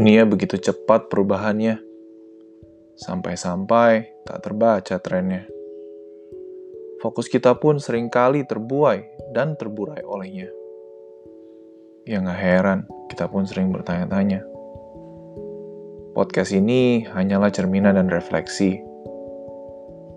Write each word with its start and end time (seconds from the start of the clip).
Dunia 0.00 0.24
begitu 0.24 0.56
cepat 0.56 1.12
perubahannya, 1.12 1.76
sampai-sampai 2.96 4.24
tak 4.24 4.40
terbaca 4.40 4.96
trennya. 4.96 5.44
Fokus 7.04 7.28
kita 7.28 7.52
pun 7.60 7.76
sering 7.76 8.08
kali 8.08 8.48
terbuai 8.48 9.04
dan 9.36 9.60
terburai 9.60 10.00
olehnya. 10.00 10.48
Ya 12.08 12.16
nggak 12.16 12.40
heran, 12.40 12.88
kita 13.12 13.28
pun 13.28 13.44
sering 13.44 13.76
bertanya-tanya. 13.76 14.40
Podcast 16.16 16.56
ini 16.56 17.04
hanyalah 17.04 17.52
cerminan 17.52 18.00
dan 18.00 18.08
refleksi, 18.08 18.80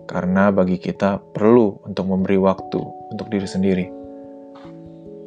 karena 0.08 0.48
bagi 0.56 0.80
kita 0.80 1.20
perlu 1.36 1.84
untuk 1.84 2.08
memberi 2.08 2.40
waktu 2.40 2.80
untuk 3.12 3.28
diri 3.28 3.48
sendiri, 3.52 3.86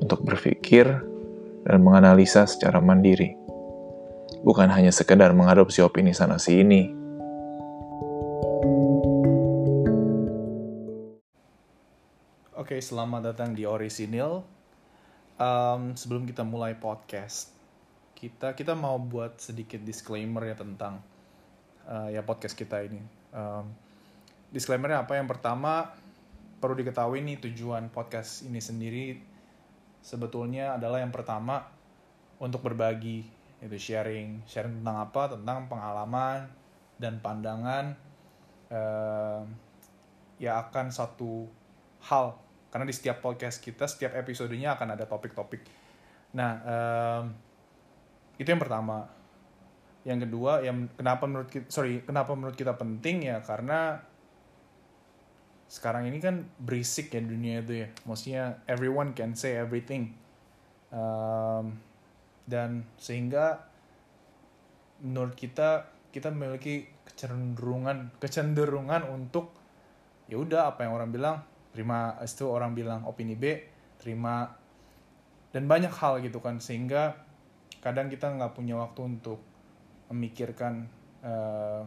untuk 0.00 0.24
berpikir 0.24 0.88
dan 1.68 1.76
menganalisa 1.84 2.48
secara 2.48 2.80
mandiri 2.80 3.44
bukan 4.42 4.68
hanya 4.68 4.92
sekedar 4.92 5.32
mengadopsi 5.32 5.80
opini 5.80 6.12
sana 6.12 6.36
sini. 6.36 6.92
Oke, 12.56 12.82
selamat 12.82 13.32
datang 13.32 13.54
di 13.54 13.62
Orisinil. 13.62 14.42
Um, 15.38 15.94
sebelum 15.94 16.26
kita 16.26 16.42
mulai 16.42 16.74
podcast, 16.74 17.54
kita 18.18 18.56
kita 18.58 18.74
mau 18.74 18.98
buat 18.98 19.38
sedikit 19.38 19.84
disclaimer 19.84 20.42
ya 20.50 20.56
tentang 20.58 20.98
uh, 21.86 22.10
ya 22.10 22.26
podcast 22.26 22.58
kita 22.58 22.82
ini. 22.82 22.98
Um, 23.30 23.70
disclaimernya 24.50 25.06
apa? 25.06 25.14
Yang 25.14 25.38
pertama 25.38 25.94
perlu 26.58 26.74
diketahui 26.80 27.20
nih 27.22 27.38
tujuan 27.46 27.92
podcast 27.92 28.42
ini 28.48 28.58
sendiri 28.58 29.20
sebetulnya 30.00 30.74
adalah 30.80 31.04
yang 31.04 31.12
pertama 31.12 31.68
untuk 32.40 32.64
berbagi 32.64 33.35
itu 33.60 33.76
sharing 33.80 34.44
sharing 34.44 34.82
tentang 34.82 34.96
apa? 35.08 35.22
Tentang 35.32 35.68
pengalaman 35.70 36.48
dan 36.96 37.20
pandangan 37.20 37.96
uh, 38.72 39.42
ya 40.36 40.60
akan 40.60 40.92
satu 40.92 41.48
hal. 42.08 42.36
Karena 42.68 42.84
di 42.84 42.94
setiap 42.94 43.24
podcast 43.24 43.62
kita 43.64 43.88
setiap 43.88 44.12
episodenya 44.16 44.76
akan 44.76 44.96
ada 44.96 45.08
topik-topik. 45.08 45.64
Nah 46.36 46.52
um, 46.64 47.24
itu 48.36 48.48
yang 48.48 48.60
pertama. 48.60 49.08
Yang 50.06 50.30
kedua 50.30 50.62
yang 50.62 50.86
kenapa 50.94 51.26
menurut 51.26 51.50
kita 51.50 51.66
sorry 51.66 52.04
kenapa 52.04 52.36
menurut 52.36 52.54
kita 52.54 52.76
penting 52.76 53.26
ya? 53.26 53.42
Karena 53.42 53.98
sekarang 55.66 56.06
ini 56.06 56.22
kan 56.22 56.46
berisik 56.62 57.10
ya 57.10 57.18
dunia 57.18 57.64
itu 57.64 57.82
ya. 57.82 57.88
Maksudnya 58.06 58.62
everyone 58.70 59.16
can 59.18 59.34
say 59.34 59.58
everything. 59.58 60.14
Um, 60.94 61.82
dan 62.46 62.86
sehingga 62.96 63.66
menurut 65.02 65.36
kita 65.36 65.90
kita 66.14 66.32
memiliki 66.32 66.88
kecenderungan 67.04 68.16
kecenderungan 68.16 69.04
untuk 69.10 69.52
ya 70.26 70.40
udah 70.40 70.72
apa 70.72 70.88
yang 70.88 70.96
orang 70.96 71.10
bilang 71.12 71.36
terima 71.76 72.16
itu 72.24 72.48
orang 72.48 72.72
bilang 72.72 73.04
opini 73.04 73.36
B 73.36 73.60
terima 74.00 74.48
dan 75.56 75.64
banyak 75.64 75.92
hal 75.92 76.20
gitu 76.20 76.40
kan. 76.44 76.60
Sehingga 76.60 77.16
kadang 77.80 78.12
kita 78.12 78.28
nggak 78.28 78.52
punya 78.52 78.76
waktu 78.76 79.16
untuk 79.16 79.40
memikirkan 80.12 80.86
uh, 81.24 81.82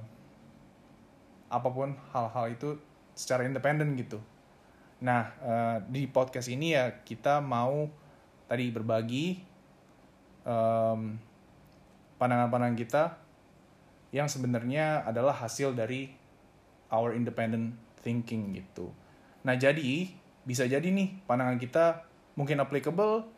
apa 1.49 1.69
pun 1.69 1.97
hal-hal 2.13 2.45
itu 2.49 2.77
secara 3.13 3.45
independen 3.45 3.93
gitu. 3.93 4.17
Nah 5.05 5.33
uh, 5.41 5.77
di 5.85 6.09
podcast 6.09 6.49
ini 6.49 6.73
ya 6.73 7.05
kita 7.05 7.41
mau 7.41 7.89
tadi 8.49 8.73
berbagi 8.73 9.48
pandangan 10.49 11.21
pandangan-pandangan 12.17 12.77
kita 12.77 13.03
yang 14.09 14.25
sebenarnya 14.25 15.05
adalah 15.05 15.37
hasil 15.37 15.77
dari 15.77 16.09
our 16.89 17.13
independent 17.13 17.77
thinking 18.01 18.57
gitu. 18.57 18.89
Nah 19.45 19.53
jadi 19.53 20.09
bisa 20.41 20.65
jadi 20.65 20.83
nih 20.83 21.21
pandangan 21.29 21.61
kita 21.61 21.85
mungkin 22.33 22.57
applicable, 22.57 23.29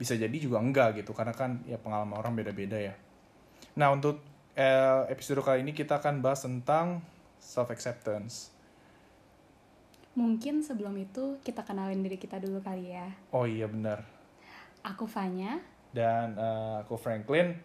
bisa 0.00 0.16
jadi 0.16 0.32
juga 0.32 0.64
enggak 0.64 1.04
gitu 1.04 1.12
karena 1.12 1.36
kan 1.36 1.60
ya 1.68 1.76
pengalaman 1.76 2.16
orang 2.16 2.32
beda-beda 2.32 2.80
ya. 2.80 2.96
Nah 3.76 3.92
untuk 3.92 4.24
eh, 4.56 5.04
episode 5.12 5.44
kali 5.44 5.60
ini 5.60 5.76
kita 5.76 6.00
akan 6.00 6.24
bahas 6.24 6.40
tentang 6.40 7.04
self 7.36 7.68
acceptance. 7.68 8.48
Mungkin 10.16 10.64
sebelum 10.64 10.96
itu 10.96 11.38
kita 11.44 11.62
kenalin 11.62 12.00
diri 12.00 12.16
kita 12.16 12.40
dulu 12.40 12.64
kali 12.64 12.96
ya. 12.96 13.12
Oh 13.30 13.44
iya 13.44 13.68
benar. 13.68 14.02
Aku 14.80 15.04
Fanya 15.04 15.60
dan 15.90 16.38
uh, 16.38 16.82
aku 16.82 16.96
Franklin. 16.96 17.58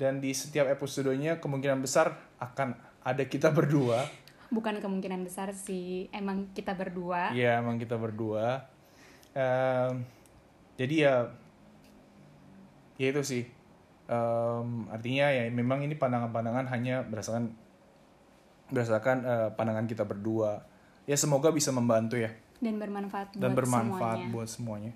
Dan 0.00 0.18
di 0.18 0.34
setiap 0.34 0.66
episodenya 0.66 1.38
kemungkinan 1.38 1.78
besar 1.78 2.16
akan 2.42 2.74
ada 3.06 3.22
kita 3.26 3.54
berdua. 3.54 4.02
Bukan 4.50 4.82
kemungkinan 4.82 5.22
besar 5.22 5.54
sih 5.54 6.10
emang 6.10 6.50
kita 6.52 6.74
berdua. 6.74 7.30
Iya 7.30 7.62
emang 7.62 7.78
kita 7.78 7.94
berdua. 7.96 8.66
Um, 9.32 10.04
jadi 10.76 10.94
ya 11.06 11.14
ya 12.98 13.06
itu 13.14 13.22
sih. 13.22 13.44
Um, 14.10 14.90
artinya 14.90 15.30
ya 15.30 15.48
memang 15.48 15.86
ini 15.86 15.96
pandangan-pandangan 15.96 16.68
hanya 16.68 17.06
berdasarkan 17.06 17.54
berdasarkan 18.68 19.16
uh, 19.24 19.48
pandangan 19.54 19.86
kita 19.86 20.02
berdua. 20.02 20.66
Ya 21.06 21.14
semoga 21.14 21.54
bisa 21.54 21.70
membantu 21.70 22.18
ya. 22.18 22.34
Dan 22.58 22.78
bermanfaat 22.78 23.38
dan 23.38 23.54
buat 23.54 23.58
bermanfaat 23.64 24.18
semuanya. 24.18 24.34
buat 24.34 24.48
semuanya. 24.50 24.92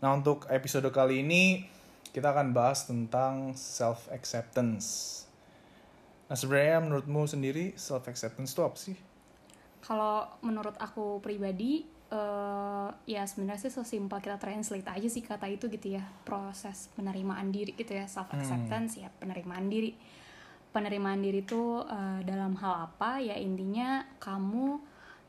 Nah 0.00 0.10
untuk 0.16 0.46
episode 0.48 0.88
kali 0.92 1.24
ini 1.24 1.64
kita 2.10 2.34
akan 2.34 2.50
bahas 2.50 2.90
tentang 2.90 3.54
self 3.54 4.10
acceptance. 4.10 5.18
Nah 6.26 6.34
sebenarnya 6.34 6.82
menurutmu 6.82 7.26
sendiri 7.26 7.74
self 7.78 8.10
acceptance 8.10 8.54
itu 8.54 8.62
apa 8.62 8.78
sih? 8.78 8.96
Kalau 9.80 10.26
menurut 10.42 10.74
aku 10.76 11.22
pribadi, 11.22 11.86
uh, 12.12 12.90
ya 13.06 13.24
sebenarnya 13.24 13.70
sih 13.70 13.72
sesimpel 13.72 14.18
kita 14.18 14.36
translate 14.36 14.86
aja 14.90 15.08
sih 15.08 15.22
kata 15.22 15.46
itu 15.48 15.70
gitu 15.70 15.96
ya 15.96 16.04
proses 16.26 16.90
penerimaan 16.98 17.48
diri 17.54 17.72
gitu 17.78 17.94
ya 17.94 18.06
self 18.10 18.30
acceptance 18.34 18.98
hmm. 18.98 19.02
ya 19.06 19.08
penerimaan 19.22 19.70
diri. 19.70 19.94
Penerimaan 20.70 21.18
diri 21.22 21.42
itu 21.42 21.82
uh, 21.82 22.22
dalam 22.22 22.54
hal 22.58 22.90
apa 22.90 23.18
ya 23.18 23.34
intinya 23.34 24.06
kamu 24.22 24.78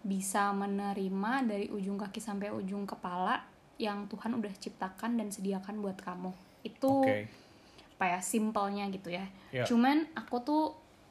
bisa 0.01 0.49
menerima 0.53 1.45
dari 1.45 1.69
ujung 1.69 1.97
kaki 1.97 2.17
sampai 2.17 2.49
ujung 2.49 2.89
kepala 2.89 3.41
yang 3.77 4.05
Tuhan 4.09 4.37
udah 4.37 4.53
ciptakan 4.57 5.17
dan 5.17 5.29
sediakan 5.33 5.81
buat 5.81 5.97
kamu 6.01 6.50
itu 6.61 6.91
okay. 7.05 7.25
apa 7.97 8.17
ya 8.17 8.19
simpelnya 8.21 8.85
gitu 8.89 9.13
ya 9.13 9.25
yeah. 9.53 9.65
cuman 9.65 10.09
aku 10.17 10.35
tuh 10.41 10.63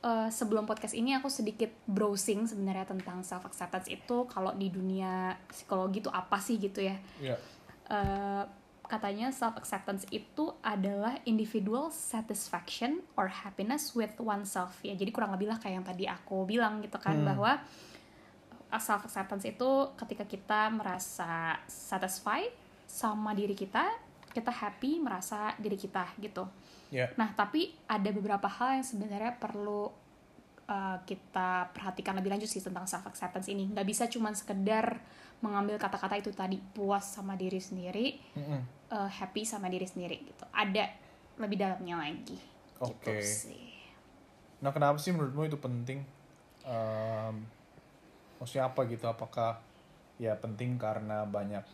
uh, 0.02 0.28
sebelum 0.28 0.66
podcast 0.66 0.96
ini 0.96 1.14
aku 1.16 1.28
sedikit 1.28 1.70
browsing 1.86 2.48
sebenarnya 2.48 2.88
tentang 2.88 3.22
self 3.22 3.46
acceptance 3.46 3.86
itu 3.86 4.26
kalau 4.26 4.52
di 4.56 4.72
dunia 4.72 5.36
psikologi 5.48 6.02
itu 6.02 6.10
apa 6.10 6.38
sih 6.40 6.56
gitu 6.58 6.82
ya 6.82 6.96
yeah. 7.20 7.36
Iya. 7.36 7.36
uh, 7.92 8.44
katanya 8.90 9.30
self 9.30 9.54
acceptance 9.54 10.02
itu 10.10 10.50
adalah 10.66 11.14
individual 11.22 11.94
satisfaction 11.94 13.06
or 13.14 13.30
happiness 13.30 13.94
with 13.94 14.10
oneself 14.18 14.82
ya 14.82 14.98
jadi 14.98 15.14
kurang 15.14 15.30
lebih 15.38 15.46
lah 15.46 15.62
kayak 15.62 15.74
yang 15.78 15.86
tadi 15.86 16.10
aku 16.10 16.42
bilang 16.42 16.82
gitu 16.82 16.98
kan 16.98 17.22
hmm. 17.22 17.26
bahwa 17.30 17.62
uh, 18.74 18.82
self 18.82 19.06
acceptance 19.06 19.46
itu 19.46 19.70
ketika 19.94 20.26
kita 20.26 20.74
merasa 20.74 21.54
satisfied 21.70 22.50
sama 22.90 23.30
diri 23.30 23.54
kita 23.54 24.09
kita 24.30 24.50
happy 24.54 25.02
merasa 25.02 25.54
diri 25.58 25.74
kita 25.74 26.06
gitu. 26.22 26.46
Yeah. 26.94 27.10
Nah 27.18 27.34
tapi 27.34 27.74
ada 27.90 28.10
beberapa 28.14 28.46
hal 28.46 28.80
yang 28.80 28.86
sebenarnya 28.86 29.38
perlu 29.38 29.90
uh, 30.70 30.98
kita 31.02 31.74
perhatikan 31.74 32.14
lebih 32.14 32.30
lanjut 32.30 32.46
sih 32.46 32.62
tentang 32.62 32.86
self 32.86 33.06
acceptance 33.10 33.50
ini. 33.50 33.66
Gak 33.74 33.86
bisa 33.86 34.06
cuma 34.06 34.30
sekedar 34.32 35.02
mengambil 35.40 35.80
kata-kata 35.80 36.20
itu 36.20 36.30
tadi 36.36 36.60
puas 36.60 37.16
sama 37.16 37.32
diri 37.32 37.58
sendiri, 37.58 38.20
mm 38.36 38.42
-hmm. 38.44 38.60
uh, 38.92 39.10
happy 39.10 39.42
sama 39.42 39.66
diri 39.72 39.88
sendiri 39.88 40.20
gitu. 40.22 40.44
Ada 40.52 40.92
lebih 41.40 41.56
dalamnya 41.58 41.96
lagi. 41.96 42.38
Oke. 42.80 42.96
Okay. 43.02 43.24
Gitu 43.24 43.70
Nah 44.60 44.70
kenapa 44.76 45.00
sih 45.00 45.10
menurutmu 45.16 45.48
itu 45.48 45.56
penting? 45.56 46.04
Um, 46.68 47.48
maksudnya 48.36 48.68
apa 48.68 48.84
gitu? 48.84 49.08
Apakah 49.08 49.56
ya 50.20 50.36
penting 50.36 50.76
karena 50.76 51.24
banyak 51.24 51.64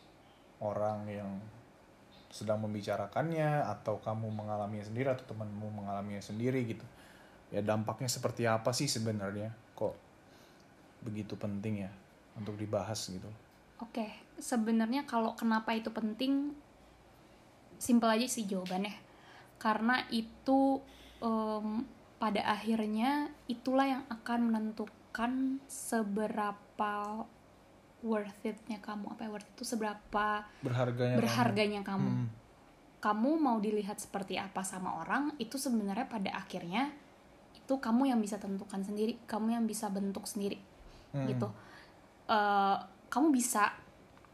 orang 0.63 1.03
yang 1.11 1.31
sedang 2.37 2.61
membicarakannya 2.61 3.65
atau 3.65 3.97
kamu 4.05 4.29
mengalaminya 4.29 4.85
sendiri 4.85 5.09
atau 5.17 5.25
temanmu 5.33 5.73
mengalaminya 5.73 6.21
sendiri 6.21 6.61
gitu. 6.69 6.85
Ya 7.49 7.65
dampaknya 7.65 8.13
seperti 8.13 8.45
apa 8.45 8.77
sih 8.77 8.85
sebenarnya? 8.85 9.57
Kok 9.73 9.95
begitu 11.09 11.41
penting 11.41 11.89
ya 11.89 11.91
untuk 12.37 12.61
dibahas 12.61 13.09
gitu? 13.09 13.29
Oke 13.81 14.27
sebenarnya 14.37 15.09
kalau 15.09 15.33
kenapa 15.33 15.73
itu 15.73 15.89
penting 15.89 16.53
simpel 17.81 18.13
aja 18.13 18.29
sih 18.29 18.45
jawabannya. 18.45 18.93
Karena 19.57 20.05
itu 20.13 20.81
um, 21.21 21.85
pada 22.17 22.45
akhirnya 22.45 23.33
itulah 23.49 23.89
yang 23.89 24.05
akan 24.09 24.53
menentukan 24.53 25.61
seberapa 25.69 27.25
worth 28.07 28.47
it-nya 28.47 28.79
kamu? 28.79 29.11
Apa 29.19 29.27
ya 29.27 29.31
worth 29.35 29.51
itu 29.51 29.67
seberapa 29.67 30.47
berharganya 30.63 31.17
berharganya 31.19 31.81
kamu, 31.83 32.07
kamu. 32.07 32.11
Hmm. 32.23 32.29
kamu 33.03 33.31
mau 33.43 33.59
dilihat 33.59 33.99
seperti 33.99 34.39
apa 34.39 34.63
sama 34.63 35.03
orang 35.03 35.35
itu 35.43 35.59
sebenarnya 35.59 36.07
pada 36.07 36.33
akhirnya 36.39 36.95
itu 37.53 37.75
kamu 37.77 38.15
yang 38.15 38.23
bisa 38.23 38.39
tentukan 38.39 38.81
sendiri 38.87 39.19
kamu 39.27 39.59
yang 39.59 39.65
bisa 39.67 39.91
bentuk 39.91 40.25
sendiri 40.31 40.59
Hmm. 41.17 41.29
gitu. 41.33 41.49
Eh, 42.29 42.77
kamu 43.09 43.33
bisa 43.33 43.73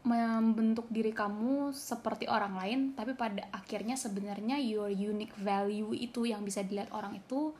membentuk 0.03 0.91
diri 0.91 1.15
kamu 1.15 1.71
seperti 1.71 2.27
orang 2.27 2.59
lain 2.59 2.79
tapi 2.91 3.15
pada 3.15 3.47
akhirnya 3.55 3.95
sebenarnya 3.95 4.59
your 4.59 4.91
unique 4.91 5.31
value 5.39 5.95
itu 5.95 6.27
yang 6.27 6.43
bisa 6.43 6.59
dilihat 6.59 6.91
orang 6.91 7.15
itu 7.15 7.55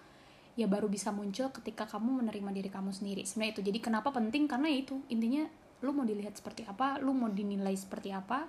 ya 0.60 0.68
baru 0.68 0.92
bisa 0.92 1.16
muncul 1.16 1.56
ketika 1.56 1.88
kamu 1.88 2.20
menerima 2.20 2.52
diri 2.52 2.70
kamu 2.70 2.92
sendiri. 2.92 3.24
Sebenarnya 3.24 3.58
itu. 3.58 3.62
Jadi 3.64 3.80
kenapa 3.80 4.12
penting? 4.12 4.46
Karena 4.52 4.68
ya 4.68 4.84
itu 4.84 5.00
intinya 5.08 5.48
lu 5.84 5.92
mau 5.92 6.08
dilihat 6.08 6.34
seperti 6.34 6.64
apa 6.64 6.98
lu 7.04 7.12
mau 7.12 7.28
dinilai 7.28 7.76
seperti 7.76 8.10
apa 8.16 8.48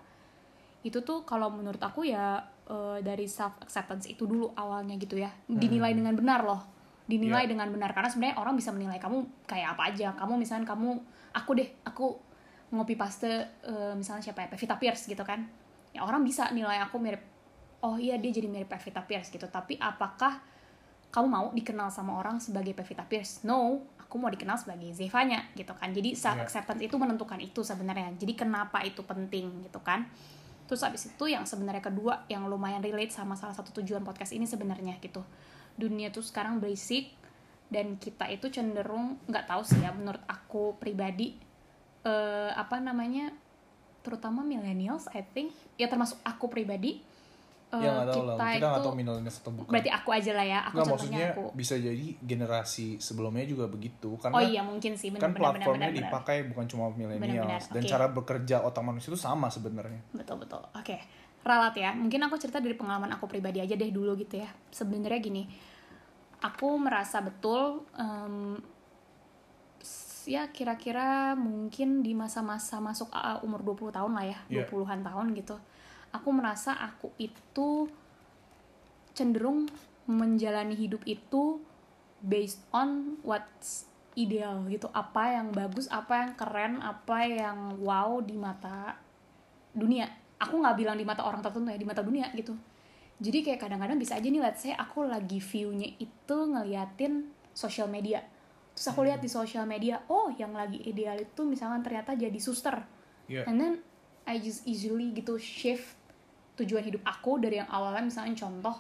itu 0.85 1.01
tuh 1.01 1.25
kalau 1.25 1.49
menurut 1.49 1.81
aku 1.81 2.05
ya 2.05 2.45
eh, 2.69 2.99
dari 3.01 3.25
self 3.25 3.57
acceptance 3.65 4.05
itu 4.05 4.29
dulu 4.29 4.53
awalnya 4.53 5.01
gitu 5.01 5.17
ya. 5.17 5.33
Dinilai 5.49 5.97
dengan 5.97 6.13
benar 6.13 6.45
loh. 6.45 6.61
Dinilai 7.09 7.49
Ya. 7.49 7.57
dengan 7.57 7.73
benar 7.73 7.97
karena 7.97 8.13
sebenarnya 8.13 8.37
orang 8.37 8.53
bisa 8.53 8.69
menilai 8.69 9.01
kamu 9.01 9.49
kayak 9.49 9.81
apa 9.81 9.83
aja. 9.89 10.13
Kamu 10.13 10.37
misalnya 10.37 10.69
kamu 10.69 11.01
aku 11.33 11.51
deh 11.57 11.69
aku 11.89 12.07
ngopi 12.77 13.01
paste 13.01 13.33
eh, 13.65 13.93
misalnya 13.97 14.29
siapa 14.29 14.45
ya 14.45 14.49
Pevita 14.53 14.77
Pierce 14.77 15.09
gitu 15.09 15.25
kan. 15.25 15.41
Ya 15.97 16.05
orang 16.05 16.21
bisa 16.21 16.53
nilai 16.53 16.77
aku 16.85 17.01
mirip 17.01 17.25
oh 17.81 17.97
iya 17.97 18.21
dia 18.21 18.29
jadi 18.29 18.53
mirip 18.53 18.69
Pevita 18.69 19.01
Pierce 19.09 19.33
gitu. 19.33 19.49
Tapi 19.49 19.81
apakah 19.81 20.37
kamu 21.15 21.27
mau 21.31 21.47
dikenal 21.55 21.95
sama 21.95 22.19
orang 22.19 22.43
sebagai 22.43 22.75
Pevita 22.75 23.07
Pierce? 23.07 23.47
No 23.47 23.87
aku 24.03 24.19
mau 24.19 24.31
dikenal 24.31 24.59
sebagai 24.59 24.91
Zevanya 24.95 25.47
gitu 25.55 25.71
kan. 25.75 25.95
Jadi 25.95 26.19
self 26.19 26.43
acceptance 26.43 26.83
itu 26.83 26.95
menentukan 26.99 27.39
itu 27.39 27.63
sebenarnya. 27.63 28.15
Jadi 28.19 28.35
kenapa 28.35 28.83
itu 28.83 29.07
penting 29.07 29.63
gitu 29.63 29.79
kan. 29.79 30.11
Terus 30.67 30.83
habis 30.83 31.07
itu 31.11 31.25
yang 31.31 31.47
sebenarnya 31.47 31.83
kedua 31.83 32.27
yang 32.27 32.47
lumayan 32.51 32.79
relate 32.79 33.15
sama 33.15 33.39
salah 33.39 33.55
satu 33.55 33.71
tujuan 33.79 34.03
podcast 34.03 34.35
ini 34.35 34.47
sebenarnya 34.47 34.99
gitu. 34.99 35.23
Dunia 35.79 36.11
tuh 36.11 36.23
sekarang 36.23 36.59
basic 36.59 37.15
dan 37.71 37.99
kita 37.99 38.27
itu 38.31 38.51
cenderung 38.51 39.19
nggak 39.31 39.51
tahu 39.51 39.63
sih 39.67 39.83
ya 39.83 39.91
menurut 39.91 40.23
aku 40.31 40.79
pribadi 40.79 41.35
eh, 42.07 42.51
apa 42.55 42.79
namanya 42.79 43.35
terutama 44.03 44.43
millennials 44.43 45.11
I 45.15 45.23
think. 45.23 45.55
Ya 45.79 45.87
termasuk 45.87 46.19
aku 46.23 46.51
pribadi 46.51 47.03
eh, 47.75 47.81
ya 47.81 47.91
nggak 47.93 48.07
tahu 48.07 48.23
lah. 48.23 48.35
kita 48.35 48.45
kita 48.45 48.55
itu 48.55 48.67
nggak 48.67 48.83
tahu 48.83 48.95
millennials 48.95 49.37
atau 49.37 49.53
bukan. 49.53 49.71
berarti 49.71 49.91
aku 49.91 50.09
aja 50.11 50.33
lah 50.33 50.47
ya 50.47 50.61
aku 50.61 50.75
Nggak, 50.75 50.87
contohnya 50.87 50.95
maksudnya 51.17 51.27
aku. 51.33 51.45
bisa 51.53 51.75
jadi 51.77 52.07
generasi 52.21 52.87
sebelumnya 52.99 53.45
juga 53.45 53.65
begitu 53.67 54.11
karena 54.17 54.35
oh 54.35 54.43
iya 54.43 54.61
mungkin 54.61 54.93
sih. 54.93 55.09
Kan 55.11 55.31
benar-benar 55.31 55.43
platformnya 55.57 55.89
benar-benar 55.89 56.11
dipakai 56.11 56.37
bukan 56.47 56.65
cuma 56.67 56.85
millennials 56.91 57.67
dan 57.69 57.83
cara 57.83 58.07
bekerja 58.07 58.57
otak 58.61 58.83
manusia 58.83 59.09
itu 59.09 59.19
sama 59.19 59.47
sebenarnya. 59.49 60.01
Betul 60.11 60.39
betul. 60.39 60.63
Oke. 60.71 60.99
Ralat 61.41 61.75
ya. 61.75 61.93
Mungkin 61.93 62.21
aku 62.23 62.37
cerita 62.37 62.57
dari 62.57 62.73
pengalaman 62.73 63.11
aku 63.11 63.27
pribadi 63.27 63.59
aja 63.59 63.73
deh 63.73 63.89
dulu 63.89 64.17
gitu 64.17 64.39
ya. 64.39 64.49
Sebenarnya 64.69 65.21
gini 65.21 65.45
aku 66.41 66.77
merasa 66.77 67.21
betul 67.21 67.85
s- 69.79 70.25
ya 70.27 70.49
kira-kira 70.49 71.09
mungkin 71.35 72.01
di 72.01 72.13
masa-masa 72.13 72.81
masuk 72.81 73.09
AA 73.11 73.41
umur 73.41 73.61
20 73.63 73.93
tahun 73.93 74.13
lah 74.13 74.25
ya 74.25 74.39
Iya. 74.51 74.65
20-an 74.65 75.01
tahun 75.03 75.27
gitu 75.35 75.57
aku 76.15 76.31
merasa 76.31 76.79
aku 76.79 77.11
itu 77.19 77.91
cenderung 79.19 79.67
menjalani 80.07 80.79
hidup 80.79 81.03
itu 81.03 81.59
based 82.23 82.63
on 82.71 83.19
what's 83.27 83.91
ideal 84.15 84.63
gitu. 84.71 84.87
Apa 84.95 85.35
yang 85.43 85.51
bagus 85.51 85.91
apa 85.91 86.23
yang 86.23 86.33
keren 86.39 86.73
apa 86.79 87.19
yang 87.27 87.83
wow 87.83 88.23
di 88.23 88.39
mata 88.39 88.95
dunia. 89.75 90.07
Aku 90.39 90.63
nggak 90.63 90.77
bilang 90.79 90.95
di 90.95 91.03
mata 91.03 91.27
orang 91.27 91.43
tertentu 91.43 91.75
ya 91.75 91.79
di 91.79 91.89
mata 91.89 92.07
dunia 92.07 92.31
gitu. 92.33 92.55
Jadi 93.19 93.47
kayak 93.47 93.67
kadang-kadang 93.67 93.99
bisa 93.99 94.19
aja 94.19 94.27
nih 94.27 94.43
let's 94.43 94.63
say 94.63 94.75
aku 94.75 95.07
lagi 95.07 95.39
view-nya 95.39 95.99
itu 95.99 96.37
ngeliatin 96.47 97.31
social 97.55 97.91
media. 97.91 98.23
Terus 98.75 98.87
aku 98.91 99.07
lihat 99.07 99.23
di 99.23 99.31
social 99.31 99.67
media 99.67 100.03
oh 100.11 100.31
yang 100.35 100.55
lagi 100.55 100.83
ideal 100.87 101.19
itu 101.19 101.43
misalkan 101.47 101.83
ternyata 101.83 102.15
jadi 102.15 102.39
suster. 102.39 102.83
Iya. 103.25 103.49
and 103.49 103.57
then 103.57 103.75
I 104.29 104.37
just 104.41 104.69
easily 104.69 105.17
gitu 105.17 105.41
shift 105.41 105.97
tujuan 106.55 106.83
hidup 106.83 107.03
aku 107.03 107.39
dari 107.39 107.57
yang 107.57 107.69
awalnya 107.69 108.03
misalnya 108.03 108.35
contoh 108.37 108.77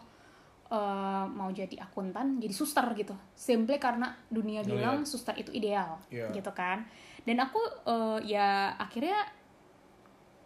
eh, 0.67 1.25
mau 1.29 1.51
jadi 1.51 1.77
akuntan 1.81 2.39
jadi 2.39 2.51
suster 2.51 2.87
gitu 2.95 3.13
simply 3.33 3.77
karena 3.77 4.15
dunia 4.29 4.61
Ngeliat. 4.61 4.71
bilang 4.71 4.97
suster 5.03 5.35
itu 5.35 5.51
ideal 5.51 5.99
Iya. 6.09 6.31
gitu 6.31 6.51
kan 6.51 6.87
dan 7.23 7.37
aku 7.39 7.59
eh, 7.85 8.19
ya 8.31 8.49
akhirnya 8.77 9.19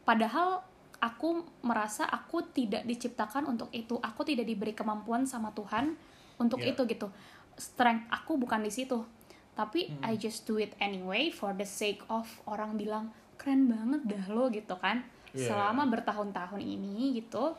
padahal 0.03 0.65
aku 0.99 1.29
merasa 1.63 2.03
aku 2.05 2.43
tidak 2.49 2.83
diciptakan 2.83 3.47
untuk 3.47 3.71
itu 3.71 3.95
aku 3.97 4.25
tidak 4.25 4.45
diberi 4.45 4.75
kemampuan 4.75 5.23
sama 5.23 5.53
Tuhan 5.53 5.95
untuk 6.37 6.59
Iya. 6.59 6.75
itu 6.75 6.83
gitu 6.89 7.09
strength 7.55 8.09
aku 8.09 8.35
bukan 8.37 8.63
di 8.63 8.71
situ 8.71 9.05
tapi 9.53 9.91
Hmm. 9.91 10.03
I 10.05 10.15
just 10.15 10.47
do 10.47 10.57
it 10.57 10.75
anyway 10.79 11.29
for 11.29 11.51
the 11.53 11.67
sake 11.67 12.03
of 12.09 12.27
orang 12.47 12.75
bilang 12.75 13.11
keren 13.37 13.67
banget 13.67 14.01
dah 14.05 14.25
lo 14.29 14.47
gitu 14.49 14.75
kan 14.77 15.03
Iya. 15.37 15.53
selama 15.53 15.85
bertahun-tahun 15.93 16.63
ini 16.63 17.21
gitu 17.21 17.53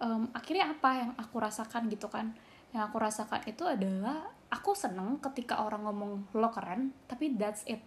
em, 0.00 0.28
akhirnya 0.32 0.72
apa 0.72 0.90
yang 0.96 1.10
aku 1.16 1.36
rasakan 1.40 1.88
gitu 1.88 2.08
kan? 2.08 2.32
Yang 2.72 2.82
aku 2.92 2.96
rasakan 3.00 3.40
itu 3.48 3.64
adalah 3.64 4.28
aku 4.52 4.76
seneng 4.76 5.16
ketika 5.20 5.64
orang 5.64 5.88
ngomong 5.88 6.12
lo 6.36 6.48
keren 6.52 6.92
tapi 7.08 7.36
that's 7.36 7.64
it. 7.68 7.80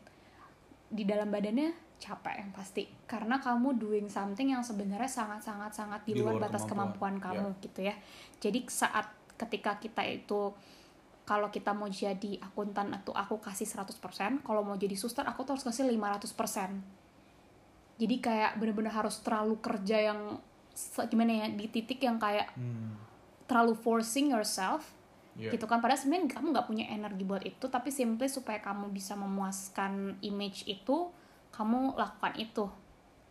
Di 0.90 1.06
dalam 1.06 1.30
badannya 1.30 1.90
capek 2.00 2.36
yang 2.42 2.52
pasti 2.56 2.88
karena 3.06 3.38
kamu 3.44 3.76
doing 3.76 4.08
something 4.08 4.56
yang 4.56 4.64
sebenarnya 4.64 5.12
sangat 5.12 5.44
sangat 5.44 5.76
sangat 5.76 6.02
di 6.08 6.16
Di 6.16 6.24
luar 6.24 6.40
batas 6.40 6.64
kemampuan, 6.64 7.20
kemampuan, 7.20 7.54
kamu 7.54 7.62
gitu 7.62 7.80
ya. 7.86 7.96
Jadi 8.40 8.66
saat 8.72 9.06
ketika 9.36 9.78
kita 9.78 10.02
itu 10.08 10.56
kalau 11.30 11.54
kita 11.54 11.78
mau 11.78 11.86
jadi 11.86 12.42
akuntan 12.42 12.90
itu 12.90 13.14
aku 13.14 13.38
kasih 13.38 13.70
100% 13.70 14.42
kalau 14.42 14.66
mau 14.66 14.74
jadi 14.74 14.98
suster 14.98 15.22
aku 15.30 15.46
tuh 15.46 15.54
harus 15.54 15.62
kasih 15.62 15.86
500% 15.86 16.34
jadi 18.00 18.16
kayak 18.18 18.52
bener-bener 18.58 18.90
harus 18.90 19.20
terlalu 19.20 19.60
kerja 19.60 20.12
yang 20.12 20.40
gimana 21.12 21.44
ya 21.44 21.48
di 21.52 21.68
titik 21.68 22.00
yang 22.00 22.16
kayak 22.16 22.56
Hmm. 22.56 22.96
terlalu 23.46 23.76
forcing 23.76 24.32
yourself 24.32 24.96
Iya. 25.36 25.56
gitu 25.56 25.68
kan 25.68 25.80
padahal 25.80 26.00
sebenarnya 26.00 26.36
kamu 26.36 26.52
nggak 26.52 26.68
punya 26.68 26.86
energi 26.92 27.24
buat 27.24 27.44
itu 27.44 27.66
tapi 27.68 27.92
simply 27.92 28.28
supaya 28.28 28.60
kamu 28.60 28.92
bisa 28.92 29.16
memuaskan 29.16 30.20
image 30.20 30.68
itu 30.68 31.12
kamu 31.52 31.96
lakukan 31.96 32.36
itu 32.36 32.68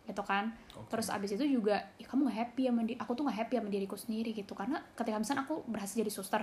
gitu 0.05 0.21
kan 0.25 0.57
Oke. 0.73 0.89
terus 0.89 1.13
abis 1.13 1.37
itu 1.37 1.45
juga 1.45 1.85
ya 2.01 2.05
kamu 2.09 2.29
nggak 2.29 2.37
happy 2.41 2.61
sama 2.65 2.81
diri 2.81 2.97
aku 2.97 3.11
tuh 3.13 3.23
nggak 3.29 3.37
happy 3.45 3.53
sama 3.61 3.69
diriku 3.69 3.93
sendiri 3.93 4.29
gitu 4.33 4.57
karena 4.57 4.81
ketika 4.97 5.21
misalnya 5.21 5.45
aku 5.45 5.61
berhasil 5.69 6.01
jadi 6.01 6.09
suster 6.09 6.41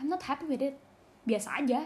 I'm 0.00 0.08
not 0.08 0.24
happy 0.24 0.48
with 0.48 0.64
it 0.64 0.80
biasa 1.28 1.60
aja 1.60 1.84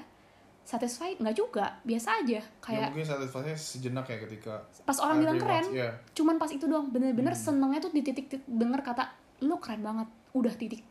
satisfied 0.66 1.23
nggak 1.23 1.37
juga. 1.38 1.78
Biasa 1.87 2.26
aja. 2.26 2.42
Ya 2.42 2.58
kayak 2.58 2.90
mungkin 2.90 3.06
satisfaksinya 3.06 3.54
sejenak 3.54 4.06
ya 4.11 4.18
ketika 4.18 4.54
pas 4.82 4.99
orang 4.99 5.23
bilang 5.23 5.38
keren 5.38 5.64
Iya. 5.70 5.94
cuman 6.11 6.42
pas 6.42 6.50
itu 6.50 6.66
doang. 6.66 6.90
Bener-bener 6.90 7.30
Hmm. 7.32 7.44
senengnya 7.54 7.78
tuh 7.78 7.94
di 7.94 8.02
titik, 8.02 8.26
titik 8.26 8.42
denger 8.50 8.82
kata 8.82 9.06
lu 9.46 9.54
keren 9.62 9.87
banget. 9.87 10.11
Udah 10.35 10.50
titik. 10.50 10.82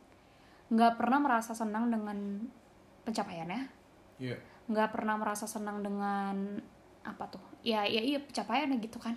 Nggak 0.72 0.96
pernah 0.96 1.20
merasa 1.20 1.52
senang 1.52 1.92
dengan 1.92 2.40
pencapaiannya. 3.04 3.60
Nggak 4.66 4.88
pernah 4.96 5.20
merasa 5.20 5.44
senang 5.44 5.84
dengan 5.84 6.56
apa 7.04 7.24
tuh? 7.28 7.44
Ya 7.60 7.84
ya 7.84 8.00
iya 8.00 8.18
pencapaiannya 8.18 8.80
gitu 8.80 8.96
kan. 8.96 9.14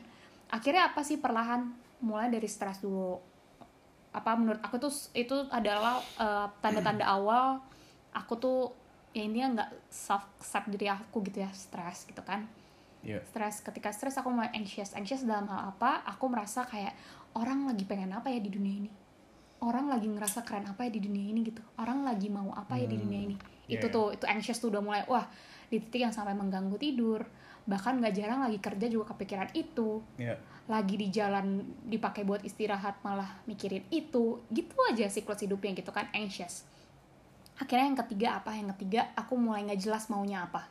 Akhirnya 0.51 0.91
apa 0.91 1.01
sih 1.01 1.17
perlahan? 1.17 1.71
Mulai 2.03 2.27
dari 2.29 2.51
stres 2.51 2.83
dulu. 2.83 3.15
Apa 4.11 4.35
menurut 4.35 4.59
aku 4.59 4.75
tuh 4.75 4.91
itu 5.15 5.35
adalah 5.49 6.03
eh, 6.19 6.47
tanda-tanda 6.59 7.07
awal 7.07 7.63
aku 8.11 8.33
tuh 8.35 8.59
ya 9.09 9.21
intinya 9.21 9.47
nggak 9.55 9.69
self 9.87 10.23
accept 10.37 10.69
diri 10.69 10.87
aku 10.87 11.21
gitu 11.23 11.39
ya 11.39 11.49
stres 11.49 12.05
gitu 12.05 12.21
kan 12.21 12.45
Iya. 12.99 13.23
stres 13.25 13.63
ketika 13.63 13.89
stres 13.89 14.13
aku 14.13 14.27
mulai 14.27 14.51
anxious 14.51 14.91
anxious 14.91 15.23
dalam 15.23 15.47
hal 15.47 15.71
apa 15.71 16.03
aku 16.03 16.27
merasa 16.27 16.61
kayak 16.63 16.91
orang 17.31 17.63
lagi 17.63 17.83
pengen 17.83 18.11
apa 18.11 18.27
ya 18.27 18.37
di 18.37 18.51
dunia 18.51 18.75
ini 18.77 18.91
orang 19.59 19.87
lagi 19.87 20.05
ngerasa 20.05 20.43
keren 20.43 20.67
apa 20.67 20.83
ya 20.83 20.91
di 20.91 21.01
dunia 21.01 21.25
ini 21.25 21.41
gitu 21.43 21.63
orang 21.75 22.03
lagi 22.03 22.27
mau 22.27 22.51
apa 22.51 22.75
ya 22.75 22.85
di 22.85 22.95
Hmm. 22.95 23.03
dunia 23.03 23.21
ini 23.23 23.35
Iya, 23.65 23.79
itu 23.79 23.85
iya. 23.87 23.93
tuh 23.93 24.07
itu 24.11 24.25
anxious 24.25 24.57
tuh 24.57 24.67
udah 24.67 24.81
mulai 24.81 25.01
wah 25.05 25.23
di 25.67 25.79
titik 25.79 26.01
yang 26.01 26.11
sampai 26.11 26.33
mengganggu 26.33 26.75
tidur 26.75 27.23
bahkan 27.63 27.95
nggak 27.95 28.13
jarang 28.13 28.41
lagi 28.41 28.57
kerja 28.57 28.85
juga 28.85 29.15
kepikiran 29.15 29.47
itu 29.53 30.03
Iya. 30.15 30.35
lagi 30.67 30.95
di 30.95 31.07
jalan 31.07 31.61
dipakai 31.85 32.23
buat 32.23 32.43
istirahat 32.43 32.99
malah 32.99 33.39
mikirin 33.45 33.87
itu 33.89 34.43
gitu 34.49 34.75
aja 34.85 35.07
siklus 35.07 35.39
hidupnya 35.39 35.71
gitu 35.73 35.89
kan 35.89 36.11
anxious 36.11 36.67
akhirnya 37.59 37.85
yang 37.91 37.99
ketiga 38.07 38.27
apa? 38.39 38.55
Yang 38.55 38.79
ketiga 38.79 39.11
aku 39.19 39.35
mulai 39.35 39.67
nggak 39.67 39.81
jelas 39.83 40.07
maunya 40.07 40.47
apa. 40.47 40.65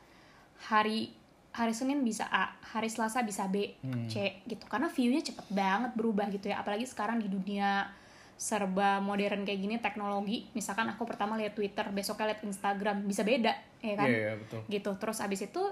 Hari 0.73 1.13
hari 1.53 1.73
Senin 1.75 2.05
bisa 2.05 2.29
A 2.29 2.55
hari 2.73 2.89
Selasa 2.89 3.21
bisa 3.23 3.45
B 3.47 3.77
Hmm. 3.85 4.09
C 4.09 4.41
gitu. 4.49 4.65
Karena 4.67 4.89
view-nya 4.89 5.21
cepet 5.21 5.47
banget 5.53 5.93
berubah 5.95 6.27
gitu 6.33 6.49
ya. 6.49 6.65
Apalagi 6.65 6.89
sekarang 6.89 7.21
di 7.21 7.29
dunia 7.29 7.93
serba 8.39 9.03
modern 9.03 9.43
kayak 9.43 9.61
gini 9.61 9.77
teknologi. 9.83 10.47
Misalkan 10.55 10.87
aku 10.89 11.03
pertama 11.05 11.35
lihat 11.37 11.59
Twitter 11.59 11.85
besoknya 11.91 12.33
lihat 12.33 12.41
Instagram 12.47 13.05
bisa 13.05 13.27
beda 13.27 13.53
ya 13.83 13.95
kan? 13.99 14.09
Iya, 14.09 14.19
iya, 14.19 14.33
betul. 14.39 14.61
gitu. 14.71 14.91
Terus 14.97 15.19
abis 15.21 15.41
itu 15.51 15.63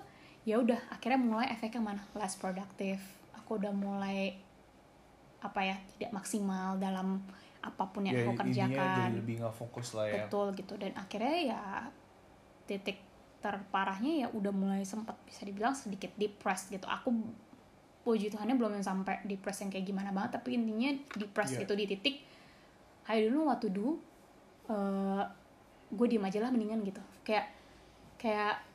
ya 0.46 0.58
udah 0.58 0.78
akhirnya 0.90 1.18
mulai 1.22 1.46
efeknya 1.54 1.82
mana? 1.82 2.02
Less 2.18 2.34
productive. 2.36 3.00
Aku 3.38 3.56
udah 3.62 3.70
mulai 3.70 4.34
apa 5.38 5.60
ya 5.62 5.76
tidak 5.94 6.10
maksimal 6.10 6.74
dalam 6.82 7.22
apa 7.66 7.90
pun 7.90 8.06
yang 8.06 8.14
ya, 8.14 8.22
aku 8.22 8.32
kerjakan 8.38 9.10
jadi 9.10 9.18
lebih 9.18 9.34
nggak 9.42 9.54
fokus 9.58 9.98
lah 9.98 10.06
ya. 10.06 10.24
Betul 10.26 10.54
gitu. 10.54 10.78
Dan 10.78 10.94
akhirnya 10.94 11.36
ya 11.42 11.62
titik 12.70 13.02
terparahnya 13.42 14.26
ya 14.26 14.28
udah 14.30 14.50
mulai 14.54 14.82
sempat 14.86 15.18
bisa 15.26 15.42
dibilang 15.42 15.74
sedikit 15.74 16.14
depressed 16.14 16.70
gitu. 16.70 16.86
Aku 16.86 17.10
puji 18.06 18.30
Tuhannya 18.30 18.54
belum 18.54 18.78
yang 18.78 18.86
sampai 18.86 19.22
depressed 19.26 19.66
yang 19.66 19.70
kayak 19.74 19.86
gimana 19.90 20.14
banget 20.14 20.38
tapi 20.38 20.54
intinya 20.54 20.94
depressed 21.18 21.58
Iya. 21.58 21.66
gitu 21.66 21.74
di 21.74 21.84
titik 21.90 22.16
I 23.10 23.26
don't 23.26 23.34
know 23.34 23.50
what 23.50 23.58
to 23.58 23.70
do 23.70 23.98
gue 25.86 26.06
diem 26.10 26.22
aja 26.26 26.42
lah 26.42 26.50
mendingan 26.50 26.82
gitu. 26.82 26.98
Kayak 27.22 27.54
kayak 28.18 28.65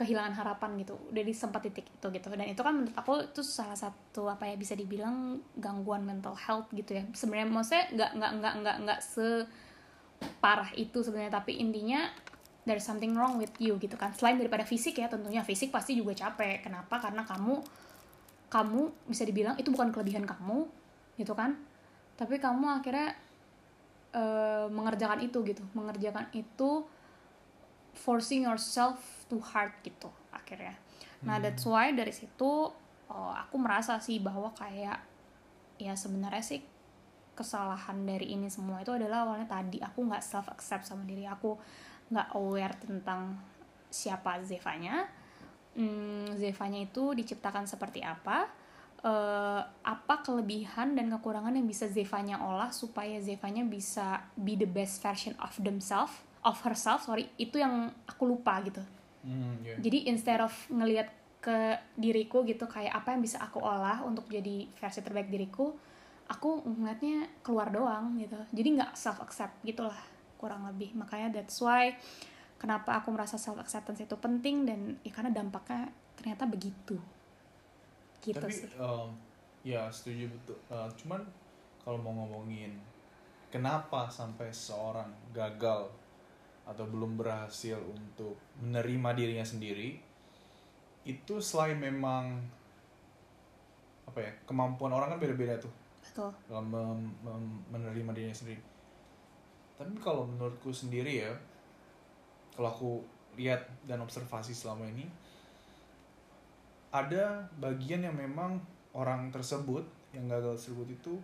kehilangan 0.00 0.32
harapan 0.32 0.80
gitu 0.80 0.96
udah 1.12 1.20
di 1.20 1.34
sempat 1.36 1.60
titik 1.60 1.84
itu 1.84 2.06
gitu. 2.08 2.32
Dan 2.32 2.48
itu 2.48 2.64
kan 2.64 2.72
menurut 2.72 2.96
aku 2.96 3.20
itu 3.20 3.44
salah 3.44 3.76
satu 3.76 4.32
apa 4.32 4.48
ya 4.48 4.56
bisa 4.56 4.72
dibilang 4.72 5.36
gangguan 5.60 6.08
mental 6.08 6.32
health 6.32 6.72
gitu 6.72 6.96
ya. 6.96 7.04
Sebenarnya 7.12 7.52
maksudnya 7.52 7.84
nggak 7.92 8.10
nggak 8.16 8.32
nggak 8.40 8.54
nggak 8.64 8.76
nggak 8.88 9.00
separah 9.04 10.72
itu 10.72 11.04
sebenarnya 11.04 11.36
tapi 11.36 11.60
intinya 11.60 12.08
there's 12.64 12.80
something 12.80 13.12
wrong 13.12 13.36
with 13.36 13.52
you 13.60 13.76
gitu 13.76 14.00
kan. 14.00 14.16
Selain 14.16 14.40
daripada 14.40 14.64
fisik 14.64 14.96
ya 14.96 15.12
tentunya 15.12 15.44
fisik 15.44 15.68
pasti 15.68 15.92
juga 15.92 16.16
capek. 16.16 16.64
Kenapa? 16.64 16.96
Karena 16.96 17.20
kamu 17.28 17.60
kamu 18.48 18.80
bisa 19.04 19.28
dibilang 19.28 19.60
itu 19.60 19.68
bukan 19.68 19.92
kelebihan 19.92 20.24
kamu 20.24 20.64
gitu 21.20 21.36
kan. 21.36 21.60
Tapi 22.16 22.40
kamu 22.40 22.80
akhirnya 22.80 23.12
eh, 24.16 24.66
mengerjakan 24.72 25.20
itu 25.20 25.44
gitu. 25.44 25.60
Mengerjakan 25.76 26.32
itu 26.32 26.88
forcing 27.92 28.48
yourself 28.48 29.19
too 29.30 29.38
hard 29.38 29.70
gitu 29.86 30.10
akhirnya. 30.34 30.74
Nah 31.22 31.38
that's 31.38 31.62
why 31.62 31.94
dari 31.94 32.10
situ 32.10 32.68
oh, 33.06 33.32
aku 33.32 33.56
merasa 33.56 34.02
sih 34.02 34.18
bahwa 34.18 34.50
kayak 34.58 34.98
ya 35.78 35.94
sebenarnya 35.94 36.42
sih 36.42 36.60
kesalahan 37.38 38.04
dari 38.04 38.36
ini 38.36 38.50
semua 38.50 38.82
itu 38.82 38.92
adalah 38.92 39.24
awalnya 39.24 39.48
tadi 39.48 39.80
aku 39.80 40.04
nggak 40.04 40.20
self 40.20 40.50
accept 40.52 40.84
sama 40.84 41.06
diri 41.08 41.24
aku 41.24 41.56
nggak 42.10 42.28
aware 42.34 42.74
tentang 42.82 43.38
siapa 43.86 44.42
Zevanya. 44.42 45.06
Hmm, 45.78 46.26
Zevanya 46.34 46.82
itu 46.82 47.14
diciptakan 47.14 47.64
seperti 47.64 48.02
apa? 48.02 48.50
Eh, 49.00 49.62
apa 49.64 50.20
kelebihan 50.20 50.92
dan 50.92 51.08
kekurangan 51.08 51.56
yang 51.56 51.64
bisa 51.64 51.88
Zevanya 51.88 52.36
olah 52.36 52.68
supaya 52.68 53.16
Zevanya 53.24 53.64
bisa 53.64 54.28
be 54.36 54.60
the 54.60 54.68
best 54.68 55.00
version 55.00 55.32
of 55.40 55.56
themselves 55.56 56.12
of 56.44 56.60
herself 56.60 57.08
sorry 57.08 57.32
itu 57.40 57.56
yang 57.56 57.88
aku 58.04 58.28
lupa 58.28 58.60
gitu 58.60 58.84
Hmm, 59.20 59.60
ya. 59.60 59.76
jadi 59.76 60.08
instead 60.08 60.40
of 60.40 60.52
ngelihat 60.72 61.12
ke 61.40 61.76
diriku 61.96 62.44
gitu 62.44 62.68
kayak 62.68 62.92
apa 62.92 63.16
yang 63.16 63.20
bisa 63.24 63.40
aku 63.40 63.60
olah 63.60 64.04
untuk 64.04 64.28
jadi 64.28 64.68
versi 64.76 65.00
terbaik 65.00 65.32
diriku 65.32 65.72
aku 66.30 66.62
ngeliatnya 66.62 67.26
keluar 67.42 67.74
doang 67.74 68.14
gitu. 68.22 68.38
Jadi 68.54 68.68
nggak 68.78 68.94
self 68.94 69.18
accept 69.18 69.58
gitulah 69.66 69.98
kurang 70.38 70.62
lebih. 70.70 70.94
Makanya 70.94 71.42
that's 71.42 71.58
why 71.58 71.90
kenapa 72.56 73.02
aku 73.02 73.10
merasa 73.10 73.34
self 73.34 73.58
acceptance 73.58 73.98
itu 73.98 74.14
penting 74.14 74.62
dan 74.62 74.94
ya 75.02 75.10
karena 75.10 75.34
dampaknya 75.34 75.90
ternyata 76.14 76.46
begitu. 76.46 76.96
Gitu 78.22 78.38
tapi 78.38 78.54
sih. 78.54 78.70
um, 78.78 79.10
ya 79.66 79.90
setuju 79.90 80.30
betul 80.30 80.56
Uh, 80.70 80.86
cuman 80.94 81.20
kalau 81.82 81.98
mau 81.98 82.14
ngomongin 82.14 82.78
kenapa 83.50 84.06
sampai 84.06 84.54
seorang 84.54 85.10
gagal 85.34 85.90
atau 86.70 86.86
belum 86.86 87.18
berhasil 87.18 87.82
untuk 87.82 88.38
menerima 88.62 89.10
dirinya 89.18 89.42
sendiri 89.42 89.98
itu 91.02 91.34
selain 91.42 91.74
memang 91.74 92.38
apa 94.06 94.18
ya 94.22 94.32
kemampuan 94.46 94.94
orang 94.94 95.10
kan 95.10 95.18
beda-beda 95.18 95.58
tuh. 95.58 95.72
Betul. 96.06 96.30
Dalam 96.46 96.70
mem- 96.70 97.16
mem- 97.26 97.62
menerima 97.74 98.10
dirinya 98.14 98.36
sendiri. 98.36 98.62
Tapi 99.74 99.98
kalau 99.98 100.30
menurutku 100.30 100.70
sendiri 100.70 101.26
ya 101.26 101.32
kalau 102.54 102.70
aku 102.70 102.92
lihat 103.34 103.66
dan 103.88 104.02
observasi 104.02 104.54
selama 104.54 104.86
ini 104.90 105.06
ada 106.90 107.46
bagian 107.62 108.02
yang 108.02 108.14
memang 108.14 108.58
orang 108.94 109.30
tersebut 109.30 109.86
yang 110.10 110.26
gagal 110.26 110.58
tersebut 110.58 110.90
itu 110.90 111.14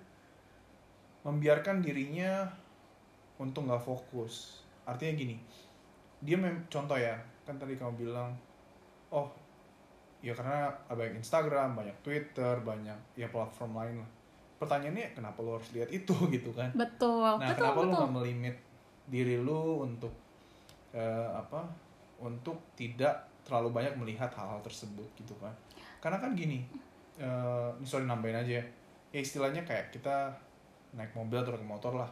membiarkan 1.27 1.83
dirinya 1.83 2.47
untuk 3.43 3.67
nggak 3.67 3.83
fokus 3.83 4.63
artinya 4.87 5.13
gini 5.19 5.37
dia 6.23 6.39
mem 6.39 6.65
contoh 6.71 6.97
ya 6.97 7.13
kan 7.45 7.59
tadi 7.61 7.77
kamu 7.77 8.09
bilang 8.09 8.33
oh 9.13 9.29
ya 10.25 10.33
karena 10.33 10.73
banyak 10.91 11.21
Instagram 11.21 11.77
banyak 11.77 11.97
Twitter 12.01 12.59
banyak 12.65 12.97
ya 13.15 13.29
platform 13.31 13.79
lain 13.79 13.97
lah. 14.03 14.11
Pertanyaannya 14.57 15.13
kenapa 15.13 15.39
lo 15.45 15.61
harus 15.61 15.71
lihat 15.77 15.93
itu 15.93 16.17
gitu 16.35 16.51
kan? 16.57 16.73
Betul 16.73 17.23
nah 17.23 17.39
betul 17.39 17.57
kenapa 17.61 17.79
lo 17.79 17.85
betul. 17.85 17.99
nggak 18.01 18.15
melimit 18.17 18.57
diri 19.07 19.37
lo 19.39 19.87
untuk 19.87 20.11
eh, 20.97 21.31
apa 21.31 21.63
untuk 22.19 22.57
tidak 22.75 23.29
terlalu 23.47 23.71
banyak 23.71 23.95
melihat 23.95 24.33
hal-hal 24.35 24.59
tersebut 24.65 25.07
gitu 25.15 25.37
kan? 25.39 25.53
Karena 26.03 26.19
kan 26.19 26.35
gini 26.35 26.65
eh 27.17 27.71
ini 27.79 27.87
sorry 27.87 28.09
nambahin 28.09 28.43
aja 28.43 28.53
ya. 28.59 28.65
Ya 29.15 29.21
istilahnya 29.23 29.63
kayak 29.63 29.95
kita 29.95 30.35
naik 30.97 31.15
mobil 31.15 31.39
atau 31.39 31.55
naik 31.55 31.69
motor 31.69 31.95
lah 31.95 32.11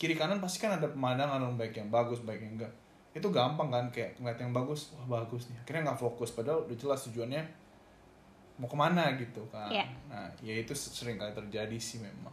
kiri 0.00 0.16
kanan 0.16 0.40
pasti 0.40 0.64
kan 0.64 0.80
ada 0.80 0.88
pemandangan 0.88 1.44
yang 1.44 1.56
baik 1.60 1.74
yang 1.76 1.88
bagus 1.92 2.24
baik 2.24 2.40
yang 2.40 2.56
enggak 2.56 2.72
itu 3.14 3.28
gampang 3.30 3.68
kan 3.70 3.86
kayak 3.92 4.16
ngeliat 4.18 4.40
yang 4.40 4.50
bagus 4.50 4.90
wah 4.96 5.20
bagus 5.20 5.46
nih 5.52 5.58
akhirnya 5.60 5.92
nggak 5.92 6.00
fokus 6.00 6.32
padahal 6.32 6.64
udah 6.66 6.76
jelas 6.76 7.04
tujuannya 7.06 7.42
mau 8.58 8.66
ke 8.70 8.76
mana 8.78 9.14
gitu 9.18 9.42
kan 9.52 9.68
Iya. 9.70 9.86
nah 10.08 10.26
ya 10.40 10.54
itu 10.56 10.72
sering 10.74 11.18
kali 11.20 11.30
terjadi 11.34 11.76
sih 11.78 12.00
memang 12.02 12.32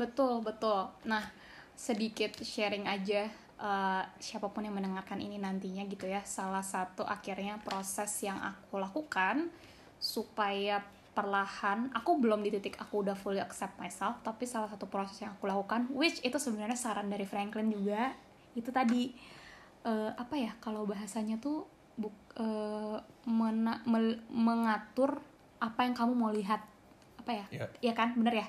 Betul, 0.00 0.40
betul. 0.40 0.88
Nah, 1.04 1.20
sedikit 1.76 2.40
sharing 2.40 2.88
aja 2.88 3.28
eh, 3.60 4.02
siapa 4.16 4.48
pun 4.48 4.64
yang 4.64 4.72
mendengarkan 4.72 5.20
ini 5.20 5.36
nantinya 5.36 5.84
gitu 5.84 6.08
ya. 6.08 6.24
Salah 6.24 6.64
satu 6.64 7.04
akhirnya 7.04 7.60
proses 7.60 8.08
yang 8.24 8.40
aku 8.40 8.80
lakukan 8.80 9.52
supaya 10.00 10.80
perlahan. 11.10 11.90
Aku 11.92 12.22
belum 12.22 12.40
di 12.46 12.54
titik 12.54 12.78
aku 12.78 13.02
udah 13.02 13.18
fully 13.18 13.42
accept 13.42 13.76
myself, 13.82 14.22
tapi 14.22 14.46
salah 14.46 14.70
satu 14.70 14.86
proses 14.86 15.18
yang 15.22 15.34
aku 15.34 15.50
lakukan 15.50 15.90
which 15.94 16.22
itu 16.22 16.38
sebenarnya 16.38 16.78
saran 16.78 17.10
dari 17.10 17.26
Franklin 17.26 17.70
juga 17.70 18.14
itu 18.54 18.70
tadi 18.70 19.14
eh, 19.86 20.10
apa 20.12 20.34
ya 20.36 20.52
kalau 20.60 20.84
bahasanya 20.84 21.38
tuh 21.40 21.64
buk, 21.96 22.14
eh, 22.38 22.98
mena- 23.28 23.82
mel- 23.86 24.22
mengatur 24.30 25.20
apa 25.60 25.84
yang 25.84 25.94
kamu 25.94 26.12
mau 26.16 26.32
lihat 26.32 26.62
apa 27.20 27.30
ya? 27.32 27.46
Iya. 27.52 27.66
ya 27.80 27.92
kan? 27.92 28.16
Bener 28.16 28.44
ya? 28.44 28.46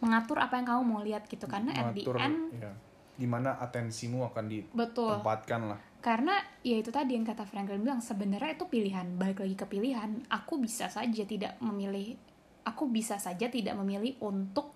Mengatur 0.00 0.40
apa 0.40 0.56
yang 0.56 0.66
kamu 0.68 0.82
mau 0.84 1.00
lihat 1.04 1.28
gitu 1.28 1.44
karena 1.44 1.72
at 1.76 1.92
the 1.92 2.04
Mengatur, 2.04 2.16
end 2.16 2.38
ya, 2.56 2.72
di 3.20 3.26
mana 3.28 3.56
atensimu 3.60 4.24
akan 4.32 4.44
betul. 4.72 5.12
ditempatkan 5.12 5.76
lah 5.76 5.80
karena 6.00 6.32
ya 6.64 6.80
itu 6.80 6.88
tadi 6.88 7.12
yang 7.12 7.28
kata 7.28 7.44
Franklin 7.44 7.84
bilang 7.84 8.00
sebenarnya 8.00 8.56
itu 8.56 8.64
pilihan. 8.64 9.04
Balik 9.20 9.44
lagi 9.44 9.56
ke 9.56 9.66
pilihan 9.68 10.24
aku 10.32 10.56
bisa 10.56 10.88
saja 10.88 11.22
tidak 11.28 11.60
memilih 11.60 12.16
aku 12.64 12.88
bisa 12.88 13.20
saja 13.20 13.52
tidak 13.52 13.76
memilih 13.76 14.16
untuk 14.24 14.72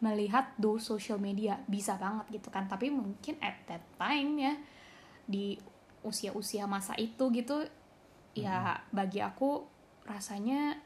melihat 0.00 0.56
do 0.56 0.80
social 0.80 1.20
media. 1.20 1.60
Bisa 1.68 2.00
banget 2.00 2.40
gitu 2.40 2.48
kan. 2.48 2.64
Tapi 2.64 2.88
mungkin 2.88 3.36
at 3.44 3.60
that 3.68 3.84
time 4.00 4.40
ya 4.40 4.56
di 5.28 5.60
usia-usia 6.00 6.64
masa 6.64 6.96
itu 6.96 7.28
gitu 7.32 7.64
ya 8.36 8.80
bagi 8.88 9.20
aku 9.20 9.64
rasanya 10.04 10.80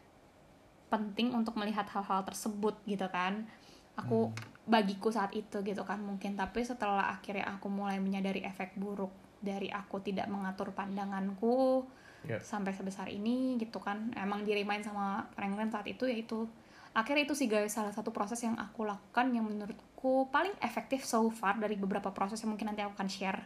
penting 0.91 1.35
untuk 1.35 1.55
melihat 1.55 1.87
hal-hal 1.87 2.27
tersebut 2.27 2.75
gitu 2.83 3.07
kan. 3.15 3.47
Aku 3.95 4.35
bagiku 4.67 5.15
saat 5.15 5.31
itu 5.39 5.63
gitu 5.63 5.87
kan 5.87 6.03
mungkin. 6.03 6.35
Tapi 6.35 6.67
setelah 6.67 7.15
akhirnya 7.15 7.47
aku 7.55 7.71
mulai 7.71 8.03
menyadari 8.03 8.43
efek 8.43 8.75
buruk 8.75 9.28
dari 9.39 9.71
aku 9.71 10.03
tidak 10.03 10.27
mengatur 10.27 10.75
pandanganku 10.75 11.87
Ya. 12.27 12.43
sampai 12.43 12.75
sebesar 12.75 13.07
ini 13.07 13.55
gitu 13.63 13.79
kan. 13.79 14.11
Emang 14.19 14.43
dirimain 14.43 14.83
sama 14.83 15.31
Franklin 15.39 15.71
saat 15.71 15.87
itu 15.87 16.03
yaitu 16.03 16.51
akhirnya 16.91 17.31
itu 17.31 17.35
sih 17.39 17.47
guys 17.47 17.71
salah 17.71 17.95
satu 17.95 18.11
proses 18.11 18.43
yang 18.43 18.59
aku 18.59 18.83
lakukan 18.83 19.31
yang 19.31 19.47
menurutku 19.47 20.27
paling 20.35 20.51
efektif 20.59 21.07
so 21.07 21.31
far 21.31 21.63
dari 21.63 21.79
beberapa 21.79 22.11
proses 22.11 22.43
yang 22.43 22.59
mungkin 22.59 22.75
nanti 22.75 22.83
aku 22.83 22.99
akan 22.99 23.07
share 23.07 23.39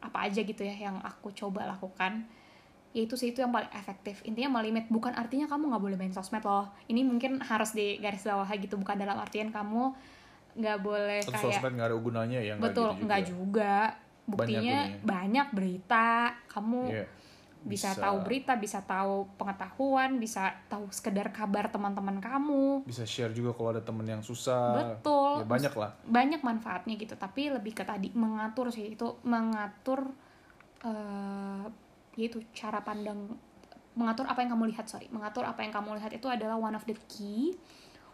apa 0.00 0.24
aja 0.24 0.40
gitu 0.40 0.64
ya 0.64 0.88
yang 0.88 0.96
aku 1.04 1.36
coba 1.36 1.68
lakukan. 1.68 2.24
Ya 2.96 3.04
itu 3.04 3.12
sih 3.20 3.36
itu 3.36 3.44
yang 3.44 3.52
paling 3.52 3.68
efektif. 3.76 4.24
Intinya 4.24 4.56
melimit 4.56 4.88
bukan 4.88 5.12
artinya 5.12 5.44
kamu 5.44 5.68
nggak 5.68 5.82
boleh 5.84 5.96
main 6.00 6.14
sosmed 6.16 6.40
loh. 6.48 6.72
Ini 6.88 7.04
mungkin 7.04 7.44
harus 7.44 7.76
di 7.76 8.00
garis 8.00 8.24
bawah 8.24 8.48
gitu 8.56 8.80
bukan 8.80 8.96
dalam 8.96 9.20
artian 9.20 9.52
kamu 9.52 9.92
nggak 10.58 10.78
boleh 10.80 11.20
kayak 11.28 11.44
sosmed 11.44 11.76
nggak 11.76 11.92
ada 11.92 11.98
gunanya 12.00 12.40
ya 12.40 12.56
nggak 12.56 12.72
betul 12.72 12.88
gitu 12.96 13.04
nggak 13.04 13.22
juga. 13.28 13.30
juga 13.36 14.07
buktinya 14.28 14.78
gunanya. 14.84 15.02
banyak 15.02 15.48
berita. 15.56 16.08
Kamu 16.52 16.80
Iya. 16.92 17.06
bisa, 17.58 17.90
tahu 17.90 18.22
berita 18.22 18.54
bisa 18.54 18.86
tahu 18.86 19.26
pengetahuan 19.34 20.22
bisa 20.22 20.54
tahu 20.70 20.86
sekedar 20.94 21.34
kabar 21.34 21.72
teman-teman 21.72 22.22
kamu. 22.22 22.86
Bisa 22.86 23.02
share 23.02 23.34
juga 23.34 23.56
kalau 23.56 23.74
ada 23.74 23.82
temen 23.82 24.06
yang 24.06 24.22
susah. 24.22 24.94
Betul. 24.94 25.42
Ya 25.42 25.46
banyak 25.48 25.74
lah. 25.74 25.90
Banyak 26.06 26.40
manfaatnya 26.44 26.94
gitu. 26.94 27.18
Tapi 27.18 27.50
lebih 27.50 27.74
ke 27.74 27.82
tadi 27.82 28.14
mengatur 28.14 28.70
sih. 28.70 28.94
Itu 28.94 29.18
mengatur 29.26 30.06
eh 30.86 31.66
yaitu 32.14 32.42
cara 32.54 32.82
pandang 32.82 33.34
mengatur 33.98 34.30
apa 34.30 34.38
yang 34.46 34.54
kamu 34.54 34.70
lihat 34.70 34.86
sorry. 34.86 35.10
Mengatur 35.10 35.42
apa 35.42 35.58
yang 35.66 35.74
kamu 35.74 35.98
lihat 35.98 36.14
itu 36.14 36.30
adalah 36.30 36.54
one 36.54 36.78
of 36.78 36.86
the 36.86 36.94
key 37.10 37.58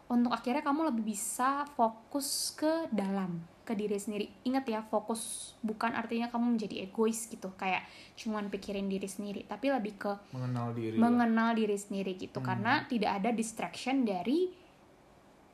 untuk 0.09 0.33
akhirnya 0.33 0.61
kamu 0.61 0.93
lebih 0.93 1.05
bisa 1.17 1.65
fokus 1.77 2.53
ke 2.57 2.89
dalam 2.93 3.41
ke 3.65 3.73
diri 3.73 3.97
sendiri. 3.97 4.29
Ingat 4.45 4.65
ya 4.69 4.81
fokus 4.85 5.53
bukan 5.65 5.97
artinya 5.97 6.29
kamu 6.29 6.61
menjadi 6.61 6.85
egois 6.85 7.27
gitu 7.27 7.51
kayak 7.57 7.83
cuman 8.15 8.53
pikirin 8.53 8.87
diri 8.87 9.09
sendiri 9.09 9.49
tapi 9.49 9.73
lebih 9.73 9.97
ke 9.97 10.13
mengenal 10.37 10.77
diri 10.77 10.97
mengenal 11.01 11.51
diri 11.57 11.75
sendiri 11.75 12.15
gitu. 12.15 12.39
Hmm. 12.39 12.47
karena 12.53 12.73
tidak 12.87 13.11
ada 13.19 13.31
distraction 13.33 14.05
dari 14.05 14.53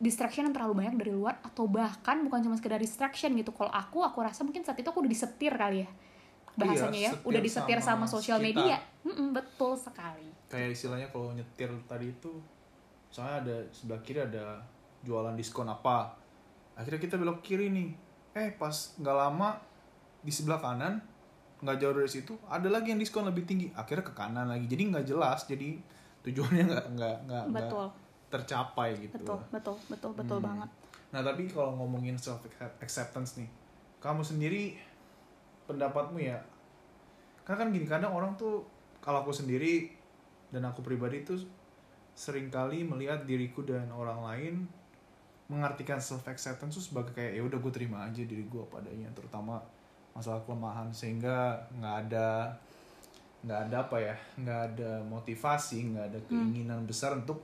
distraction 0.01 0.49
yang 0.49 0.55
terlalu 0.57 0.85
banyak 0.85 0.95
dari 0.97 1.13
luar 1.13 1.39
atau 1.45 1.69
bahkan 1.69 2.25
bukan 2.27 2.43
cuma 2.43 2.57
sekedar 2.59 2.83
distraction 2.83 3.31
gitu. 3.39 3.55
Kalau 3.55 3.71
aku 3.71 4.03
aku 4.03 4.19
rasa 4.21 4.43
mungkin 4.43 4.67
saat 4.67 4.77
itu 4.77 4.91
aku 4.91 5.07
udah 5.07 5.13
disetir 5.13 5.55
kali 5.55 5.87
ya 5.87 5.91
bahasanya 6.59 7.01
ya. 7.01 7.11
Setir 7.15 7.29
udah 7.31 7.41
disetir 7.41 7.79
sama, 7.79 8.05
sama 8.05 8.21
sosial 8.21 8.39
media. 8.43 8.77
Mm-mm, 9.07 9.33
betul 9.33 9.79
sekali. 9.79 10.29
Kayak 10.51 10.75
istilahnya 10.75 11.09
kalau 11.15 11.31
nyetir 11.31 11.71
tadi 11.87 12.11
itu 12.11 12.33
misalnya 13.11 13.35
ada 13.43 13.57
sebelah 13.71 14.01
kiri 14.03 14.21
ada 14.23 14.45
jualan 15.03 15.35
diskon 15.35 15.67
apa 15.67 16.20
akhirnya 16.81 17.01
kita 17.01 17.21
belok 17.21 17.45
kiri 17.45 17.69
nih. 17.69 17.93
Eh 18.33 18.57
pas 18.57 18.73
nggak 18.97 19.17
lama 19.17 19.61
di 20.25 20.33
sebelah 20.33 20.61
kanan 20.61 21.01
nggak 21.61 21.77
jauh 21.77 21.93
dari 21.93 22.09
situ 22.09 22.33
ada 22.49 22.73
lagi 22.73 22.97
yang 22.97 23.01
diskon 23.01 23.29
lebih 23.29 23.45
tinggi. 23.45 23.69
Akhirnya 23.77 24.03
ke 24.03 24.15
kanan 24.17 24.49
lagi. 24.49 24.65
Jadi 24.65 24.83
nggak 24.89 25.05
jelas. 25.05 25.45
Jadi 25.45 25.77
tujuannya 26.25 26.65
nggak 26.67 26.87
nggak 26.97 27.45
nggak 27.53 27.69
tercapai 28.31 28.97
gitu. 28.97 29.15
Betul 29.21 29.39
betul 29.53 29.77
betul 29.91 30.11
betul 30.17 30.39
Hmm. 30.41 30.49
banget. 30.49 30.71
Nah 31.11 31.21
tapi 31.27 31.51
kalau 31.51 31.75
ngomongin 31.75 32.15
self 32.15 32.47
acceptance 32.79 33.35
nih, 33.37 33.51
kamu 33.99 34.23
sendiri 34.23 34.79
pendapatmu 35.67 36.19
ya, 36.23 36.39
karena 37.43 37.67
kan 37.67 37.69
gini 37.75 37.87
kadang 37.87 38.15
orang 38.15 38.39
tuh 38.39 38.63
kalau 39.03 39.27
aku 39.27 39.35
sendiri 39.35 39.91
dan 40.55 40.67
aku 40.67 40.83
pribadi 40.83 41.27
tuh 41.27 41.39
sering 42.15 42.51
kali 42.51 42.83
melihat 42.87 43.27
diriku 43.27 43.63
dan 43.67 43.91
orang 43.91 44.23
lain 44.23 44.55
mengartikan 45.51 45.99
self 45.99 46.23
acceptance 46.31 46.79
tuh 46.79 46.85
sebagai 46.95 47.11
kayak 47.11 47.35
ya 47.35 47.43
udah 47.43 47.59
gue 47.59 47.73
terima 47.75 48.07
aja 48.07 48.23
diri 48.23 48.47
gue 48.47 48.65
padanya, 48.71 49.11
terutama 49.11 49.59
masalah 50.15 50.43
kelemahan 50.47 50.91
sehingga 50.95 51.59
nggak 51.75 51.97
ada 52.07 52.55
nggak 53.41 53.61
ada 53.69 53.77
apa 53.89 53.97
ya 53.97 54.17
nggak 54.37 54.61
ada 54.75 54.91
motivasi 55.09 55.97
nggak 55.97 56.07
ada 56.13 56.19
keinginan 56.29 56.85
besar 56.85 57.17
untuk 57.17 57.41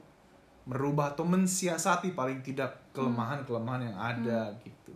merubah 0.69 1.15
atau 1.15 1.25
mensiasati 1.25 2.13
paling 2.13 2.43
tidak 2.43 2.91
kelemahan-kelemahan 2.93 3.83
yang 3.87 3.97
ada 3.97 4.51
gitu. 4.61 4.93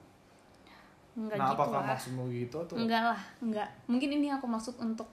enggak 1.17 1.39
nah, 1.39 1.55
gitu 1.55 1.57
apakah 1.57 1.81
lah. 1.81 1.89
maksudmu 1.95 2.25
gitu 2.35 2.57
atau? 2.61 2.75
Enggak 2.77 3.03
lah 3.15 3.21
enggak 3.41 3.69
mungkin 3.87 4.11
ini 4.19 4.29
aku 4.35 4.45
maksud 4.51 4.77
untuk 4.83 5.09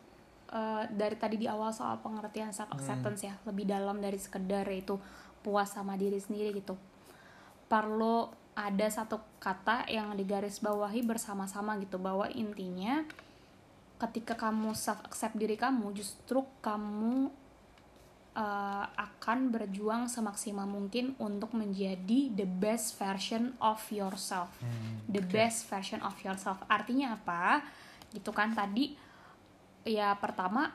eh, 0.50 0.84
dari 0.92 1.16
tadi 1.16 1.40
di 1.40 1.48
awal 1.48 1.72
soal 1.72 2.02
pengertian 2.04 2.52
self 2.52 2.74
acceptance 2.74 3.24
Hmm. 3.24 3.30
ya 3.32 3.34
lebih 3.48 3.66
dalam 3.70 4.02
dari 4.02 4.20
sekedar 4.20 4.68
itu 4.74 4.98
puas 5.46 5.72
sama 5.72 5.96
diri 5.96 6.20
sendiri 6.20 6.52
gitu 6.58 6.76
perlu 7.68 8.32
ada 8.58 8.88
satu 8.90 9.22
kata 9.38 9.86
yang 9.86 10.18
digaris 10.18 10.58
bawahi 10.58 11.06
bersama-sama 11.06 11.78
gitu 11.78 12.02
bahwa 12.02 12.26
intinya 12.34 13.06
ketika 14.02 14.34
kamu 14.34 14.74
self 14.74 15.02
accept 15.06 15.38
diri 15.38 15.54
kamu 15.54 15.94
justru 15.94 16.42
kamu 16.62 17.30
uh, 18.38 18.86
akan 18.94 19.50
berjuang 19.50 20.06
semaksimal 20.10 20.70
mungkin 20.70 21.18
untuk 21.18 21.54
menjadi 21.54 22.34
the 22.34 22.46
best 22.46 22.98
version 23.02 23.58
of 23.58 23.82
yourself. 23.90 24.54
Hmm, 24.62 25.02
the 25.10 25.22
best 25.22 25.66
version 25.70 26.02
of 26.06 26.18
yourself. 26.22 26.62
Artinya 26.70 27.18
apa? 27.18 27.66
Gitu 28.14 28.30
kan 28.34 28.54
tadi 28.54 28.94
ya 29.86 30.14
pertama 30.18 30.74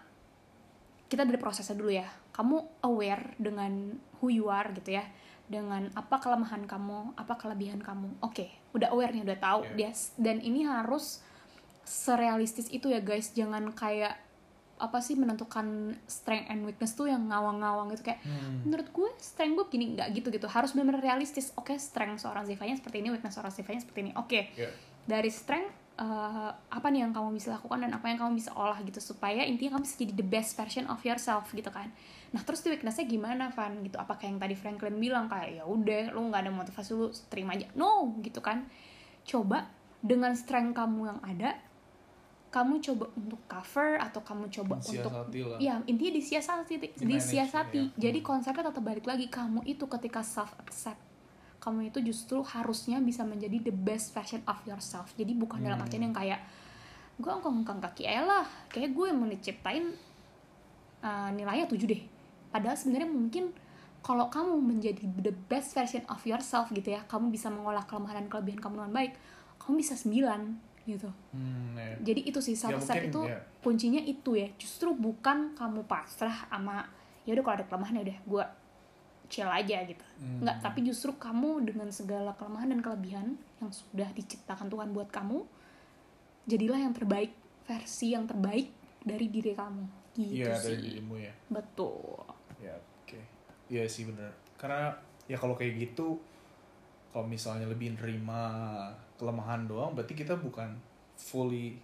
kita 1.06 1.22
dari 1.22 1.38
prosesnya 1.38 1.78
dulu 1.78 1.90
ya. 1.94 2.06
Kamu 2.34 2.82
aware 2.86 3.38
dengan 3.38 3.94
who 4.18 4.30
you 4.30 4.50
are 4.50 4.70
gitu 4.74 4.98
ya 4.98 5.06
dengan 5.50 5.90
apa 5.98 6.22
kelemahan 6.22 6.64
kamu 6.64 7.16
apa 7.18 7.34
kelebihan 7.38 7.82
kamu. 7.82 8.18
Oke 8.22 8.62
udah 8.72 8.88
aware 8.92 9.12
nih 9.12 9.24
udah 9.24 9.38
tahu. 9.38 9.60
Yeah. 9.76 9.92
dia 9.92 9.92
dan 10.16 10.36
ini 10.40 10.64
harus 10.64 11.20
serealistis 11.84 12.70
itu 12.72 12.88
ya 12.88 13.00
guys. 13.02 13.32
Jangan 13.36 13.70
kayak 13.74 14.16
apa 14.82 14.98
sih 14.98 15.14
menentukan 15.14 15.94
strength 16.10 16.50
and 16.50 16.66
weakness 16.66 16.98
tuh 16.98 17.06
yang 17.06 17.30
ngawang-ngawang 17.30 17.94
gitu. 17.94 18.10
Kayak 18.10 18.24
Hmm, 18.26 18.66
menurut 18.66 18.88
gue 18.90 19.10
strength 19.22 19.54
gue 19.54 19.66
gini. 19.78 19.84
Nggak 19.94 20.08
gitu 20.16 20.28
gitu. 20.34 20.46
Harus 20.50 20.74
benar-benar 20.74 21.04
realistis. 21.04 21.54
Oke 21.54 21.78
strength 21.78 22.24
seorang 22.24 22.48
Zivanya 22.48 22.74
seperti 22.74 23.04
ini 23.04 23.14
weakness 23.14 23.36
seorang 23.36 23.52
Zivanya 23.54 23.80
seperti 23.82 23.98
ini. 24.08 24.12
Oke. 24.18 24.50
Ya. 24.58 24.70
dari 25.02 25.34
strength 25.34 25.81
eh, 26.02 26.50
apa 26.50 26.86
nih 26.90 27.06
yang 27.06 27.14
kamu 27.14 27.38
bisa 27.38 27.54
lakukan 27.54 27.78
dan 27.86 27.94
apa 27.94 28.10
yang 28.10 28.18
kamu 28.18 28.34
bisa 28.34 28.50
olah 28.58 28.74
gitu 28.82 28.98
supaya 28.98 29.46
intinya 29.46 29.78
kamu 29.78 29.82
bisa 29.86 29.96
jadi 30.02 30.12
the 30.18 30.26
best 30.26 30.58
version 30.58 30.84
of 30.90 30.98
yourself 31.06 31.46
gitu 31.54 31.70
kan 31.70 31.94
nah 32.34 32.42
terus 32.42 32.66
di 32.66 32.74
weaknessnya 32.74 33.06
gimana 33.06 33.54
Van 33.54 33.78
gitu 33.86 34.00
apakah 34.02 34.26
yang 34.26 34.42
tadi 34.42 34.58
Franklin 34.58 34.98
bilang 34.98 35.30
kayak 35.30 35.62
ya 35.62 35.64
udah 35.64 36.10
lu 36.10 36.26
nggak 36.32 36.48
ada 36.48 36.52
motivasi 36.52 36.90
lu 36.92 37.06
terima 37.30 37.54
aja 37.54 37.70
no 37.78 38.18
gitu 38.18 38.42
kan 38.42 38.66
coba 39.22 39.70
dengan 40.02 40.34
strength 40.34 40.74
kamu 40.74 41.14
yang 41.14 41.20
ada 41.22 41.54
kamu 42.52 42.84
coba 42.84 43.08
untuk 43.16 43.40
cover 43.48 43.96
atau 43.96 44.20
kamu 44.20 44.44
coba 44.52 44.76
untuk 44.76 45.08
Mensiasati 45.08 45.40
lah. 45.40 45.56
ya 45.56 45.74
intinya 45.88 46.12
disiasati 46.20 46.74
disiasati 47.00 47.82
ya. 47.96 48.10
jadi 48.10 48.18
Hmm. 48.20 48.28
konsepnya 48.28 48.68
tetap 48.68 48.84
balik 48.84 49.06
lagi 49.08 49.30
kamu 49.30 49.64
itu 49.64 49.84
ketika 49.88 50.20
self 50.20 50.52
accept 50.60 51.00
kamu 51.62 51.88
itu 51.88 52.02
justru 52.02 52.42
harusnya 52.42 52.98
bisa 52.98 53.22
menjadi 53.22 53.62
the 53.62 53.70
best 53.72 54.10
version 54.10 54.42
of 54.44 54.58
yourself 54.62 55.14
jadi 55.14 55.30
bukan 55.32 55.62
dalam 55.62 55.78
Hmm. 55.78 55.86
artian 55.86 56.02
yang 56.02 56.12
kayak 56.12 56.42
gue 57.14 57.30
ngkong-ngkong 57.30 57.78
kaki 57.80 58.02
aja 58.04 58.22
lah 58.24 58.44
kayak 58.66 58.90
gue 58.90 59.06
yang 59.06 59.16
mau 59.16 59.30
diciptain 59.30 59.94
uh, 61.00 61.30
nilainya 61.30 61.66
7 61.66 61.78
deh 61.84 62.02
padahal 62.50 62.74
sebenarnya 62.74 63.06
mungkin 63.06 63.54
kalau 64.02 64.26
kamu 64.26 64.58
menjadi 64.58 65.06
the 65.22 65.30
best 65.46 65.72
version 65.72 66.02
of 66.08 66.18
yourself 66.22 66.66
gitu 66.70 66.90
ya 66.90 67.06
kamu 67.06 67.30
bisa 67.30 67.46
mengolah 67.46 67.86
kelemahan 67.86 68.18
dan 68.18 68.28
kelebihan 68.28 68.58
kamu 68.58 68.74
dengan 68.82 68.92
baik 68.92 69.12
kamu 69.58 69.74
bisa 69.78 69.94
9 69.94 70.10
gitu 70.82 71.06
Hmm, 71.30 71.78
ya. 71.78 71.94
jadi 72.02 72.20
itu 72.26 72.42
sih 72.42 72.58
self 72.58 72.74
accept 72.76 73.06
mungkin, 73.06 73.10
itu 73.14 73.20
ya. 73.30 73.38
kuncinya 73.62 74.02
itu 74.02 74.30
ya 74.34 74.50
justru 74.58 74.90
bukan 74.90 75.54
kamu 75.54 75.86
pasrah 75.86 76.50
sama 76.50 76.82
ya 77.22 77.38
udah 77.38 77.44
kalau 77.44 77.56
ada 77.56 77.64
kelemahan 77.64 77.94
ya 77.96 78.10
udah 78.10 78.18
gue 78.26 78.44
chill 79.32 79.48
aja 79.48 79.80
gitu 79.82 80.04
Hmm. 80.20 80.44
nggak 80.44 80.60
tapi 80.60 80.84
justru 80.84 81.10
kamu 81.16 81.64
dengan 81.64 81.88
segala 81.88 82.30
kelemahan 82.36 82.70
dan 82.70 82.78
kelebihan 82.78 83.26
yang 83.58 83.70
sudah 83.72 84.06
diciptakan 84.12 84.68
Tuhan 84.68 84.92
buat 84.92 85.08
kamu 85.08 85.40
jadilah 86.44 86.78
yang 86.78 86.92
terbaik 86.92 87.32
versi 87.64 88.12
yang 88.12 88.26
terbaik 88.26 88.70
dari 89.00 89.26
diri 89.26 89.50
kamu 89.50 89.82
gitu 90.12 90.44
Iya 90.44 90.52
sih 90.54 90.76
dari 90.76 90.78
dirimu 90.84 91.14
ya. 91.16 91.32
betul 91.48 92.22
Ya 92.58 92.74
oke. 92.76 93.18
Iya 93.66 93.82
sih 93.86 94.06
bener. 94.06 94.30
Karena 94.54 94.94
ya 95.24 95.34
kalau 95.34 95.58
kayak 95.58 95.74
gitu, 95.80 96.14
kalau 97.10 97.26
misalnya 97.26 97.66
lebih 97.66 97.98
nerima 97.98 98.42
kelemahan 99.16 99.66
doang, 99.66 99.98
berarti 99.98 100.14
kita 100.14 100.38
bukan 100.38 100.78
fully 101.18 101.74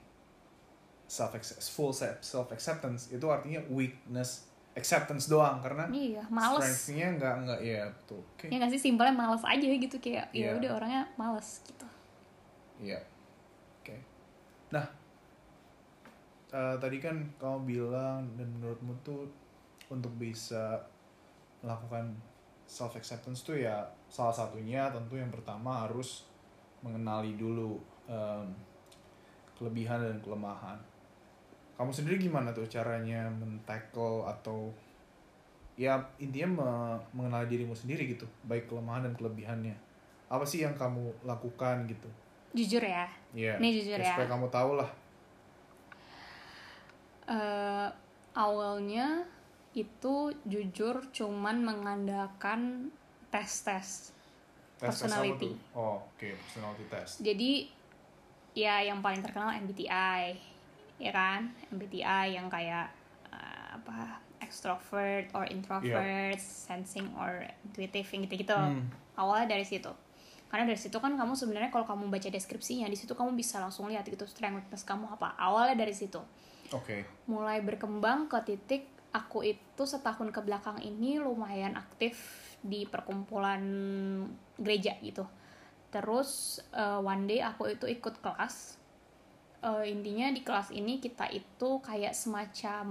self 1.06 1.34
full 1.66 1.90
self 1.90 2.48
acceptance. 2.50 3.10
Itu 3.10 3.26
artinya 3.26 3.58
weakness 3.66 4.46
acceptance 4.78 5.26
doang 5.26 5.58
karena 5.58 5.84
iya 5.90 6.22
males 6.28 6.62
strength-nya 6.62 7.06
nggak 7.18 7.34
nggak 7.44 7.60
ya 7.60 7.82
betul. 7.90 8.22
Oke. 8.32 8.46
ya 8.46 8.56
nggak 8.56 8.72
sih 8.72 8.82
simpelnya 8.86 9.12
males 9.12 9.42
aja 9.42 9.66
gitu 9.66 9.96
kayak 9.98 10.30
ya 10.30 10.48
Iya. 10.48 10.56
udah 10.56 10.70
orangnya 10.74 11.02
males 11.14 11.60
gitu 11.66 11.86
Iya. 12.78 13.02
Oke. 13.82 13.98
Nah, 14.70 14.86
eh, 16.48 16.76
tadi 16.78 16.96
kan 16.96 17.18
kamu 17.36 17.58
bilang 17.66 18.22
dan 18.34 18.46
menurutmu 18.54 18.94
tuh 19.02 19.26
untuk 19.88 20.14
bisa 20.14 20.78
melakukan 21.58 22.14
self 22.64 22.94
acceptance 22.94 23.42
tuh 23.42 23.58
ya 23.58 23.82
salah 24.06 24.30
satunya 24.30 24.86
tentu 24.88 25.18
yang 25.18 25.28
pertama 25.28 25.82
harus 25.82 26.22
mengenali 26.78 27.34
dulu 27.34 27.82
em, 28.06 28.46
kelebihan 29.58 29.98
dan 29.98 30.16
kelemahan. 30.22 30.78
Kamu 31.78 31.88
sendiri 31.88 32.18
gimana 32.18 32.50
tuh 32.50 32.66
caranya 32.66 33.30
men-tackle 33.30 34.26
atau 34.26 34.74
ya 35.74 35.94
intinya 36.18 36.58
me- 36.58 37.00
mengenali 37.14 37.46
dirimu 37.48 37.70
sendiri 37.70 38.10
gitu, 38.10 38.26
baik 38.42 38.66
kelemahan 38.66 39.06
dan 39.06 39.14
kelebihannya. 39.14 39.78
Apa 40.26 40.42
sih 40.42 40.60
yang 40.60 40.74
kamu 40.74 41.08
lakukan 41.22 41.86
gitu? 41.86 42.10
jujur 42.50 42.80
ya 42.80 43.04
Iya. 43.30 43.60
Ini 43.60 43.68
jujur 43.76 43.98
ya. 43.98 44.08
Supaya 44.10 44.28
kamu 44.28 44.48
tahu 44.48 44.70
lah. 44.74 44.90
eh 47.28 47.88
awalnya 48.32 49.20
itu 49.70 50.14
jujur 50.42 51.04
cuman 51.12 51.60
mengandalkan 51.60 52.88
tes-tes 53.28 53.68
Tes 53.68 54.08
tes 54.80 54.88
Personality. 54.96 55.52
tuh? 55.52 55.76
Oh, 55.76 56.00
oke, 56.00 56.24
personality 56.40 56.84
test. 56.88 57.14
jadi 57.20 57.68
ya 58.54 58.80
yang 58.80 59.04
paling 59.04 59.20
terkenal 59.20 59.52
MBTI 59.52 60.38
ya 60.98 61.14
kan? 61.14 61.54
MBTI 61.72 62.36
yang 62.36 62.50
kayak 62.50 62.90
eh, 63.30 63.68
apa 63.78 64.22
extrovert 64.38 65.30
or 65.34 65.44
introvert 65.50 66.38
sensing 66.38 67.10
or 67.18 67.46
intuitive 67.66 68.06
yang 68.06 68.20
gitu-gitu. 68.26 68.54
Hmm. 68.54 68.86
awalnya 69.18 69.58
dari 69.58 69.66
situ. 69.66 69.90
Karena 70.48 70.64
dari 70.64 70.80
situ 70.80 70.96
kan 70.96 71.12
kamu 71.12 71.36
sebenarnya 71.36 71.68
kalau 71.68 71.84
kamu 71.84 72.08
baca 72.08 72.30
deskripsinya 72.30 72.88
di 72.88 72.96
situ 72.96 73.12
kamu 73.12 73.36
bisa 73.36 73.60
langsung 73.60 73.90
lihat 73.92 74.06
gitu 74.08 74.24
strength 74.24 74.64
weakness 74.64 74.86
kamu 74.86 75.10
apa. 75.10 75.36
Awalnya 75.36 75.76
dari 75.76 75.92
situ. 75.92 76.22
Oke. 76.68 77.00
mulai 77.24 77.64
berkembang 77.64 78.28
ke 78.28 78.44
titik 78.44 78.84
aku 79.08 79.40
itu 79.40 79.82
setahun 79.88 80.28
ke 80.28 80.40
belakang 80.44 80.76
ini 80.84 81.16
lumayan 81.16 81.80
aktif 81.80 82.44
di 82.60 82.84
perkumpulan 82.84 83.60
gereja 84.60 84.96
gitu. 85.00 85.24
Terus 85.88 86.60
eh, 86.76 87.00
one 87.00 87.24
day 87.24 87.40
aku 87.40 87.72
itu 87.72 87.88
ikut 87.88 88.20
kelas 88.20 88.76
Eh, 89.58 89.84
intinya 89.90 90.30
di 90.30 90.46
kelas 90.46 90.70
ini 90.70 91.02
kita 91.02 91.26
itu 91.34 91.82
kayak 91.82 92.14
semacam 92.14 92.86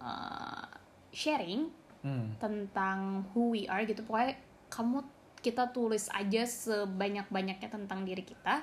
eh, 0.00 0.66
sharing 1.12 1.84
Hmm. 2.06 2.38
tentang 2.38 3.26
who 3.34 3.50
we 3.50 3.66
are 3.66 3.82
gitu 3.82 4.06
pokoknya 4.06 4.38
kamu 4.70 5.02
kita 5.42 5.74
tulis 5.74 6.06
aja 6.14 6.46
sebanyak 6.46 7.26
banyaknya 7.34 7.66
tentang 7.66 8.06
diri 8.06 8.22
kita 8.22 8.62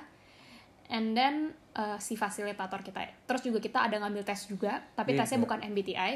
and 0.88 1.12
then 1.12 1.52
uh, 1.76 2.00
si 2.00 2.16
fasilitator 2.16 2.80
kita 2.80 3.04
terus 3.28 3.44
juga 3.44 3.60
kita 3.60 3.84
ada 3.84 4.00
ngambil 4.00 4.24
tes 4.24 4.48
juga 4.48 4.80
tapi 4.96 5.12
Iya, 5.12 5.28
tesnya 5.28 5.36
iya. 5.36 5.44
bukan 5.44 5.60
MBTI 5.60 6.12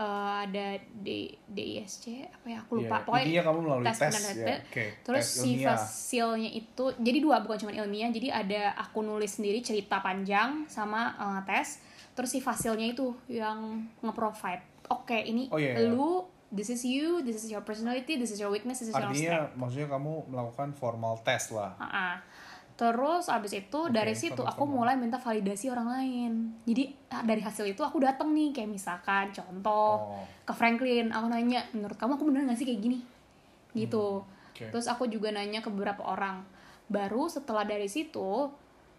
Uh, 0.00 0.48
ada 0.48 0.80
D 0.80 1.28
DISC 1.44 2.24
apa 2.24 2.46
ya? 2.48 2.64
Aku 2.64 2.80
lupa. 2.80 2.96
Iya, 2.96 3.04
pokoknya 3.04 3.24
intinya 3.28 3.44
kamu 3.52 3.58
melalui 3.60 3.84
tes 3.84 3.98
tes, 4.00 4.14
ya. 4.32 4.56
Oke, 4.56 4.84
terus 5.04 5.26
tes 5.28 5.44
si 5.44 5.50
fasilnya 5.60 6.50
itu 6.56 6.84
jadi 6.96 7.18
dua 7.20 7.44
bukan 7.44 7.68
cuma 7.68 7.72
ilmiah. 7.76 8.08
Jadi 8.08 8.32
ada 8.32 8.72
aku 8.80 9.04
nulis 9.04 9.36
sendiri 9.36 9.60
cerita 9.60 10.00
panjang 10.00 10.64
sama 10.72 11.12
uh, 11.20 11.40
tes 11.44 11.84
terus 12.16 12.32
si 12.32 12.40
fasilnya 12.40 12.96
itu 12.96 13.12
yang 13.28 13.84
nge-provide. 14.00 14.64
Oke 14.90 15.20
ini 15.20 15.46
Oh, 15.52 15.60
iya, 15.60 15.78
iya. 15.78 15.92
lu 15.92 16.24
this 16.50 16.68
is 16.68 16.82
you 16.82 17.22
this 17.22 17.38
is 17.38 17.46
your 17.46 17.62
personality 17.62 18.18
this 18.18 18.34
is 18.34 18.42
your 18.42 18.50
weakness 18.50 18.82
this 18.82 18.90
is 18.90 18.94
your 18.96 19.06
Artinya 19.06 19.54
maksudnya 19.54 19.88
kamu 19.88 20.26
melakukan 20.26 20.74
formal 20.74 21.20
test 21.22 21.54
lah. 21.54 21.78
Ah, 21.78 21.86
ah. 21.86 22.14
Terus 22.80 23.28
abis 23.28 23.52
itu 23.60 23.80
dari 23.92 24.16
situ 24.16 24.40
aku 24.40 24.64
sama-sama. 24.64 24.72
mulai 24.72 24.94
minta 24.96 25.20
validasi 25.20 25.68
orang 25.68 25.88
lain. 26.00 26.32
Jadi 26.64 26.96
ah, 27.12 27.20
dari 27.20 27.44
hasil 27.44 27.68
itu 27.68 27.84
aku 27.84 28.00
datang 28.00 28.32
nih 28.32 28.56
kayak 28.56 28.72
misalkan 28.72 29.28
contoh 29.36 30.16
Oh, 30.16 30.24
ke 30.48 30.52
Franklin, 30.56 31.12
aku 31.12 31.28
nanya 31.28 31.68
menurut 31.76 32.00
kamu 32.00 32.16
aku 32.16 32.24
bener 32.32 32.48
gak 32.48 32.56
sih 32.56 32.64
kayak 32.64 32.80
gini? 32.80 32.98
Gitu. 33.76 34.24
oke. 34.24 34.64
Terus 34.72 34.88
aku 34.88 35.04
juga 35.12 35.28
nanya 35.28 35.60
ke 35.60 35.68
beberapa 35.68 36.08
orang. 36.08 36.40
Baru 36.88 37.28
setelah 37.28 37.68
dari 37.68 37.84
situ, 37.84 38.48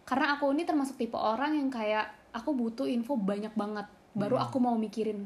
karena 0.06 0.38
aku 0.38 0.54
ini 0.54 0.62
termasuk 0.62 1.02
tipe 1.02 1.18
orang 1.18 1.58
yang 1.58 1.74
kayak 1.74 2.14
aku 2.38 2.54
butuh 2.54 2.86
info 2.86 3.18
banyak 3.18 3.58
banget. 3.58 3.90
Baru 4.14 4.38
aku 4.38 4.62
mau 4.62 4.78
mikirin. 4.78 5.26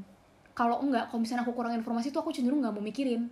Kalau 0.55 0.79
enggak, 0.79 1.11
kalau 1.11 1.19
misalnya 1.19 1.43
aku 1.43 1.51
kurang 1.51 1.75
informasi 1.75 2.15
tuh 2.15 2.23
aku 2.23 2.31
cenderung 2.31 2.63
nggak 2.63 2.71
mau 2.71 2.79
mikirin. 2.79 3.27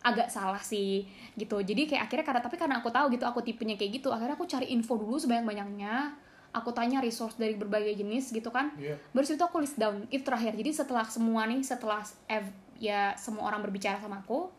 Agak 0.00 0.32
salah 0.32 0.60
sih 0.60 1.04
gitu. 1.36 1.60
Jadi 1.60 1.84
kayak 1.84 2.08
akhirnya 2.08 2.24
karena 2.24 2.40
tapi 2.40 2.56
karena 2.56 2.80
aku 2.80 2.88
tahu 2.88 3.12
gitu 3.12 3.24
aku 3.24 3.40
tipenya 3.40 3.76
kayak 3.76 4.00
gitu, 4.00 4.08
akhirnya 4.08 4.34
aku 4.34 4.48
cari 4.48 4.72
info 4.72 4.96
dulu 4.96 5.16
sebanyak-banyaknya. 5.16 6.16
Aku 6.50 6.74
tanya 6.74 6.98
resource 6.98 7.38
dari 7.38 7.54
berbagai 7.54 7.94
jenis 7.94 8.34
gitu 8.34 8.50
kan 8.50 8.74
Iya. 8.74 8.98
baru 9.14 9.22
situ 9.22 9.38
aku 9.38 9.62
list 9.62 9.78
down 9.78 10.02
itu 10.10 10.26
terakhir 10.26 10.58
jadi 10.58 10.74
setelah 10.74 11.06
semua 11.06 11.46
nih 11.46 11.62
setelah 11.62 12.02
ev- 12.26 12.50
ya 12.74 13.14
semua 13.14 13.46
orang 13.46 13.62
berbicara 13.62 14.02
sama 14.02 14.18
aku 14.18 14.50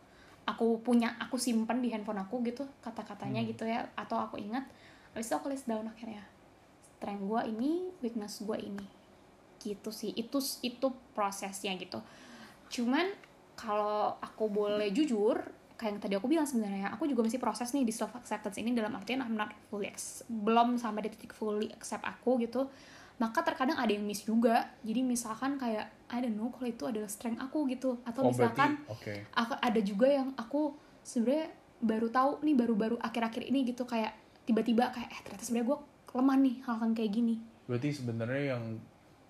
aku 0.48 0.80
punya 0.80 1.12
aku 1.20 1.36
simpen 1.36 1.84
di 1.84 1.92
handphone 1.92 2.24
aku 2.24 2.40
gitu 2.48 2.64
kata-katanya 2.80 3.44
gitu 3.44 3.68
ya 3.68 3.84
atau 3.92 4.16
aku 4.16 4.40
ingat 4.40 4.64
habis 5.12 5.28
itu 5.28 5.36
aku 5.36 5.52
list 5.52 5.68
down 5.68 5.84
akhirnya 5.84 6.24
strength 6.96 7.28
gue 7.28 7.40
ini 7.52 7.70
weakness 8.00 8.40
gue 8.40 8.56
ini 8.56 8.88
gitu 9.60 9.92
sih 9.92 10.16
itu 10.16 10.40
itu 10.64 10.86
prosesnya 11.12 11.76
gitu 11.76 12.00
cuman 12.72 13.04
kalau 13.54 14.16
aku 14.18 14.48
boleh 14.48 14.90
jujur 14.90 15.36
kayak 15.76 15.98
yang 15.98 16.00
tadi 16.02 16.14
aku 16.14 16.26
bilang 16.30 16.46
sebenarnya 16.46 16.94
aku 16.94 17.10
juga 17.10 17.26
masih 17.26 17.42
proses 17.42 17.74
nih 17.74 17.82
di 17.82 17.90
self 17.90 18.14
acceptance 18.14 18.54
ini 18.60 18.70
dalam 18.70 18.94
artian 18.94 19.18
I'm 19.18 19.34
not 19.34 19.50
fully 19.66 19.90
belum 20.30 20.78
sampai 20.78 21.06
di 21.06 21.10
titik 21.16 21.34
fully 21.34 21.68
accept 21.74 22.06
aku 22.06 22.38
gitu 22.38 22.70
maka 23.20 23.44
terkadang 23.44 23.78
ada 23.78 23.90
yang 23.90 24.02
miss 24.06 24.22
juga 24.22 24.72
jadi 24.86 25.02
misalkan 25.02 25.58
kayak 25.58 25.90
I 26.10 26.22
don't 26.22 26.38
know 26.38 26.54
kalau 26.54 26.70
itu 26.70 26.84
adalah 26.86 27.10
strength 27.10 27.42
aku 27.42 27.66
gitu 27.70 27.98
atau 28.06 28.24
Oh, 28.24 28.30
misalkan 28.30 28.78
berarti 28.86 28.94
oke. 28.94 29.14
aku 29.34 29.52
ada 29.58 29.80
juga 29.82 30.06
yang 30.08 30.28
aku 30.38 30.74
sebenarnya 31.02 31.50
baru 31.82 32.08
tahu 32.14 32.30
nih 32.46 32.54
baru-baru 32.54 32.96
akhir-akhir 33.02 33.42
ini 33.42 33.66
gitu 33.66 33.82
kayak 33.82 34.14
tiba-tiba 34.46 34.90
kayak 34.94 35.10
eh 35.10 35.20
ternyata 35.26 35.44
sebenarnya 35.44 35.68
gue 35.70 35.78
lemah 36.12 36.36
nih 36.38 36.56
hal-hal 36.62 36.90
kayak 36.94 37.12
gini 37.12 37.34
Berarti 37.62 37.88
sebenarnya 37.94 38.58
yang 38.58 38.64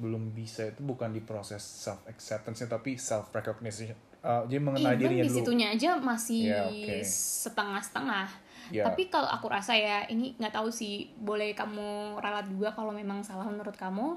belum 0.01 0.35
bisa 0.35 0.67
itu 0.73 0.83
bukan 0.83 1.13
di 1.15 1.23
proses 1.23 1.63
self 1.63 2.03
acceptance 2.11 2.65
tapi 2.67 2.99
self 2.99 3.31
recognition. 3.31 3.95
Jadi 4.23 4.59
mengenal 4.59 4.91
even 4.91 5.01
dirinya 5.03 5.23
di 5.23 5.29
dulu. 5.29 5.39
situnya 5.39 5.67
aja 5.71 5.91
masih 5.99 6.43
Ya, 6.49 6.71
setengah-setengah. 7.03 8.29
Ya. 8.71 8.87
tapi 8.87 9.07
kalau 9.07 9.27
aku 9.27 9.51
rasa 9.51 9.75
ya 9.75 10.07
ini 10.07 10.33
nggak 10.39 10.55
tahu 10.55 10.71
sih 10.71 11.11
boleh 11.19 11.53
kamu 11.53 12.17
ralat 12.17 12.47
juga 12.47 12.73
kalau 12.73 12.91
memang 12.91 13.21
salah 13.21 13.45
menurut 13.45 13.75
kamu. 13.75 14.17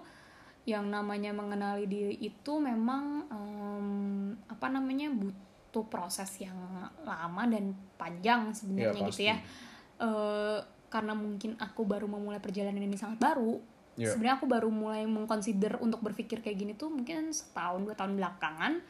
Yang 0.65 0.85
namanya 0.87 1.29
mengenali 1.29 1.85
diri 1.85 2.17
itu 2.17 2.53
memang 2.57 3.25
em, 3.29 3.87
apa 4.45 4.65
namanya 4.65 5.09
butuh 5.09 5.85
proses 5.85 6.29
yang 6.37 6.57
lama 7.01 7.43
dan 7.45 7.69
panjang 7.95 8.49
sebenarnya 8.49 8.93
Ya, 8.95 9.07
gitu 9.09 9.21
ya. 9.23 9.37
Eh, 9.97 10.57
karena 10.87 11.13
mungkin 11.13 11.53
aku 11.55 11.81
baru 11.83 12.05
memulai 12.05 12.39
perjalanan 12.39 12.81
ini 12.81 12.95
sangat 12.95 13.17
baru. 13.19 13.61
Ya. 13.95 14.11
sebenarnya 14.11 14.35
aku 14.35 14.47
baru 14.51 14.67
mulai 14.67 15.07
mengconsider 15.07 15.79
untuk 15.79 16.03
berpikir 16.03 16.43
kayak 16.43 16.59
gini 16.59 16.73
tuh 16.75 16.91
mungkin 16.91 17.31
setahun 17.31 17.79
dua 17.79 17.95
tahun 17.95 18.19
belakangan 18.19 18.83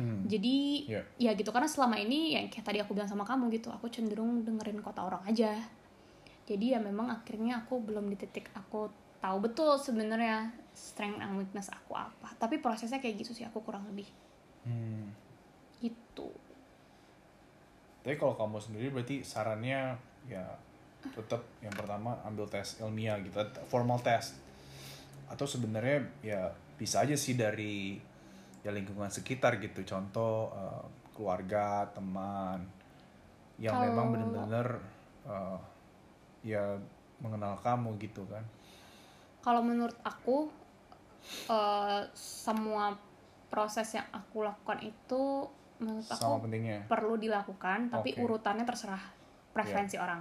Hmm. 0.00 0.24
jadi 0.24 0.56
Ya. 0.88 1.02
ya 1.20 1.30
gitu 1.36 1.52
karena 1.52 1.68
selama 1.68 2.00
ini 2.00 2.32
yang 2.32 2.48
kayak 2.48 2.64
tadi 2.64 2.80
aku 2.80 2.96
bilang 2.96 3.04
sama 3.04 3.28
kamu 3.28 3.52
gitu 3.52 3.68
aku 3.68 3.92
cenderung 3.92 4.40
dengerin 4.40 4.80
kota 4.80 5.04
orang 5.04 5.20
aja 5.28 5.52
jadi 6.48 6.66
ya 6.74 6.78
memang 6.80 7.12
akhirnya 7.12 7.60
aku 7.62 7.84
belum 7.84 8.08
di 8.08 8.16
titik 8.16 8.48
aku 8.56 8.88
tahu 9.20 9.44
betul 9.44 9.76
sebenarnya 9.76 10.48
strength 10.72 11.20
and 11.20 11.36
weakness 11.36 11.68
aku 11.68 11.92
apa 11.92 12.32
tapi 12.40 12.64
prosesnya 12.64 12.96
kayak 12.96 13.20
gitu 13.20 13.36
sih 13.36 13.44
aku 13.44 13.60
kurang 13.60 13.84
lebih 13.92 14.08
Hmm. 14.60 15.12
gitu 15.80 16.32
Tapi 18.00 18.16
kalau 18.16 18.32
kamu 18.32 18.56
sendiri 18.60 18.88
berarti 18.88 19.20
sarannya 19.20 19.92
ya 20.24 20.44
tetap 21.00 21.44
yang 21.60 21.72
pertama 21.72 22.16
ambil 22.24 22.48
tes 22.48 22.80
ilmiah 22.80 23.20
gitu, 23.20 23.36
formal 23.68 24.00
test. 24.00 24.40
Atau 25.28 25.44
sebenarnya 25.44 26.08
ya 26.24 26.48
bisa 26.80 27.04
aja 27.04 27.12
sih 27.12 27.36
dari 27.36 28.00
ya 28.60 28.70
lingkungan 28.70 29.08
sekitar 29.08 29.56
gitu. 29.58 29.80
Contoh 29.84 30.50
eh, 30.52 30.84
keluarga, 31.12 31.84
teman 31.92 32.64
yang 33.60 33.76
Kalau- 33.76 33.86
memang 33.92 34.06
benar-benar 34.12 34.66
eh, 35.28 35.58
ya 36.42 36.76
mengenal 37.20 37.60
kamu 37.60 38.00
gitu 38.00 38.24
kan. 38.24 38.40
kalau 39.40 39.60
menurut 39.60 39.96
aku 40.00 40.48
eh, 41.48 42.00
semua 42.12 42.96
proses 43.48 43.88
yang 43.92 44.04
aku 44.08 44.44
lakukan 44.44 44.80
itu 44.80 45.48
menurut 45.80 46.04
aku 46.06 46.20
Sama 46.20 46.44
pentingnya. 46.44 46.84
perlu 46.88 47.16
dilakukan 47.16 47.88
tapi 47.88 48.12
Oke. 48.12 48.20
Iya. 48.20 48.24
urutannya 48.24 48.64
terserah 48.64 49.00
preferensi 49.50 49.96
orang 49.96 50.20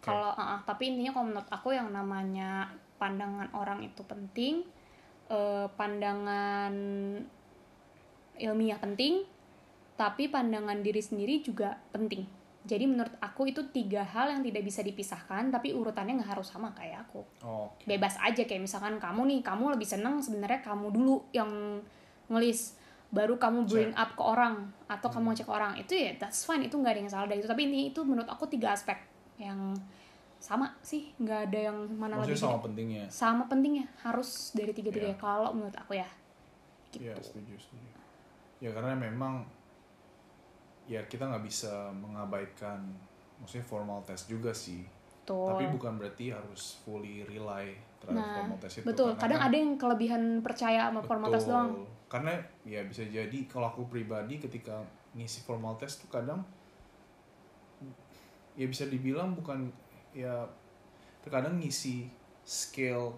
kalau 0.00 0.32
uh, 0.32 0.40
uh, 0.40 0.58
tapi 0.64 0.94
intinya 0.94 1.12
kalau 1.12 1.26
menurut 1.28 1.50
aku 1.52 1.76
yang 1.76 1.92
namanya 1.92 2.70
pandangan 2.96 3.50
orang 3.52 3.84
itu 3.84 4.00
penting 4.06 4.64
eh, 5.28 5.66
pandangan 5.76 6.72
ilmiah 8.40 8.80
penting 8.80 9.22
tapi 9.94 10.26
pandangan 10.26 10.80
diri 10.80 10.98
sendiri 10.98 11.40
juga 11.40 11.76
penting 11.92 12.24
jadi 12.60 12.84
menurut 12.84 13.16
aku 13.20 13.48
itu 13.48 13.64
tiga 13.68 14.04
hal 14.04 14.28
yang 14.28 14.40
tidak 14.40 14.60
bisa 14.62 14.80
dipisahkan 14.80 15.48
tapi 15.48 15.72
urutannya 15.72 16.20
nggak 16.20 16.30
harus 16.36 16.48
sama 16.48 16.72
kayak 16.72 17.08
aku 17.08 17.24
Oke. 17.40 17.84
bebas 17.84 18.16
aja 18.18 18.44
kayak 18.44 18.60
misalkan 18.60 18.96
kamu 18.96 19.28
nih 19.28 19.40
kamu 19.40 19.72
lebih 19.72 19.88
seneng 19.88 20.20
sebenarnya 20.20 20.60
kamu 20.60 20.92
dulu 20.92 21.24
yang 21.32 21.48
ngelis 22.28 22.76
baru 23.10 23.36
kamu 23.36 23.66
bring 23.66 23.92
up 23.92 24.14
ke 24.14 24.22
orang 24.22 24.70
atau 24.86 25.08
kamu 25.10 25.34
ngecek 25.34 25.48
ke 25.48 25.52
orang 25.52 25.72
itu 25.76 25.92
ya 25.96 26.14
that's 26.16 26.44
fine 26.44 26.62
itu 26.62 26.76
nggak 26.76 26.92
ada 26.94 27.00
yang 27.00 27.10
salah 27.10 27.26
dari 27.26 27.40
itu 27.40 27.48
tapi 27.48 27.66
ini 27.66 27.90
itu 27.90 28.00
menurut 28.04 28.28
aku 28.28 28.46
tiga 28.46 28.70
aspek 28.70 28.96
yang 29.36 29.74
sama 30.38 30.72
sih 30.80 31.10
nggak 31.16 31.50
ada 31.50 31.58
yang 31.68 31.78
mana 31.96 32.16
Maksudnya 32.16 32.28
lebih 32.28 32.38
sama 32.38 32.54
gede. 32.54 32.64
pentingnya. 32.64 33.04
sama 33.10 33.42
pentingnya 33.44 33.86
harus 34.00 34.52
dari 34.52 34.72
tiga 34.72 34.88
tiga 34.88 35.10
Iya. 35.10 35.18
kalau 35.18 35.50
menurut 35.52 35.74
aku 35.74 35.92
ya 35.96 36.08
gitu 36.92 37.02
Iya 37.02 37.14
setuju 37.18 37.56
setuju. 37.56 37.88
Ya 38.60 38.70
karena 38.70 38.92
memang 38.92 39.42
ya 40.84 41.00
kita 41.06 41.24
nggak 41.24 41.44
bisa 41.44 41.88
mengabaikan 41.92 42.80
maksudnya 43.40 43.64
formal 43.64 44.04
test 44.04 44.28
juga 44.28 44.52
sih. 44.52 44.84
Betul. 45.24 45.48
Tapi 45.48 45.64
bukan 45.70 45.96
berarti 45.96 46.28
harus 46.28 46.76
fully 46.82 47.22
rely 47.24 47.72
terhadap 47.98 48.16
nah 48.18 48.36
formal 48.36 48.58
test 48.58 48.74
itu. 48.76 48.84
betul 48.84 49.10
Karena 49.10 49.20
kadang 49.20 49.40
kan- 49.40 49.48
ada 49.48 49.56
yang 49.56 49.72
kelebihan 49.76 50.22
percaya 50.40 50.80
sama 50.88 51.00
formal 51.00 51.28
test 51.28 51.46
Betul. 51.46 51.54
doang 51.54 51.72
Karena 52.10 52.32
ya 52.64 52.80
bisa 52.82 53.04
jadi 53.04 53.38
kalau 53.46 53.70
aku 53.70 53.86
pribadi 53.86 54.36
ketika 54.36 54.82
ngisi 55.14 55.40
formal 55.40 55.76
test 55.76 56.02
tuh 56.02 56.10
kadang 56.10 56.42
ya 58.54 58.66
bisa 58.66 58.84
dibilang 58.84 59.32
bukan 59.32 59.70
ya 60.10 60.42
terkadang 61.22 61.56
ngisi 61.56 62.10
scale 62.42 63.14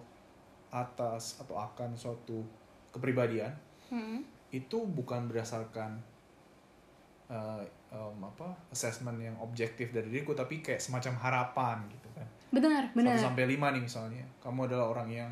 atas 0.69 1.39
atau 1.39 1.57
akan 1.57 1.93
suatu 1.93 2.45
kepribadian 2.91 3.49
Hmm. 3.89 4.21
Itu 4.53 4.77
bukan 4.85 5.25
berdasarkan 5.25 5.97
uh, 7.27 7.61
um, 7.89 8.17
apa 8.21 8.53
assessment 8.69 9.17
yang 9.17 9.33
objektif 9.41 9.89
dari 9.89 10.09
diriku 10.13 10.37
tapi 10.37 10.61
kayak 10.61 10.77
semacam 10.77 11.13
harapan 11.17 11.77
gitu 11.89 12.09
kan. 12.13 12.27
Benar 12.53 12.93
benar. 12.93 13.17
1 13.17 13.33
sampai 13.33 13.45
5 13.49 13.73
nih 13.73 13.81
misalnya. 13.81 14.25
Kamu 14.37 14.69
adalah 14.69 14.93
orang 14.93 15.09
yang 15.09 15.31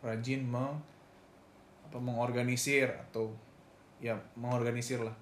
rajin 0.00 0.46
meng 0.46 0.78
apa 1.84 1.98
mengorganisir 1.98 2.86
atau 3.10 3.34
ya 3.98 4.14
mengorganisir 4.38 5.02
lah. 5.02 5.14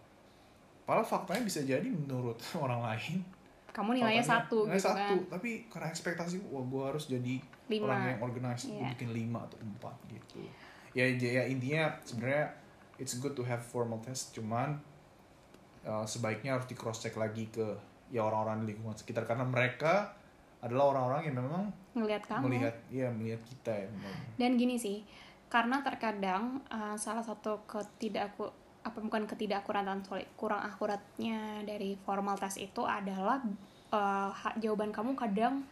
Padahal 0.84 1.06
faktanya 1.06 1.42
bisa 1.46 1.64
jadi 1.64 1.88
menurut 1.88 2.36
orang 2.64 2.84
lain. 2.84 3.24
Kamu 3.72 3.96
nilainya 3.96 4.20
Katanya 4.20 4.44
satu 4.44 4.58
nilai 4.68 4.76
gitu 4.76 4.84
satu, 4.84 5.14
kan. 5.16 5.32
tapi 5.32 5.50
karena 5.72 5.88
ekspektasi 5.88 6.36
wah 6.52 6.60
gue 6.60 6.82
harus 6.84 7.08
jadi 7.08 7.40
Lima. 7.72 7.88
orang 7.88 8.00
yang 8.12 8.20
organized 8.20 8.68
gue 8.68 8.76
Iya. 8.76 8.92
bikin 8.92 9.10
lima 9.16 9.40
atau 9.48 9.56
empat 9.64 9.96
gitu. 10.12 10.44
Ya 10.92 11.08
ya 11.08 11.48
intinya 11.48 11.88
sebenarnya 12.04 12.52
it's 12.98 13.16
good 13.20 13.32
to 13.32 13.42
have 13.44 13.60
formal 13.60 14.00
test 14.00 14.32
cuman 14.34 14.76
uh, 15.84 16.04
sebaiknya 16.04 16.56
harus 16.58 16.66
di 16.68 16.76
cross 16.76 17.00
check 17.00 17.16
lagi 17.16 17.48
ke 17.48 17.64
ya 18.12 18.24
orang-orang 18.24 18.64
di 18.64 18.76
lingkungan 18.76 18.96
sekitar 18.96 19.24
karena 19.24 19.44
mereka 19.46 20.12
adalah 20.62 20.94
orang-orang 20.94 21.22
yang 21.32 21.36
memang 21.42 21.64
ngelihat 21.96 22.22
kamu 22.28 22.42
melihat 22.46 22.76
ya 22.92 23.08
melihat 23.10 23.42
kita 23.42 23.72
ya 23.72 23.86
memang. 23.90 24.14
dan 24.38 24.50
gini 24.54 24.76
sih 24.78 25.02
karena 25.50 25.84
terkadang 25.84 26.60
uh, 26.70 26.96
salah 26.96 27.24
satu 27.24 27.64
ketidak 27.68 28.32
aku 28.32 28.48
apa 28.82 28.98
bukan 28.98 29.26
ketidakakuratan 29.30 30.02
sorry 30.02 30.26
kurang 30.34 30.62
akuratnya 30.62 31.62
dari 31.62 31.94
formal 32.02 32.34
test 32.34 32.58
itu 32.58 32.82
adalah 32.82 33.38
uh, 33.94 34.30
jawaban 34.58 34.90
kamu 34.90 35.14
kadang 35.14 35.62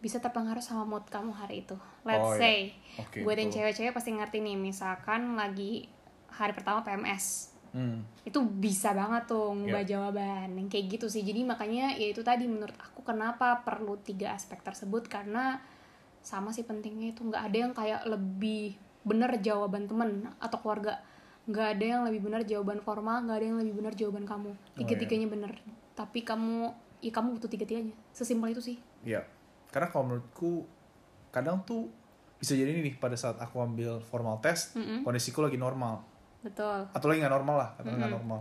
bisa 0.00 0.16
terpengaruh 0.16 0.64
sama 0.64 0.88
mood 0.88 1.04
kamu 1.12 1.32
hari 1.36 1.64
itu 1.64 1.76
let's 2.08 2.24
Oh, 2.24 2.32
iya. 2.36 2.40
say 2.40 2.58
Oke, 2.96 3.20
buat 3.24 3.36
yang 3.36 3.52
cewek-cewek 3.52 3.92
pasti 3.92 4.16
ngerti 4.16 4.40
nih 4.40 4.56
misalkan 4.56 5.36
lagi 5.36 5.84
hari 6.32 6.52
pertama 6.52 6.80
PMS 6.80 7.50
Hmm. 7.70 8.02
itu 8.26 8.42
bisa 8.42 8.90
banget 8.90 9.30
tuh 9.30 9.54
ngubah 9.54 9.86
Iya. 9.86 9.90
jawaban 9.94 10.58
yang 10.58 10.66
kayak 10.66 10.90
gitu 10.90 11.06
sih. 11.06 11.22
Jadi 11.22 11.46
makanya 11.46 11.94
ya 11.94 12.10
itu 12.10 12.18
tadi 12.20 12.50
menurut 12.50 12.74
aku 12.74 13.06
kenapa 13.06 13.62
perlu 13.62 13.94
tiga 13.96 14.34
aspek 14.34 14.58
tersebut? 14.58 15.06
Karena 15.06 15.62
sama 16.18 16.50
sih 16.50 16.66
pentingnya 16.66 17.14
itu 17.14 17.22
nggak 17.22 17.42
ada 17.46 17.56
yang 17.56 17.70
kayak 17.70 18.02
lebih 18.04 18.74
bener 19.00 19.38
jawaban 19.38 19.86
temen 19.86 20.26
atau 20.36 20.58
keluarga. 20.58 20.98
Nggak 21.46 21.66
ada 21.78 21.84
yang 21.86 22.02
lebih 22.10 22.20
benar 22.20 22.42
jawaban 22.42 22.82
formal 22.82 23.22
nggak 23.22 23.38
ada 23.38 23.46
yang 23.46 23.58
lebih 23.62 23.74
benar 23.78 23.94
jawaban 23.94 24.26
kamu. 24.26 24.50
Tiga 24.74 24.94
tiganya 24.98 25.30
bener 25.30 25.54
tapi 25.94 26.26
kamu 26.26 26.74
ya 26.98 27.14
kamu 27.14 27.38
butuh 27.38 27.46
tiga 27.46 27.64
tiganya 27.64 27.94
sesimpel 28.10 28.50
itu 28.50 28.62
sih. 28.66 28.76
Ya, 29.00 29.22
karena 29.70 29.86
kalau 29.86 30.10
menurutku 30.10 30.66
kadang 31.30 31.62
tuh 31.62 31.86
bisa 32.36 32.52
jadi 32.52 32.74
nih 32.74 32.98
pada 32.98 33.14
saat 33.14 33.38
aku 33.38 33.62
ambil 33.62 34.02
formal 34.02 34.42
test 34.42 34.74
Mm-mm. 34.74 35.06
kondisiku 35.06 35.38
lagi 35.38 35.54
normal 35.54 36.02
betul. 36.40 36.78
Atau 36.92 37.06
lagi 37.08 37.20
nggak 37.20 37.34
normal 37.34 37.56
lah 37.60 37.68
katakan 37.76 37.98
nggak 38.00 38.14
normal. 38.16 38.40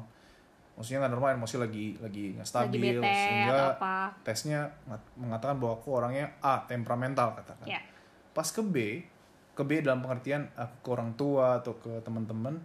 Maksudnya 0.79 0.99
nggak 1.03 1.13
normal 1.13 1.29
emosi 1.35 1.55
lagi 1.59 1.85
lagi 1.99 2.23
nggak 2.39 2.47
lagi 2.47 2.51
stabil 2.55 2.81
bete 2.81 3.11
sehingga 3.11 3.59
tesnya 4.23 4.61
ngat- 4.87 5.11
mengatakan 5.19 5.55
bahwa 5.59 5.73
aku 5.75 5.89
orangnya 5.91 6.25
A 6.39 6.63
temperamental 6.63 7.35
katakan. 7.35 7.67
Ya. 7.67 7.83
Pas 8.31 8.47
ke 8.47 8.63
B 8.63 9.03
ke 9.51 9.63
B 9.67 9.83
dalam 9.83 9.99
pengertian 9.99 10.47
aku 10.55 10.75
ke 10.79 10.89
orang 10.95 11.11
tua 11.19 11.59
atau 11.59 11.75
ke 11.75 11.99
teman-teman 11.99 12.55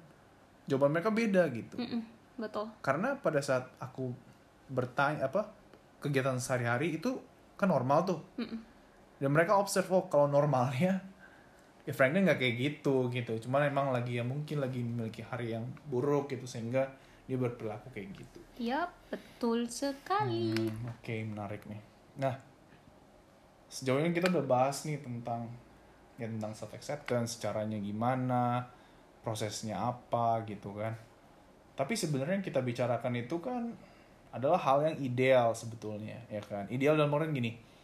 jawaban 0.70 0.94
mereka 0.94 1.11
beda 1.11 1.51
gitu. 1.51 1.75
Mm-mm, 1.75 2.07
betul. 2.38 2.70
Karena 2.79 3.18
pada 3.18 3.42
saat 3.42 3.66
aku 3.83 4.14
bertanya 4.70 5.27
apa 5.27 5.51
kegiatan 5.99 6.38
sehari-hari 6.38 7.03
itu 7.03 7.18
kan 7.59 7.66
normal 7.66 8.07
tuh. 8.07 8.20
Mm-mm. 8.38 8.59
dan 9.14 9.31
mereka 9.31 9.55
observe 9.57 9.87
oh 9.90 10.07
kalau 10.11 10.27
normalnya 10.27 11.01
ya 11.85 11.92
frankly 11.92 12.25
nggak 12.25 12.40
kayak 12.40 12.57
gitu 12.57 13.09
gitu. 13.12 13.33
Cuman 13.49 13.68
emang 13.68 13.92
lagi 13.92 14.16
ya 14.18 14.25
mungkin 14.25 14.61
lagi 14.61 14.81
memiliki 14.81 15.20
hari 15.20 15.53
yang 15.57 15.64
buruk 15.88 16.33
gitu 16.33 16.49
sehingga 16.49 16.88
dia 17.25 17.37
berperilaku 17.37 17.88
kayak 17.92 18.09
gitu. 18.16 18.40
Ya 18.61 18.88
betul 19.09 19.68
sekali. 19.68 20.53
Hmm, 20.53 20.92
oke 20.92 21.14
menarik 21.29 21.62
nih. 21.68 21.81
Nah 22.20 22.35
sejauh 23.68 24.01
ini 24.01 24.14
kita 24.14 24.31
udah 24.31 24.44
bahas 24.44 24.87
nih 24.87 25.01
tentang 25.03 25.51
ya 26.14 26.31
tentang 26.31 26.55
self 26.55 26.70
acceptance 26.77 27.42
caranya 27.42 27.81
gimana 27.81 28.64
prosesnya 29.20 29.81
apa 29.81 30.44
gitu 30.49 30.77
kan. 30.77 30.97
Tapi 31.75 31.99
sebenarnya 31.99 32.38
yang 32.38 32.47
kita 32.47 32.62
bicarakan 32.62 33.18
itu 33.18 33.42
kan 33.42 33.75
adalah 34.31 34.59
hal 34.59 34.83
yang 34.83 34.97
ideal 35.03 35.55
sebetulnya 35.55 36.23
ya 36.31 36.40
kan. 36.40 36.70
Ideal 36.70 36.94
dalam 36.94 37.12
orang 37.12 37.35
gini 37.35 37.75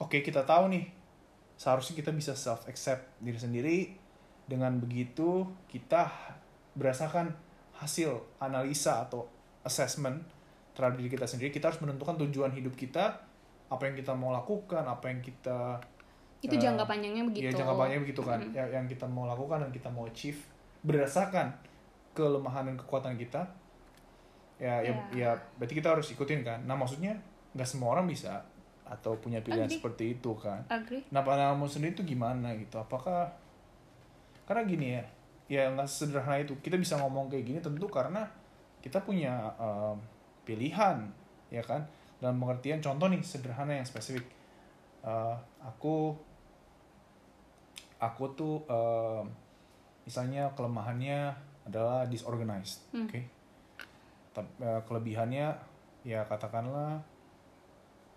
oke 0.00 0.24
kita 0.24 0.42
tahu 0.48 0.72
nih 0.72 0.84
seharusnya 1.60 2.00
kita 2.00 2.08
bisa 2.16 2.32
self 2.32 2.64
accept 2.64 3.20
diri 3.20 3.36
sendiri. 3.36 3.76
Dengan 4.48 4.80
begitu 4.80 5.44
kita 5.68 6.08
berdasarkan 6.72 7.36
hasil 7.76 8.16
analisa 8.40 9.04
atau 9.04 9.28
assessment 9.62 10.24
terhadap 10.74 10.96
diri 10.96 11.12
kita 11.12 11.26
sendiri 11.28 11.52
kita 11.52 11.68
harus 11.68 11.80
menentukan 11.84 12.16
tujuan 12.24 12.52
hidup 12.56 12.72
kita 12.72 13.20
apa 13.70 13.82
yang 13.84 13.94
kita 13.94 14.12
mau 14.16 14.32
lakukan 14.32 14.82
apa 14.82 15.12
yang 15.12 15.20
kita 15.20 15.78
itu 16.40 16.56
eh, 16.56 16.60
jangka 16.60 16.88
panjangnya 16.88 17.22
begitu. 17.28 17.44
ya 17.46 17.52
jangka 17.52 17.74
panjangnya 17.76 18.02
begitu 18.08 18.22
kan. 18.24 18.40
Ya, 18.56 18.64
yang 18.72 18.88
kita 18.88 19.04
mau 19.04 19.28
lakukan 19.28 19.60
dan 19.60 19.70
kita 19.70 19.92
mau 19.92 20.08
achieve. 20.08 20.40
Berdasarkan 20.80 21.52
kelemahan 22.16 22.72
dan 22.72 22.76
kekuatan 22.80 23.14
kita 23.20 23.44
ya 24.56 24.80
ya, 24.80 24.92
Ya. 24.92 24.94
ya 25.12 25.30
berarti 25.60 25.76
kita 25.76 25.92
harus 25.92 26.08
ikutin 26.08 26.40
kan. 26.40 26.64
Nah 26.64 26.74
maksudnya 26.80 27.12
nggak 27.52 27.68
semua 27.68 27.92
orang 27.92 28.08
bisa 28.08 28.40
atau 28.90 29.14
punya 29.16 29.38
pilihan 29.38 29.70
Agree. 29.70 29.78
seperti 29.78 30.04
itu 30.18 30.34
kan? 30.34 30.66
Agree. 30.66 31.06
Nah 31.08 31.22
pandanganmu 31.22 31.64
sendiri 31.64 31.94
itu 31.94 32.02
gimana 32.04 32.50
gitu? 32.58 32.74
Apakah 32.76 33.30
karena 34.44 34.66
gini 34.66 34.86
ya 34.98 35.04
ya 35.46 35.62
nggak 35.70 35.86
sederhana 35.86 36.42
itu. 36.42 36.58
Kita 36.58 36.74
bisa 36.74 36.98
ngomong 36.98 37.30
kayak 37.30 37.44
gini 37.46 37.58
tentu 37.58 37.86
karena 37.86 38.26
kita 38.82 38.98
punya 39.00 39.54
em, 39.56 39.96
pilihan 40.42 41.06
ya 41.48 41.62
kan? 41.62 41.86
Dalam 42.18 42.36
pengertian 42.36 42.82
contoh 42.82 43.06
nih 43.06 43.22
sederhana 43.22 43.72
yang 43.72 43.86
spesifik. 43.86 44.26
Eh, 45.00 45.36
aku 45.62 46.12
aku 48.00 48.24
tuh 48.34 48.54
em, 48.66 49.24
misalnya 50.02 50.50
kelemahannya 50.56 51.30
adalah 51.68 52.08
disorganized 52.08 52.82
Hmm. 52.90 53.06
oke? 53.06 53.20
Tap- 54.32 54.58
eh, 54.58 54.80
kelebihannya 54.88 55.46
ya 56.02 56.24
katakanlah 56.24 56.96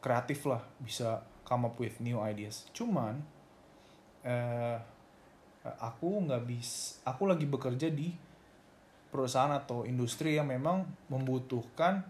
kreatif 0.04 0.44
lah 0.44 0.60
bisa 0.84 1.24
come 1.48 1.72
up 1.72 1.80
with 1.80 1.96
new 2.04 2.20
ideas. 2.20 2.68
Cuman 2.76 3.24
eh 4.28 4.78
aku 5.64 6.28
nggak 6.28 6.44
bisa 6.44 7.00
aku 7.08 7.24
lagi 7.24 7.48
bekerja 7.48 7.88
di 7.88 8.12
perusahaan 9.08 9.52
atau 9.56 9.88
industri 9.88 10.36
yang 10.36 10.52
memang 10.52 10.84
membutuhkan 11.08 12.04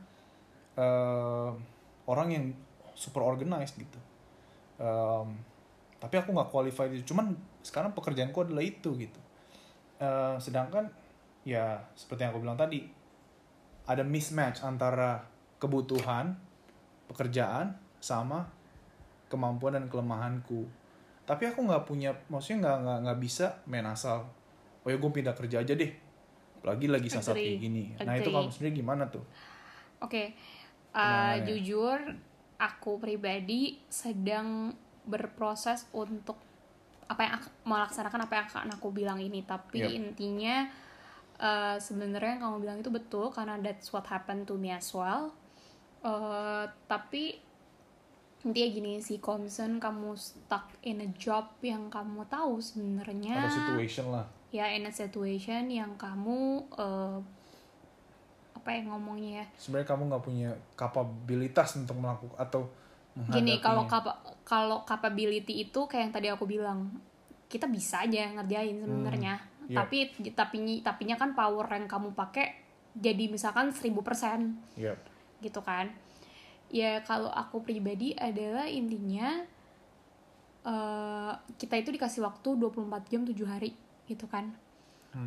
eh, 0.74 1.52
orang 2.10 2.28
yang 2.34 2.46
super 2.98 3.22
organized 3.22 3.78
gitu. 3.78 4.00
Em, 4.82 5.28
tapi 6.02 6.16
aku 6.18 6.34
nggak 6.34 6.50
qualified 6.50 6.98
itu. 6.98 7.14
Cuman 7.14 7.38
sekarang 7.62 7.94
pekerjaanku 7.94 8.40
adalah 8.42 8.64
itu 8.66 8.90
gitu. 8.98 9.22
Eh, 10.02 10.36
sedangkan 10.42 10.90
ya 11.44 11.84
seperti 11.94 12.24
yang 12.26 12.32
aku 12.34 12.42
bilang 12.42 12.58
tadi 12.58 12.88
ada 13.84 14.02
mismatch 14.02 14.64
antara 14.64 15.28
kebutuhan 15.60 16.40
pekerjaan 17.12 17.76
sama 18.04 18.52
kemampuan 19.32 19.80
dan 19.80 19.88
kelemahanku 19.88 20.68
tapi 21.24 21.48
aku 21.48 21.64
nggak 21.64 21.88
punya 21.88 22.12
maksudnya 22.28 22.68
nggak 22.68 22.78
nggak 22.84 22.98
nggak 23.08 23.20
bisa 23.24 23.64
main 23.64 23.88
asal 23.88 24.28
oh 24.84 24.90
ya 24.92 25.00
gue 25.00 25.12
pindah 25.16 25.32
kerja 25.32 25.64
aja 25.64 25.72
deh 25.72 25.92
lagi 26.64 26.92
lagi 26.92 27.08
Agree. 27.08 27.56
kayak 27.56 27.60
gini 27.64 27.84
nah 28.04 28.20
itu 28.20 28.28
Agree. 28.28 28.36
kamu 28.36 28.50
sendiri 28.52 28.72
gimana 28.84 29.08
tuh 29.08 29.24
Oke, 30.04 30.36
uh, 30.92 31.00
Gimana 31.00 31.40
ya? 31.40 31.44
jujur 31.48 32.00
aku 32.60 33.00
pribadi 33.00 33.80
sedang 33.88 34.76
berproses 35.08 35.88
untuk 35.96 36.36
apa 37.08 37.22
yang 37.24 37.34
aku 37.40 37.48
mau 37.68 37.80
laksanakan 37.80 38.28
apa 38.28 38.34
yang 38.36 38.46
akan 38.52 38.70
aku 38.76 38.88
bilang 38.92 39.20
ini. 39.24 39.48
Tapi 39.48 39.80
Yep. 39.80 39.92
intinya 39.96 40.68
uh, 41.40 41.80
sebenarnya 41.80 42.36
yang 42.36 42.44
kamu 42.52 42.58
bilang 42.60 42.78
itu 42.84 42.92
betul 42.92 43.32
karena 43.32 43.56
that's 43.64 43.96
what 43.96 44.04
happened 44.12 44.44
to 44.44 44.60
me 44.60 44.76
as 44.76 44.92
well. 44.92 45.32
Uh, 46.04 46.68
tapi 46.92 47.40
intinya 48.44 48.70
gini 48.76 48.92
sih, 49.00 49.24
kalau 49.24 49.48
misalnya 49.48 49.80
kamu 49.80 50.20
stuck 50.20 50.68
in 50.84 51.00
a 51.00 51.10
job 51.16 51.48
yang 51.64 51.88
kamu 51.88 52.28
tahu 52.28 52.60
sebenarnya 52.60 53.48
atau 53.48 53.56
situation 53.56 54.12
lah 54.12 54.26
ya 54.54 54.70
in 54.70 54.86
a 54.86 54.94
situation 54.94 55.72
yang 55.72 55.98
kamu 55.98 56.62
uh, 56.78 57.18
apa 58.54 58.70
ya 58.70 58.82
ngomongnya 58.86 59.32
ya 59.42 59.46
sebenarnya 59.58 59.88
kamu 59.90 60.02
nggak 60.14 60.24
punya 60.24 60.50
kapabilitas 60.78 61.74
untuk 61.80 61.98
melakukan 61.98 62.38
atau 62.38 62.68
Gini, 63.14 63.62
kalau 63.62 63.86
kapa, 63.86 64.18
kalau 64.42 64.82
capability 64.90 65.70
itu 65.70 65.86
kayak 65.86 66.10
yang 66.10 66.14
tadi 66.18 66.28
aku 66.34 66.50
bilang, 66.50 66.90
kita 67.46 67.70
bisa 67.70 68.02
aja 68.02 68.34
ngerjain 68.34 68.74
sebenarnya. 68.82 69.38
iya. 69.70 69.86
Tapi 69.86 70.10
tapi 70.34 70.82
tapinya 70.82 71.14
kan 71.14 71.38
power 71.38 71.70
yang 71.78 71.86
kamu 71.86 72.18
pakai 72.18 72.58
jadi 72.98 73.30
misalkan 73.30 73.70
1000% 73.70 74.82
Yep. 74.82 74.98
gitu 75.46 75.62
kan. 75.62 75.94
Ya 76.74 77.06
kalau 77.06 77.30
aku 77.30 77.62
pribadi 77.62 78.18
adalah 78.18 78.66
intinya 78.66 79.46
eh, 80.64 81.34
kita 81.56 81.76
itu 81.78 81.94
dikasih 81.94 82.24
waktu 82.24 82.50
24 82.58 83.12
jam 83.12 83.22
7 83.24 83.36
hari 83.46 83.72
gitu 84.08 84.26
kan. 84.26 84.58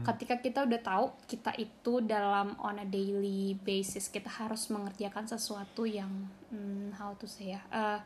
Ketika 0.03 0.43
kita 0.43 0.67
udah 0.67 0.81
tahu 0.83 1.07
kita 1.31 1.55
itu 1.55 2.03
dalam 2.03 2.59
on 2.59 2.83
a 2.83 2.87
daily 2.87 3.55
basis 3.55 4.11
kita 4.11 4.27
harus 4.27 4.67
mengerjakan 4.67 5.31
sesuatu 5.31 5.87
yang 5.87 6.11
hmm, 6.51 6.91
how 6.99 7.15
to 7.15 7.31
say 7.31 7.55
ya 7.55 7.63
eh, 7.71 8.03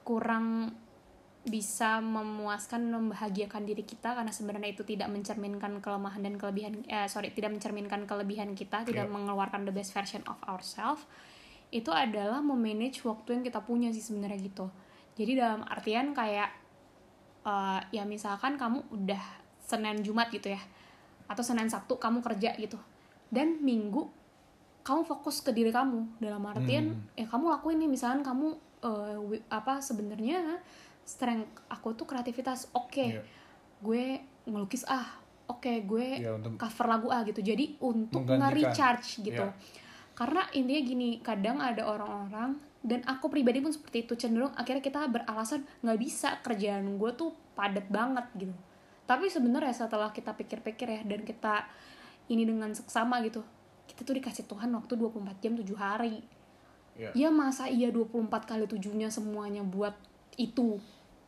kurang 0.00 0.72
bisa 1.40 2.00
memuaskan 2.00 2.88
membahagiakan 2.92 3.64
diri 3.64 3.84
kita 3.84 4.12
karena 4.12 4.28
sebenarnya 4.28 4.72
itu 4.72 4.84
tidak 4.84 5.08
mencerminkan 5.08 5.80
kelemahan 5.80 6.20
dan 6.20 6.36
kelebihan 6.36 6.84
eh 6.84 7.08
sorry 7.08 7.32
tidak 7.32 7.56
mencerminkan 7.56 8.04
kelebihan 8.04 8.52
kita 8.52 8.84
tidak 8.84 9.08
Iya. 9.08 9.12
mengeluarkan 9.12 9.64
the 9.64 9.72
best 9.72 9.92
version 9.92 10.20
of 10.28 10.36
ourselves 10.44 11.04
itu 11.70 11.88
adalah 11.88 12.38
memanage 12.38 13.02
waktu 13.02 13.38
yang 13.38 13.42
kita 13.42 13.60
punya 13.60 13.88
sih 13.90 14.02
sebenarnya 14.02 14.38
gitu 14.42 14.66
jadi 15.14 15.38
dalam 15.38 15.62
artian 15.64 16.10
kayak 16.10 16.50
uh, 17.42 17.80
ya 17.90 18.02
misalkan 18.02 18.54
kamu 18.54 18.82
udah 18.90 19.22
Senin 19.60 20.02
Jumat 20.02 20.28
gitu 20.28 20.50
ya 20.50 20.60
atau 21.26 21.40
Senin 21.40 21.70
Sabtu 21.70 21.94
kamu 21.96 22.20
kerja 22.20 22.54
gitu 22.56 22.74
dan 23.30 23.62
Minggu 23.62 24.10
kamu 24.82 25.04
fokus 25.04 25.38
ke 25.38 25.52
diri 25.52 25.70
kamu 25.70 26.18
dalam 26.18 26.42
artian 26.44 26.90
Hmm. 26.90 27.14
ya 27.14 27.26
kamu 27.26 27.52
lakuin 27.52 27.78
nih 27.78 27.86
misalkan 27.88 28.20
kamu 28.20 28.46
uh, 28.80 29.14
apa 29.46 29.78
sebenarnya 29.78 30.58
strength 31.04 31.62
aku 31.68 31.94
tuh 31.94 32.04
kreativitas 32.04 32.66
oke 32.72 32.98
Iya. 33.14 33.22
gue 33.78 34.04
ngelukis 34.44 34.82
ah 34.84 35.20
oke 35.46 35.84
gue 35.84 36.06
Iya, 36.18 36.34
untuk 36.34 36.56
cover 36.56 36.86
lagu 36.88 37.08
ah 37.08 37.22
gitu 37.22 37.38
jadi 37.40 37.78
untuk 37.78 38.26
nge-recharge 38.26 39.22
gitu 39.22 39.44
Iya. 39.44 39.54
Karena 40.20 40.44
intinya 40.52 40.82
gini 40.84 41.08
kadang 41.24 41.64
ada 41.64 41.80
orang-orang 41.88 42.60
dan 42.84 43.00
aku 43.08 43.32
pribadi 43.32 43.64
pun 43.64 43.72
seperti 43.72 44.04
itu 44.04 44.20
cenderung 44.20 44.52
akhirnya 44.52 44.84
kita 44.84 45.08
beralasan 45.08 45.64
nggak 45.80 45.96
bisa 45.96 46.36
kerjaan 46.44 47.00
gue 47.00 47.10
tuh 47.16 47.32
padat 47.56 47.88
banget 47.88 48.28
gitu 48.36 48.52
tapi 49.08 49.32
sebenarnya 49.32 49.72
setelah 49.72 50.12
kita 50.12 50.36
pikir-pikir 50.36 50.92
ya 50.92 51.00
dan 51.08 51.24
kita 51.24 51.64
ini 52.28 52.44
dengan 52.44 52.68
seksama 52.76 53.24
gitu 53.24 53.40
kita 53.88 54.04
tuh 54.04 54.20
dikasih 54.20 54.44
Tuhan 54.44 54.68
waktu 54.76 54.92
24 54.92 55.40
jam 55.40 55.56
7 55.56 55.64
hari 55.80 56.20
Iya. 57.00 57.16
ya 57.16 57.28
masa 57.32 57.64
iya 57.72 57.88
24 57.88 58.28
kali 58.44 58.68
tujuhnya 58.68 59.08
semuanya 59.08 59.64
buat 59.64 59.96
itu 60.36 60.76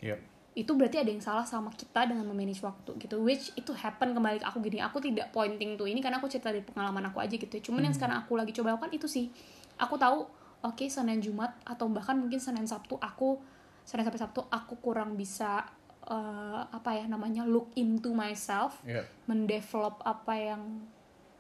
Iya. 0.05 0.20
Itu 0.53 0.69
berarti 0.77 1.01
ada 1.01 1.09
yang 1.09 1.25
salah 1.25 1.49
sama 1.49 1.73
kita 1.73 2.05
dengan 2.05 2.29
memanage 2.29 2.61
waktu 2.61 2.93
gitu. 3.01 3.25
Which 3.25 3.57
itu 3.57 3.73
happen 3.73 4.12
kembali 4.12 4.45
ke 4.45 4.47
aku 4.47 4.61
gini. 4.61 4.85
Aku 4.85 5.01
tidak 5.01 5.33
pointing 5.33 5.81
tuh 5.81 5.88
ini 5.88 6.05
karena 6.05 6.21
aku 6.21 6.29
cerita 6.29 6.53
dari 6.53 6.61
pengalaman 6.61 7.09
aku 7.09 7.25
aja 7.25 7.33
gitu. 7.33 7.73
Cuman 7.73 7.88
yang 7.88 7.97
sekarang 7.97 8.21
aku 8.21 8.37
lagi 8.37 8.53
coba 8.53 8.77
lakukan 8.77 8.93
itu 8.93 9.09
sih. 9.09 9.33
Aku 9.81 9.97
tahu 9.97 10.29
oke 10.61 10.85
Senin 10.93 11.25
Jumat 11.25 11.57
atau 11.65 11.88
bahkan 11.88 12.21
mungkin 12.21 12.37
Senin 12.37 12.69
Sabtu 12.69 13.01
aku 13.01 13.41
Senin 13.83 14.05
sampai 14.05 14.21
Sabtu 14.21 14.45
aku 14.53 14.77
kurang 14.79 15.17
bisa 15.17 15.65
eh, 16.05 16.61
apa 16.69 17.01
ya 17.01 17.09
namanya 17.09 17.49
look 17.49 17.73
into 17.73 18.12
myself 18.12 18.77
Iya. 18.85 19.09
mendevelop 19.25 20.05
apa 20.05 20.37
yang 20.37 20.85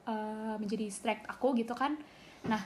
eh, 0.08 0.56
menjadi 0.56 0.88
strength 0.88 1.28
aku 1.28 1.52
gitu 1.60 1.76
kan. 1.76 2.00
Nah 2.48 2.64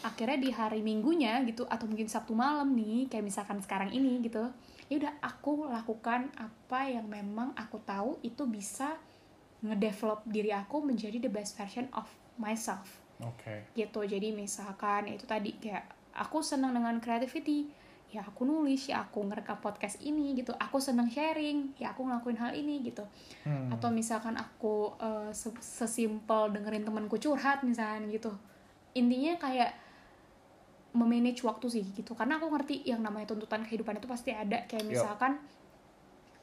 akhirnya 0.00 0.38
di 0.40 0.48
hari 0.54 0.80
minggunya 0.80 1.42
gitu 1.44 1.68
atau 1.68 1.84
mungkin 1.84 2.08
sabtu 2.08 2.32
malam 2.32 2.72
nih 2.72 3.04
kayak 3.12 3.20
misalkan 3.20 3.60
sekarang 3.60 3.92
ini 3.92 4.24
gitu 4.24 4.48
ya 4.90 4.98
udah 4.98 5.14
aku 5.22 5.70
lakukan 5.70 6.34
apa 6.34 6.90
yang 6.90 7.06
memang 7.06 7.54
aku 7.54 7.78
tahu 7.86 8.18
itu 8.26 8.42
bisa 8.50 8.98
ngedevelop 9.62 10.26
diri 10.26 10.50
aku 10.50 10.82
menjadi 10.82 11.22
the 11.22 11.30
best 11.30 11.54
version 11.54 11.86
of 11.94 12.10
myself. 12.36 12.98
Oke. 13.20 13.68
gitu. 13.76 14.00
Jadi 14.00 14.32
misalkan 14.32 15.06
itu 15.12 15.28
tadi 15.28 15.52
kayak 15.60 15.84
aku 16.16 16.40
senang 16.40 16.72
dengan 16.72 16.96
creativity 16.98 17.68
ya 18.10 18.26
aku 18.26 18.42
nulis 18.42 18.90
ya 18.90 19.06
aku 19.06 19.22
ngerekam 19.22 19.62
podcast 19.62 20.02
ini 20.02 20.34
gitu. 20.34 20.50
Aku 20.56 20.82
senang 20.82 21.06
sharing 21.06 21.76
ya 21.78 21.94
aku 21.94 22.08
ngelakuin 22.08 22.40
hal 22.40 22.50
ini 22.56 22.82
gitu. 22.82 23.06
Hmm. 23.46 23.70
atau 23.70 23.92
misalkan 23.94 24.34
aku 24.34 24.96
se- 25.30 25.62
sesimpel 25.62 26.50
dengerin 26.50 26.82
temanku 26.82 27.20
curhat 27.20 27.62
misalnya 27.62 28.10
gitu. 28.10 28.32
Intinya 28.96 29.38
kayak 29.38 29.76
memanage 30.90 31.46
waktu 31.46 31.66
sih 31.70 31.84
gitu 31.94 32.18
karena 32.18 32.42
aku 32.42 32.50
ngerti 32.50 32.82
yang 32.82 32.98
namanya 33.00 33.30
tuntutan 33.30 33.62
kehidupan 33.62 34.02
itu 34.02 34.10
pasti 34.10 34.34
ada 34.34 34.66
kayak 34.66 34.90
misalkan 34.90 35.38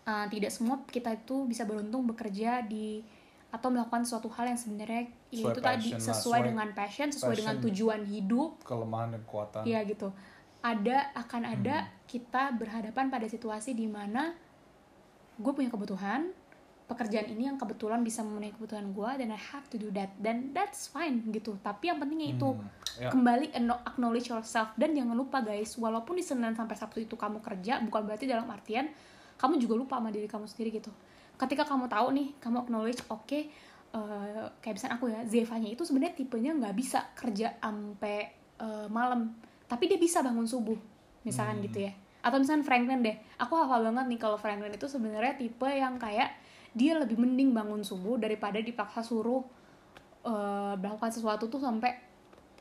eh, 0.07 0.25
tidak 0.31 0.51
semua 0.51 0.81
kita 0.87 1.13
itu 1.19 1.43
bisa 1.47 1.67
beruntung 1.67 2.07
bekerja 2.07 2.63
di 2.63 3.03
atau 3.47 3.71
melakukan 3.71 4.03
suatu 4.03 4.27
hal 4.35 4.51
yang 4.51 4.59
sebenarnya 4.59 5.07
ya 5.31 5.51
itu 5.55 5.61
tadi 5.63 5.95
sesuai 5.95 6.03
sesuai 6.03 6.39
dengan 6.51 6.67
passion 6.75 7.07
sesuai 7.15 7.35
dengan 7.39 7.55
tujuan 7.63 8.01
hidup 8.03 8.59
Kelemahan 8.67 9.15
dan 9.15 9.21
kekuatan. 9.23 9.61
Iya 9.63 9.79
gitu. 9.87 10.11
Ada 10.59 11.15
akan 11.15 11.41
ada 11.47 11.75
Hmm. 11.87 11.91
kita 12.11 12.51
berhadapan 12.59 13.07
pada 13.07 13.23
situasi 13.23 13.71
di 13.71 13.87
mana 13.87 14.35
gue 15.37 15.51
punya 15.53 15.71
kebutuhan, 15.71 16.33
pekerjaan 16.87 17.27
ini 17.27 17.51
yang 17.51 17.59
kebetulan 17.59 17.99
bisa 17.99 18.23
memenuhi 18.23 18.55
kebutuhan 18.55 18.95
gue 18.95 19.09
dan 19.19 19.27
I 19.27 19.39
have 19.51 19.67
to 19.67 19.75
do 19.75 19.91
that 19.91 20.15
dan 20.17 20.55
that's 20.55 20.87
fine 20.87 21.19
gitu. 21.29 21.59
Tapi 21.59 21.91
yang 21.91 21.99
pentingnya 21.99 22.33
itu 22.33 22.47
Hmm. 22.55 22.63
Ya. 22.97 23.13
kembali 23.13 23.53
acknowledge 23.85 24.31
yourself 24.31 24.73
dan 24.73 24.95
jangan 24.95 25.13
lupa 25.13 25.43
guys, 25.43 25.75
walaupun 25.75 26.17
di 26.17 26.25
Senin 26.25 26.55
sampai 26.55 26.73
Sabtu 26.73 26.97
itu 26.97 27.13
kamu 27.13 27.43
kerja, 27.43 27.77
bukan 27.83 28.01
berarti 28.03 28.25
dalam 28.25 28.47
artian 28.49 28.89
kamu 29.37 29.61
juga 29.61 29.75
lupa 29.77 30.01
sama 30.01 30.09
diri 30.09 30.25
kamu 30.25 30.49
sendiri 30.49 30.81
gitu. 30.81 30.89
Ketika 31.37 31.61
kamu 31.61 31.85
tahu 31.85 32.09
nih, 32.09 32.33
kamu 32.41 32.65
acknowledge, 32.65 33.05
oke, 33.13 33.29
eh, 33.29 34.43
kayak 34.57 34.73
misalnya 34.73 34.95
aku 34.97 35.05
ya, 35.13 35.21
Zevanya 35.29 35.69
itu 35.69 35.85
sebenarnya 35.85 36.17
tipenya 36.17 36.57
nggak 36.57 36.73
bisa 36.73 37.05
kerja 37.13 37.53
sampai 37.61 38.33
eh, 38.57 38.87
malam, 38.89 39.37
tapi 39.69 39.85
dia 39.85 40.01
bisa 40.01 40.25
bangun 40.25 40.49
subuh, 40.49 40.79
misalkan 41.21 41.61
Hmm. 41.61 41.65
gitu 41.69 41.85
ya. 41.85 41.93
Atau 42.25 42.41
misalnya 42.41 42.65
Franklin 42.65 43.05
deh, 43.05 43.13
aku 43.37 43.53
hafal 43.53 43.85
banget 43.85 44.09
nih 44.09 44.17
kalau 44.17 44.41
Franklin 44.41 44.73
itu 44.73 44.89
sebenarnya 44.89 45.37
tipe 45.37 45.69
yang 45.69 46.01
kayak 46.01 46.33
dia 46.77 46.93
lebih 46.93 47.17
mending 47.17 47.57
bangun 47.57 47.81
subuh 47.81 48.21
daripada 48.21 48.61
dipaksa 48.61 49.01
suruh 49.01 49.41
eh, 50.21 50.73
melakukan 50.77 51.09
sesuatu 51.09 51.49
tuh 51.49 51.57
sampai 51.57 51.91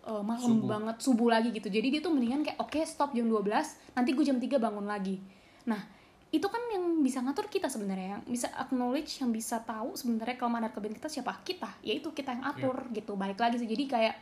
eh, 0.09 0.23
malam 0.25 0.65
Subuh. 0.65 0.69
banget 0.73 0.97
subuh 1.05 1.29
lagi 1.29 1.53
gitu. 1.53 1.69
Jadi 1.69 1.87
dia 1.93 2.01
tuh 2.01 2.17
mendingan 2.17 2.41
kayak 2.41 2.59
oke 2.59 2.81
stop 2.89 3.13
jam 3.13 3.29
12 3.29 3.45
nanti 3.93 4.11
gue 4.17 4.25
jam 4.25 4.41
3 4.41 4.57
bangun 4.57 4.87
lagi. 4.89 5.21
Nah 5.69 5.85
itu 6.33 6.49
kan 6.49 6.59
yang 6.73 7.05
bisa 7.05 7.23
ngatur 7.23 7.47
kita 7.47 7.71
sebenarnya 7.71 8.19
yang 8.19 8.23
bisa 8.27 8.51
acknowledge 8.57 9.23
yang 9.23 9.31
bisa 9.31 9.63
tahu 9.63 9.95
sebenarnya 9.95 10.35
kelemahan 10.35 10.67
dan 10.67 10.73
kelebihan 10.73 10.97
kita 10.97 11.09
siapa? 11.13 11.33
Kita 11.45 11.71
yaitu 11.85 12.11
kita 12.17 12.33
yang 12.33 12.45
atur 12.49 12.89
gitu 12.97 13.13
balik 13.15 13.39
lagi 13.39 13.61
sih. 13.61 13.69
Jadi 13.69 13.85
kayak 13.85 14.17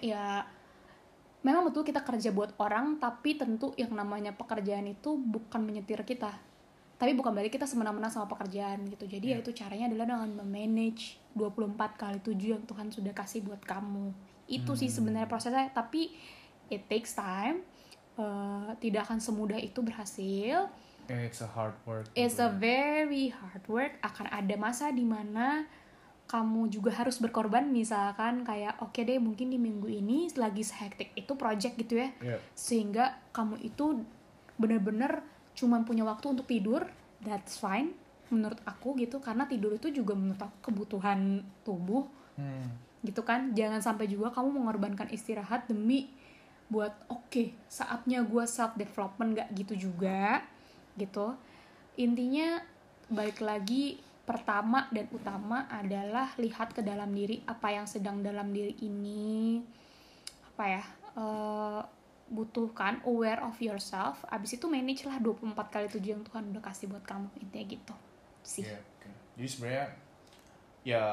ya 0.00 0.42
memang 1.44 1.68
betul 1.68 1.84
kita 1.84 2.04
kerja 2.04 2.32
buat 2.32 2.56
orang 2.60 3.00
tapi 3.00 3.36
tentu 3.36 3.72
yang 3.76 3.92
namanya 3.96 4.36
pekerjaan 4.36 4.86
itu 4.88 5.16
bukan 5.16 5.64
menyetir 5.64 6.04
kita 6.04 6.49
tapi 7.00 7.16
bukan 7.16 7.32
berarti 7.32 7.48
kita 7.48 7.64
semena-mena 7.64 8.12
sama 8.12 8.28
pekerjaan 8.28 8.84
gitu 8.92 9.08
jadi 9.08 9.26
ya 9.34 9.36
itu 9.40 9.56
caranya 9.56 9.88
adalah 9.88 10.04
dengan 10.04 10.44
memanage 10.44 11.16
24 11.32 11.80
kali 11.96 12.18
7 12.20 12.36
yang 12.36 12.62
Tuhan 12.68 12.92
sudah 12.92 13.16
kasih 13.16 13.40
buat 13.40 13.64
kamu 13.64 14.12
itu 14.52 14.72
sih 14.76 14.92
sebenarnya 14.92 15.26
prosesnya 15.26 15.72
tapi 15.72 16.12
it 16.68 16.84
takes 16.92 17.16
time 17.16 17.64
Eh, 18.20 18.70
tidak 18.82 19.08
akan 19.08 19.18
semudah 19.22 19.56
itu 19.56 19.80
berhasil 19.80 20.68
It's 21.10 21.42
a 21.42 21.50
hard 21.50 21.74
work. 21.90 22.06
It's 22.14 22.38
a 22.38 22.46
very 22.54 23.34
hard 23.34 23.66
work. 23.66 23.98
Akan 23.98 24.30
ada 24.30 24.54
masa 24.54 24.94
di 24.94 25.02
mana 25.02 25.66
kamu 26.30 26.70
juga 26.70 26.94
harus 26.94 27.18
berkorban. 27.18 27.66
Misalkan 27.66 28.46
kayak 28.46 28.78
oke 28.78 28.94
deh 29.02 29.18
mungkin 29.18 29.50
di 29.50 29.58
minggu 29.58 29.90
ini 29.90 30.30
lagi 30.38 30.62
sehektik 30.62 31.10
itu 31.18 31.34
project 31.34 31.74
gitu 31.82 31.98
ya. 31.98 32.14
Iya. 32.22 32.38
Sehingga 32.54 33.18
kamu 33.34 33.58
itu 33.58 34.06
bener-bener 34.54 35.26
cuman 35.60 35.84
punya 35.84 36.08
waktu 36.08 36.32
untuk 36.32 36.48
tidur. 36.48 36.88
That's 37.20 37.60
fine 37.60 37.92
menurut 38.32 38.58
aku 38.64 38.96
gitu. 38.96 39.20
Karena 39.20 39.44
tidur 39.44 39.76
itu 39.76 39.92
juga 39.92 40.16
menurut 40.16 40.40
aku 40.40 40.72
kebutuhan 40.72 41.44
tubuh 41.62 42.08
Hmm. 42.40 42.72
gitu 43.04 43.20
kan 43.20 43.52
jangan 43.52 43.84
sampai 43.84 44.08
juga 44.08 44.32
kamu 44.32 44.60
mengorbankan 44.60 45.12
istirahat 45.12 45.68
demi 45.68 46.08
buat 46.72 46.96
oke 47.12 47.52
saatnya 47.68 48.24
gue 48.24 48.44
self 48.48 48.76
development 48.80 49.36
gak 49.36 49.48
gitu 49.52 49.90
juga 49.90 50.40
gitu 50.96 51.36
intinya 52.00 52.64
balik 53.12 53.44
lagi 53.44 54.00
pertama 54.24 54.86
dan 54.94 55.10
utama 55.12 55.66
adalah 55.68 56.32
lihat 56.40 56.72
ke 56.72 56.80
dalam 56.80 57.10
diri 57.12 57.42
apa 57.44 57.74
yang 57.74 57.84
sedang 57.84 58.22
dalam 58.22 58.48
diri 58.54 58.72
ini 58.80 59.60
apa 60.54 60.64
ya 60.64 60.84
eh, 61.18 61.80
butuhkan 62.30 63.02
aware 63.02 63.42
of 63.42 63.58
yourself 63.58 64.22
abis 64.30 64.56
itu 64.56 64.70
manage 64.70 65.02
lah 65.02 65.18
24 65.18 65.50
kali 65.66 65.86
7 65.90 65.98
yang 66.00 66.22
Tuhan 66.22 66.54
udah 66.54 66.62
kasih 66.62 66.86
buat 66.86 67.02
kamu 67.02 67.26
intinya 67.42 67.66
gitu 67.66 67.94
sih 68.46 68.62
Iya, 68.64 68.78
oke. 68.78 69.10
Jadi 69.36 69.48
sebenarnya 69.50 69.86
ya 70.80 71.04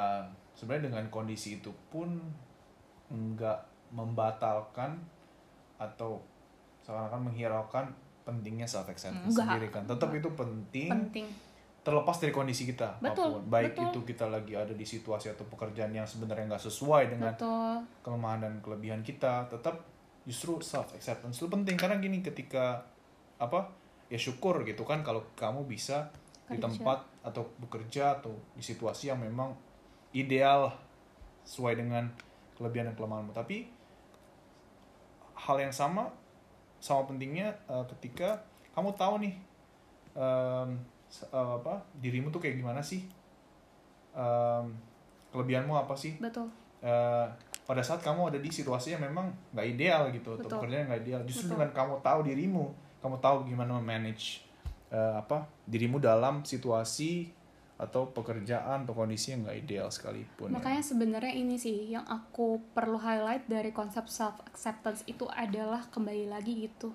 sebenarnya 0.56 0.94
dengan 0.94 1.06
kondisi 1.12 1.60
itu 1.60 1.74
pun 1.92 2.22
nggak 3.10 3.60
membatalkan 3.92 5.00
atau 5.82 6.22
seakan-akan 6.86 7.32
menghiraukan 7.34 7.86
pentingnya 8.24 8.68
self 8.68 8.88
acceptance 8.88 9.34
Enggak. 9.34 9.48
sendiri 9.48 9.68
kan. 9.74 9.84
Tetap 9.90 10.10
itu 10.14 10.30
penting 10.38 10.90
penting 10.94 11.28
terlepas 11.88 12.20
dari 12.20 12.36
kondisi 12.36 12.68
kita 12.68 13.00
Betul, 13.00 13.32
apa 13.32 13.34
pun. 13.40 13.44
Baik 13.48 13.72
betul. 13.80 13.86
itu 13.88 14.00
kita 14.12 14.26
lagi 14.28 14.54
ada 14.60 14.76
di 14.76 14.84
situasi 14.84 15.32
atau 15.32 15.48
pekerjaan 15.48 15.96
yang 15.96 16.04
sebenarnya 16.04 16.52
nggak 16.52 16.64
sesuai 16.68 17.16
dengan 17.16 17.32
betul 17.32 17.80
kelemahan 18.04 18.40
dan 18.44 18.54
kelebihan 18.60 19.02
kita, 19.08 19.48
tetap 19.48 19.80
justru 20.28 20.60
self 20.60 20.92
acceptance 20.94 21.40
itu 21.40 21.48
penting. 21.48 21.80
Karena 21.80 21.96
gini 21.98 22.20
ketika 22.20 22.84
apa 23.40 23.72
ya 24.12 24.20
syukur 24.20 24.62
gitu 24.68 24.84
kan 24.84 25.02
kalau 25.02 25.24
kamu 25.40 25.64
bisa 25.66 26.12
di 26.48 26.60
Kerja. 26.60 26.68
tempat 26.68 27.00
atau 27.24 27.44
bekerja 27.60 28.20
atau 28.20 28.36
di 28.56 28.64
situasi 28.64 29.12
yang 29.12 29.20
memang 29.20 29.52
ideal 30.16 30.72
sesuai 31.48 31.80
dengan 31.80 32.08
kelebihan 32.60 32.92
dan 32.92 32.96
kelemahanmu. 32.96 33.32
Tapi 33.32 33.68
hal 35.38 35.58
yang 35.60 35.72
sama 35.72 36.12
sama 36.84 37.08
pentingnya 37.08 37.52
eh, 37.68 37.86
ketika 37.98 38.40
kamu 38.76 38.94
tahu 39.00 39.24
nih 39.24 39.36
se- 41.08 41.30
eh, 41.30 41.52
apa 41.60 41.80
dirimu 42.00 42.32
tuh 42.32 42.42
kayak 42.44 42.60
gimana 42.60 42.82
sih? 42.84 43.06
Em, 44.18 44.66
kelebihanmu 45.30 45.74
apa 45.78 45.94
sih? 45.94 46.18
Betul. 46.18 46.50
Eh, 46.82 47.28
pada 47.68 47.84
saat 47.84 48.00
kamu 48.00 48.32
ada 48.32 48.40
di 48.40 48.48
situasi 48.48 48.96
yang 48.96 49.04
memang 49.04 49.36
nggak 49.52 49.68
ideal 49.68 50.08
gitu 50.16 50.40
atau 50.40 50.48
Betul. 50.48 50.58
pekerjaan 50.64 50.80
yang 50.88 50.90
nggak 50.96 51.04
ideal 51.04 51.22
justru 51.28 51.52
Betul. 51.52 51.54
dengan 51.60 51.70
kamu 51.76 51.94
tahu 52.00 52.20
dirimu 52.24 52.66
kamu 53.04 53.16
tahu 53.20 53.38
gimana 53.46 53.78
manage 53.84 54.48
apa 54.92 55.44
dirimu 55.68 56.00
dalam 56.00 56.48
situasi 56.48 57.36
atau 57.78 58.10
pekerjaan 58.10 58.88
atau 58.88 58.96
kondisi 58.96 59.36
yang 59.36 59.46
nggak 59.46 59.58
ideal 59.68 59.88
sekalipun 59.94 60.50
ya. 60.50 60.58
Makanya 60.58 60.82
sebenarnya 60.82 61.34
ini 61.36 61.62
sih 61.62 61.94
yang 61.94 62.08
aku 62.10 62.58
perlu 62.74 62.98
highlight 62.98 63.46
dari 63.46 63.70
konsep 63.70 64.10
self 64.10 64.42
acceptance 64.50 65.06
itu 65.06 65.30
adalah 65.30 65.86
kembali 65.94 66.26
lagi 66.26 66.72
gitu 66.72 66.90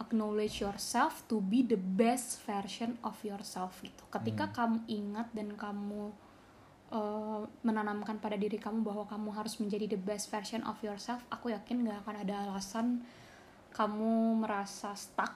acknowledge 0.00 0.64
yourself 0.64 1.20
to 1.28 1.38
be 1.38 1.60
the 1.60 1.76
best 1.76 2.40
version 2.48 2.96
of 3.04 3.14
yourself 3.20 3.76
gitu. 3.84 4.02
Ketika 4.08 4.48
kamu 4.50 4.88
ingat 4.88 5.28
dan 5.36 5.52
kamu 5.52 6.16
uh, 6.92 7.40
menanamkan 7.64 8.20
pada 8.20 8.36
diri 8.36 8.60
kamu 8.60 8.84
bahwa 8.84 9.08
kamu 9.08 9.32
harus 9.32 9.56
menjadi 9.58 9.96
the 9.96 10.00
best 10.00 10.28
version 10.28 10.60
of 10.68 10.76
yourself, 10.84 11.24
aku 11.32 11.50
yakin 11.50 11.88
gak 11.88 12.04
akan 12.04 12.16
ada 12.22 12.34
alasan 12.46 13.00
kamu 13.72 14.44
merasa 14.44 14.92
stuck 14.92 15.32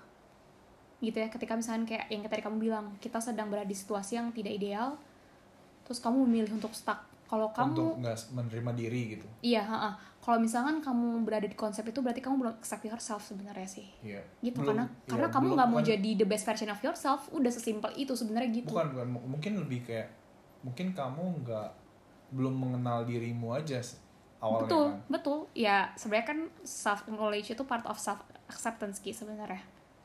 gitu 1.01 1.17
ya. 1.17 1.33
Ketika 1.33 1.57
misalnya 1.57 1.89
kayak 1.89 2.07
yang 2.13 2.21
tadi 2.29 2.45
kamu 2.45 2.57
bilang 2.61 2.87
kita 3.01 3.19
sedang 3.19 3.49
berada 3.49 3.67
di 3.67 3.77
situasi 3.77 4.21
yang 4.21 4.29
tidak 4.31 4.53
ideal 4.55 5.01
terus 5.89 6.03
kamu 6.03 6.29
memilih 6.29 6.53
untuk 6.55 6.77
stuck. 6.77 7.01
Kalau 7.27 7.51
kamu 7.51 7.75
untuk 7.75 7.91
nggak 8.05 8.19
menerima 8.39 8.71
diri 8.77 9.01
gitu. 9.19 9.27
Iya 9.43 9.65
ha-ha. 9.67 9.93
kalau 10.23 10.43
misalkan 10.43 10.83
kamu 10.83 11.23
berada 11.23 11.47
di 11.47 11.55
konsep 11.55 11.87
itu 11.87 12.03
berarti 12.03 12.19
kamu 12.19 12.35
belum 12.43 12.55
accept 12.59 12.83
yourself 12.83 13.23
sebenarnya 13.23 13.67
sih. 13.71 13.87
Iya. 14.03 14.19
gitu 14.43 14.59
Belum- 14.59 14.75
karena 14.75 14.85
iya, 14.91 15.07
karena 15.07 15.29
kamu 15.31 15.47
nggak 15.55 15.69
mau 15.71 15.79
bukan- 15.79 15.91
jadi 15.95 16.11
the 16.19 16.27
best 16.27 16.43
version 16.43 16.67
of 16.67 16.81
yourself 16.83 17.31
udah 17.31 17.51
sesimpel 17.51 17.91
itu 17.95 18.11
sebenarnya 18.11 18.51
gitu. 18.51 18.75
Bukan 18.75 18.87
bukan. 18.95 19.07
Mungkin 19.23 19.53
lebih 19.63 19.87
kayak 19.87 20.11
mungkin 20.65 20.97
kamu 20.97 21.45
nggak 21.45 21.71
belum 22.35 22.55
mengenal 22.55 23.07
dirimu 23.07 23.55
aja 23.55 23.79
awalnya 24.41 24.69
betul 24.69 24.87
kan? 24.87 24.99
betul. 25.09 25.39
Ya 25.57 25.77
sebenarnya 25.97 26.27
kan 26.29 26.39
self 26.63 27.01
knowledge 27.09 27.53
itu 27.53 27.63
part 27.65 27.85
of 27.89 27.97
self 27.97 28.21
acceptance 28.51 29.01
ki 29.01 29.13
sebenarnya. 29.15 29.63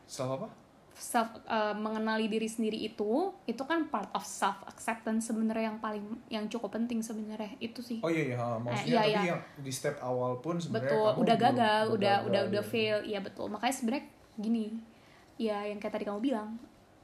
Self 0.08 0.39
apa? 0.39 0.47
Self 0.91 1.39
uh, 1.47 1.76
mengenali 1.76 2.28
diri 2.28 2.47
sendiri 2.47 2.78
itu 2.78 3.32
itu 3.47 3.64
kan 3.64 3.88
part 3.91 4.12
of 4.16 4.24
self 4.24 4.60
acceptance 4.68 5.32
sebenarnya 5.32 5.74
yang 5.76 5.80
paling 5.80 6.06
yang 6.32 6.45
cukup 6.47 6.76
penting 6.76 7.04
sebenarnya. 7.04 7.52
Itu 7.60 7.84
sih. 7.84 7.99
Oh 8.04 8.12
iya 8.12 8.36
iya 8.36 8.38
maksudnya 8.60 8.88
iya, 8.88 9.02
tapi 9.02 9.12
iya. 9.12 9.32
yang 9.36 9.41
di 9.60 9.72
step 9.72 9.95
awal 9.99 10.39
pun 10.39 10.60
sebenarnya 10.60 10.91
betul 10.91 11.04
kamu 11.04 11.20
udah 11.20 11.36
belum- 11.36 11.47
gagal 11.52 11.84
udah 11.95 12.16
udah 12.28 12.41
udah 12.52 12.64
ya. 12.64 12.70
fail. 12.72 12.97
Iya 13.04 13.20
betul. 13.20 13.45
Makanya 13.52 13.76
sebenarnya 13.76 14.06
gini 14.39 14.66
ya 15.41 15.66
yang 15.66 15.82
kayak 15.82 15.97
tadi 15.97 16.06
kamu 16.06 16.22
bilang 16.22 16.56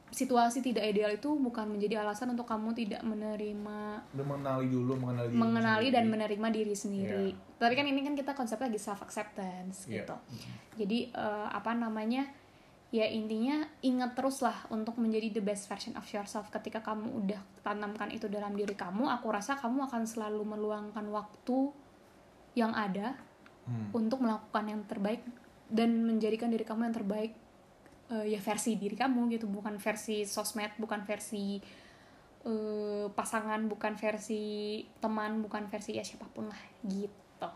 situasi 0.08 0.60
tidak 0.62 0.88
ideal 0.88 1.12
itu 1.12 1.30
bukan 1.30 1.68
menjadi 1.68 1.99
alasan 1.99 2.32
untuk 2.32 2.43
kamu 2.43 2.72
tidak 2.72 3.03
menerima 3.03 3.80
mengenali 4.16 4.68
dulu 4.68 4.95
mengenali 4.95 5.28
diri 5.28 5.38
mengenali 5.38 5.88
dan 5.88 6.03
sendiri. 6.03 6.14
menerima 6.16 6.47
diri 6.49 6.76
sendiri 6.76 7.28
tapi 7.55 7.74
kan 7.74 7.86
ini 7.86 7.99
kan 8.01 8.14
kita 8.14 8.32
konsepnya 8.32 8.68
lagi 8.68 8.80
self 8.80 9.01
acceptance 9.01 9.84
Iya. 9.84 10.01
gitu 10.01 10.16
jadi 10.78 11.12
eh, 11.12 11.47
apa 11.49 11.72
namanya 11.72 12.24
ya 12.88 13.03
intinya 13.03 13.68
ingat 13.82 14.16
terus 14.16 14.39
lah 14.39 14.55
untuk 14.70 14.95
menjadi 14.95 15.28
the 15.34 15.43
best 15.43 15.68
version 15.68 15.91
of 15.93 16.08
yourself 16.08 16.47
ketika 16.47 16.80
kamu 16.80 17.12
udah 17.14 17.41
tanamkan 17.60 18.08
itu 18.08 18.26
dalam 18.28 18.55
diri 18.55 18.74
kamu 18.74 19.12
aku 19.12 19.28
rasa 19.28 19.60
kamu 19.60 19.86
akan 19.86 20.08
selalu 20.08 20.47
meluangkan 20.47 21.03
waktu 21.08 21.76
yang 22.53 22.72
ada 22.72 23.20
Hmm. 23.68 23.91
untuk 23.91 24.24
melakukan 24.24 24.64
yang 24.64 24.80
terbaik 24.88 25.20
dan 25.68 25.99
menjadikan 25.99 26.47
diri 26.47 26.64
kamu 26.64 26.88
yang 26.88 26.95
terbaik 26.95 27.36
eh, 28.10 28.26
ya 28.30 28.39
versi 28.39 28.76
diri 28.76 28.93
kamu 28.93 29.28
gitu 29.32 29.45
bukan 29.47 29.76
versi 29.76 30.24
sosmed 30.24 30.72
bukan 30.78 31.01
versi 31.01 31.60
eh, 32.43 33.05
pasangan 33.10 33.66
bukan 33.66 33.93
versi 33.93 34.41
teman 34.97 35.39
bukan 35.39 35.68
versi 35.68 35.91
ya 35.93 36.03
siapa 36.03 36.28
pun 36.28 36.47
lah 36.47 36.62
gitu 36.84 37.49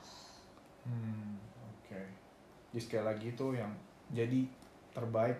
Hmm, 0.81 1.37
oke. 1.63 2.01
Jadi 2.69 2.79
sekali 2.79 3.03
lagi 3.03 3.25
itu 3.29 3.53
yang 3.53 3.69
jadi 4.09 4.49
terbaik 4.91 5.37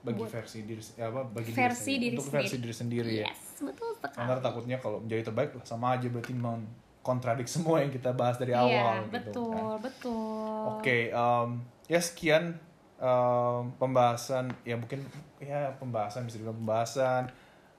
bagi 0.00 0.18
Buat- 0.18 0.32
versi 0.32 0.58
diri 0.64 0.80
se- 0.80 0.98
apa 0.98 1.22
bagi 1.22 1.52
Versi 1.52 1.92
diri, 1.94 2.00
diri 2.00 2.10
untuk 2.12 2.26
sendiri. 2.26 2.42
versi 2.42 2.56
diri 2.58 2.74
sendiri 2.74 3.12
ya. 3.16 3.26
yes 3.26 3.42
betul 3.60 3.90
sekali 3.94 4.14
Karena 4.16 4.36
takutnya 4.40 4.76
kalau 4.76 4.98
menjadi 4.98 5.22
terbaik 5.24 5.50
lah 5.52 5.62
sama 5.62 5.94
aja 5.94 6.08
berarti 6.08 6.32
mengkontradik 6.32 7.46
semua 7.46 7.76
yang 7.80 7.92
kita 7.92 8.10
bahas 8.10 8.34
dari 8.34 8.50
iya 8.50 8.58
awal 8.58 9.06
gitu 9.06 9.14
betul 9.30 9.46
kan. 9.46 9.64
betul 9.78 10.62
Oke, 10.72 10.98
em, 11.08 11.48
ya 11.86 12.00
sekian 12.00 12.58
em, 13.00 13.62
pembahasan 13.80 14.52
ya 14.62 14.76
mungkin 14.76 15.02
ya 15.40 15.72
pembahasan 15.80 16.28
bisa 16.28 16.38
dibilang 16.38 16.60
pembahasan 16.60 17.22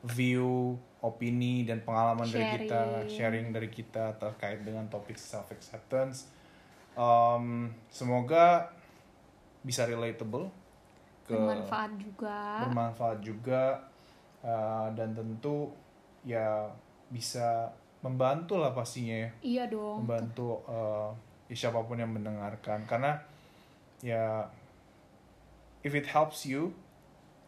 view, 0.02 0.82
opini 1.06 1.62
dan 1.62 1.86
pengalaman 1.86 2.26
dari 2.26 2.66
kita, 2.66 3.06
Sharing. 3.06 3.14
sharing 3.14 3.48
dari 3.54 3.70
kita 3.70 4.18
terkait 4.18 4.66
dengan 4.66 4.90
topik 4.90 5.14
self 5.14 5.54
acceptance. 5.54 6.26
semoga 7.94 8.74
bisa 9.62 9.86
relatable 9.86 10.50
ke 11.30 11.38
bermanfaat 11.38 11.92
juga 12.02 12.38
bermanfaat 12.66 13.18
juga 13.22 13.64
uh, 14.42 14.90
dan 14.98 15.14
tentu 15.14 15.70
ya 16.26 16.66
bisa 17.14 17.70
membantu 18.02 18.58
lah 18.58 18.74
pastinya 18.74 19.14
ya 19.14 19.30
iya 19.46 19.64
dong 19.70 20.04
membantu 20.06 20.66
uh, 20.66 21.14
ya 21.46 21.56
siapa 21.56 21.86
pun 21.86 22.02
yang 22.02 22.10
mendengarkan 22.10 22.82
karena 22.90 23.22
ya 24.02 24.42
if 25.82 25.92
it 25.92 26.08
helps 26.08 26.46
you 26.46 26.74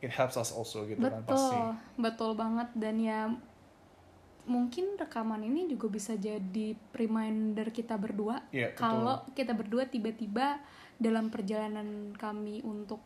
it 0.03 0.11
helps 0.11 0.35
us 0.35 0.51
also 0.51 0.83
gitu 0.83 0.99
kan 0.99 1.23
pasti 1.23 1.55
betul 1.55 1.67
betul 1.95 2.31
banget 2.35 2.69
dan 2.75 2.95
ya 2.99 3.19
mungkin 4.43 4.99
rekaman 4.99 5.39
ini 5.39 5.71
juga 5.71 5.87
bisa 5.87 6.19
jadi 6.19 6.75
reminder 6.91 7.71
kita 7.71 7.95
berdua 7.95 8.43
Iya, 8.51 8.75
betul. 8.75 8.83
kalau 8.83 9.15
kita 9.31 9.55
berdua 9.55 9.87
tiba-tiba 9.87 10.59
dalam 11.03 11.27
perjalanan 11.27 12.15
kami 12.15 12.63
untuk 12.63 13.03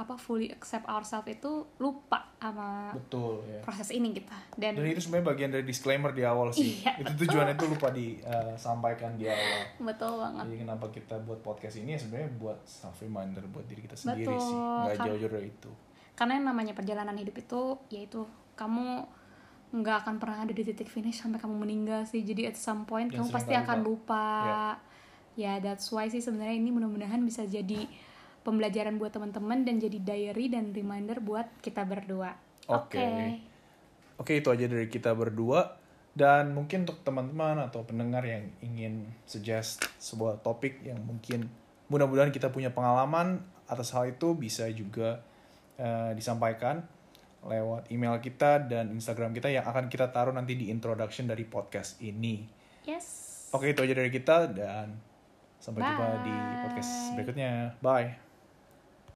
apa 0.00 0.16
fully 0.16 0.48
accept 0.48 0.88
ourselves 0.88 1.28
itu 1.28 1.68
lupa 1.76 2.32
sama 2.40 2.92
betul 2.96 3.44
ya. 3.44 3.60
proses 3.60 3.92
ini 3.92 4.16
kita 4.16 4.36
dan 4.56 4.72
dan 4.76 4.88
itu 4.88 5.04
sebenarnya 5.04 5.26
bagian 5.36 5.50
dari 5.52 5.64
disclaimer 5.68 6.12
di 6.16 6.24
awal 6.24 6.48
sih. 6.52 6.80
Iya, 6.80 7.04
itu 7.04 7.12
tujuannya 7.24 7.54
itu 7.56 7.66
lupa 7.68 7.88
disampaikan 7.92 9.20
di 9.20 9.28
awal. 9.28 9.60
Betul 9.84 10.12
banget. 10.20 10.44
Jadi 10.48 10.56
kenapa 10.64 10.86
kita 10.88 11.14
buat 11.24 11.40
podcast 11.44 11.76
ini 11.76 11.96
ya 11.96 12.00
sebenarnya 12.00 12.30
buat 12.40 12.58
self 12.64 12.96
reminder 13.04 13.44
buat 13.52 13.68
diri 13.68 13.84
kita 13.84 13.96
sendiri 13.96 14.32
Betul, 14.32 14.40
sih 14.40 14.56
nggak 14.56 14.96
jauh-jauh 15.04 15.32
dari 15.36 15.48
itu. 15.52 15.70
Karena 16.16 16.32
yang 16.40 16.46
namanya 16.48 16.72
perjalanan 16.72 17.16
hidup 17.20 17.36
itu 17.36 17.60
yaitu 17.92 18.24
kamu 18.56 19.04
nggak 19.76 19.96
akan 20.06 20.14
pernah 20.16 20.46
ada 20.46 20.52
di 20.56 20.62
titik 20.64 20.88
finish 20.88 21.20
sampai 21.20 21.36
kamu 21.36 21.60
meninggal 21.60 22.08
sih. 22.08 22.24
Jadi 22.24 22.48
at 22.48 22.56
some 22.56 22.88
point 22.88 23.12
Dan 23.12 23.20
kamu 23.20 23.28
pasti 23.28 23.52
akan 23.52 23.78
lupa. 23.84 24.24
lupa 24.24 24.24
ya 25.36 25.60
that's 25.60 25.92
why 25.92 26.08
sih 26.08 26.24
sebenarnya 26.24 26.56
ini 26.58 26.72
mudah-mudahan 26.72 27.22
bisa 27.22 27.44
jadi 27.44 27.86
pembelajaran 28.42 28.96
buat 28.96 29.12
teman-teman 29.12 29.62
dan 29.62 29.78
jadi 29.78 29.98
diary 30.00 30.50
dan 30.50 30.72
reminder 30.72 31.20
buat 31.20 31.46
kita 31.60 31.84
berdua 31.84 32.46
Oke. 32.66 33.06
Oke, 34.18 34.32
itu 34.42 34.48
aja 34.50 34.66
dari 34.66 34.90
kita 34.90 35.14
berdua. 35.14 35.78
Dan 36.16 36.56
mungkin 36.56 36.88
untuk 36.88 37.04
teman-teman 37.04 37.60
atau 37.68 37.84
pendengar 37.84 38.24
yang 38.24 38.48
ingin 38.64 39.04
suggest 39.28 39.84
sebuah 40.00 40.40
topik 40.40 40.80
yang 40.80 40.96
mungkin 41.04 41.44
mudah-mudahan 41.92 42.32
kita 42.32 42.48
punya 42.48 42.72
pengalaman 42.72 43.44
atas 43.68 43.92
hal 43.92 44.08
itu 44.08 44.32
bisa 44.32 44.64
juga 44.72 45.20
eh, 45.76 46.16
disampaikan 46.16 46.80
lewat 47.44 47.92
email 47.92 48.16
kita 48.18 48.64
dan 48.64 48.90
Instagram 48.96 49.36
kita 49.36 49.52
yang 49.52 49.68
akan 49.68 49.92
kita 49.92 50.08
taruh 50.08 50.32
nanti 50.32 50.56
di 50.56 50.72
introduction 50.72 51.28
dari 51.28 51.44
podcast 51.44 52.00
ini. 52.00 52.48
yes 52.88 53.52
Oke, 53.52 53.76
itu 53.76 53.84
aja 53.84 53.94
dari 53.94 54.10
kita 54.10 54.50
dan 54.50 54.96
sampai 55.66 55.82
jumpa 55.82 56.06
di 56.22 56.30
Bye. 56.30 56.62
podcast 56.62 56.92
berikutnya. 57.18 57.74
Bye. 57.82 58.25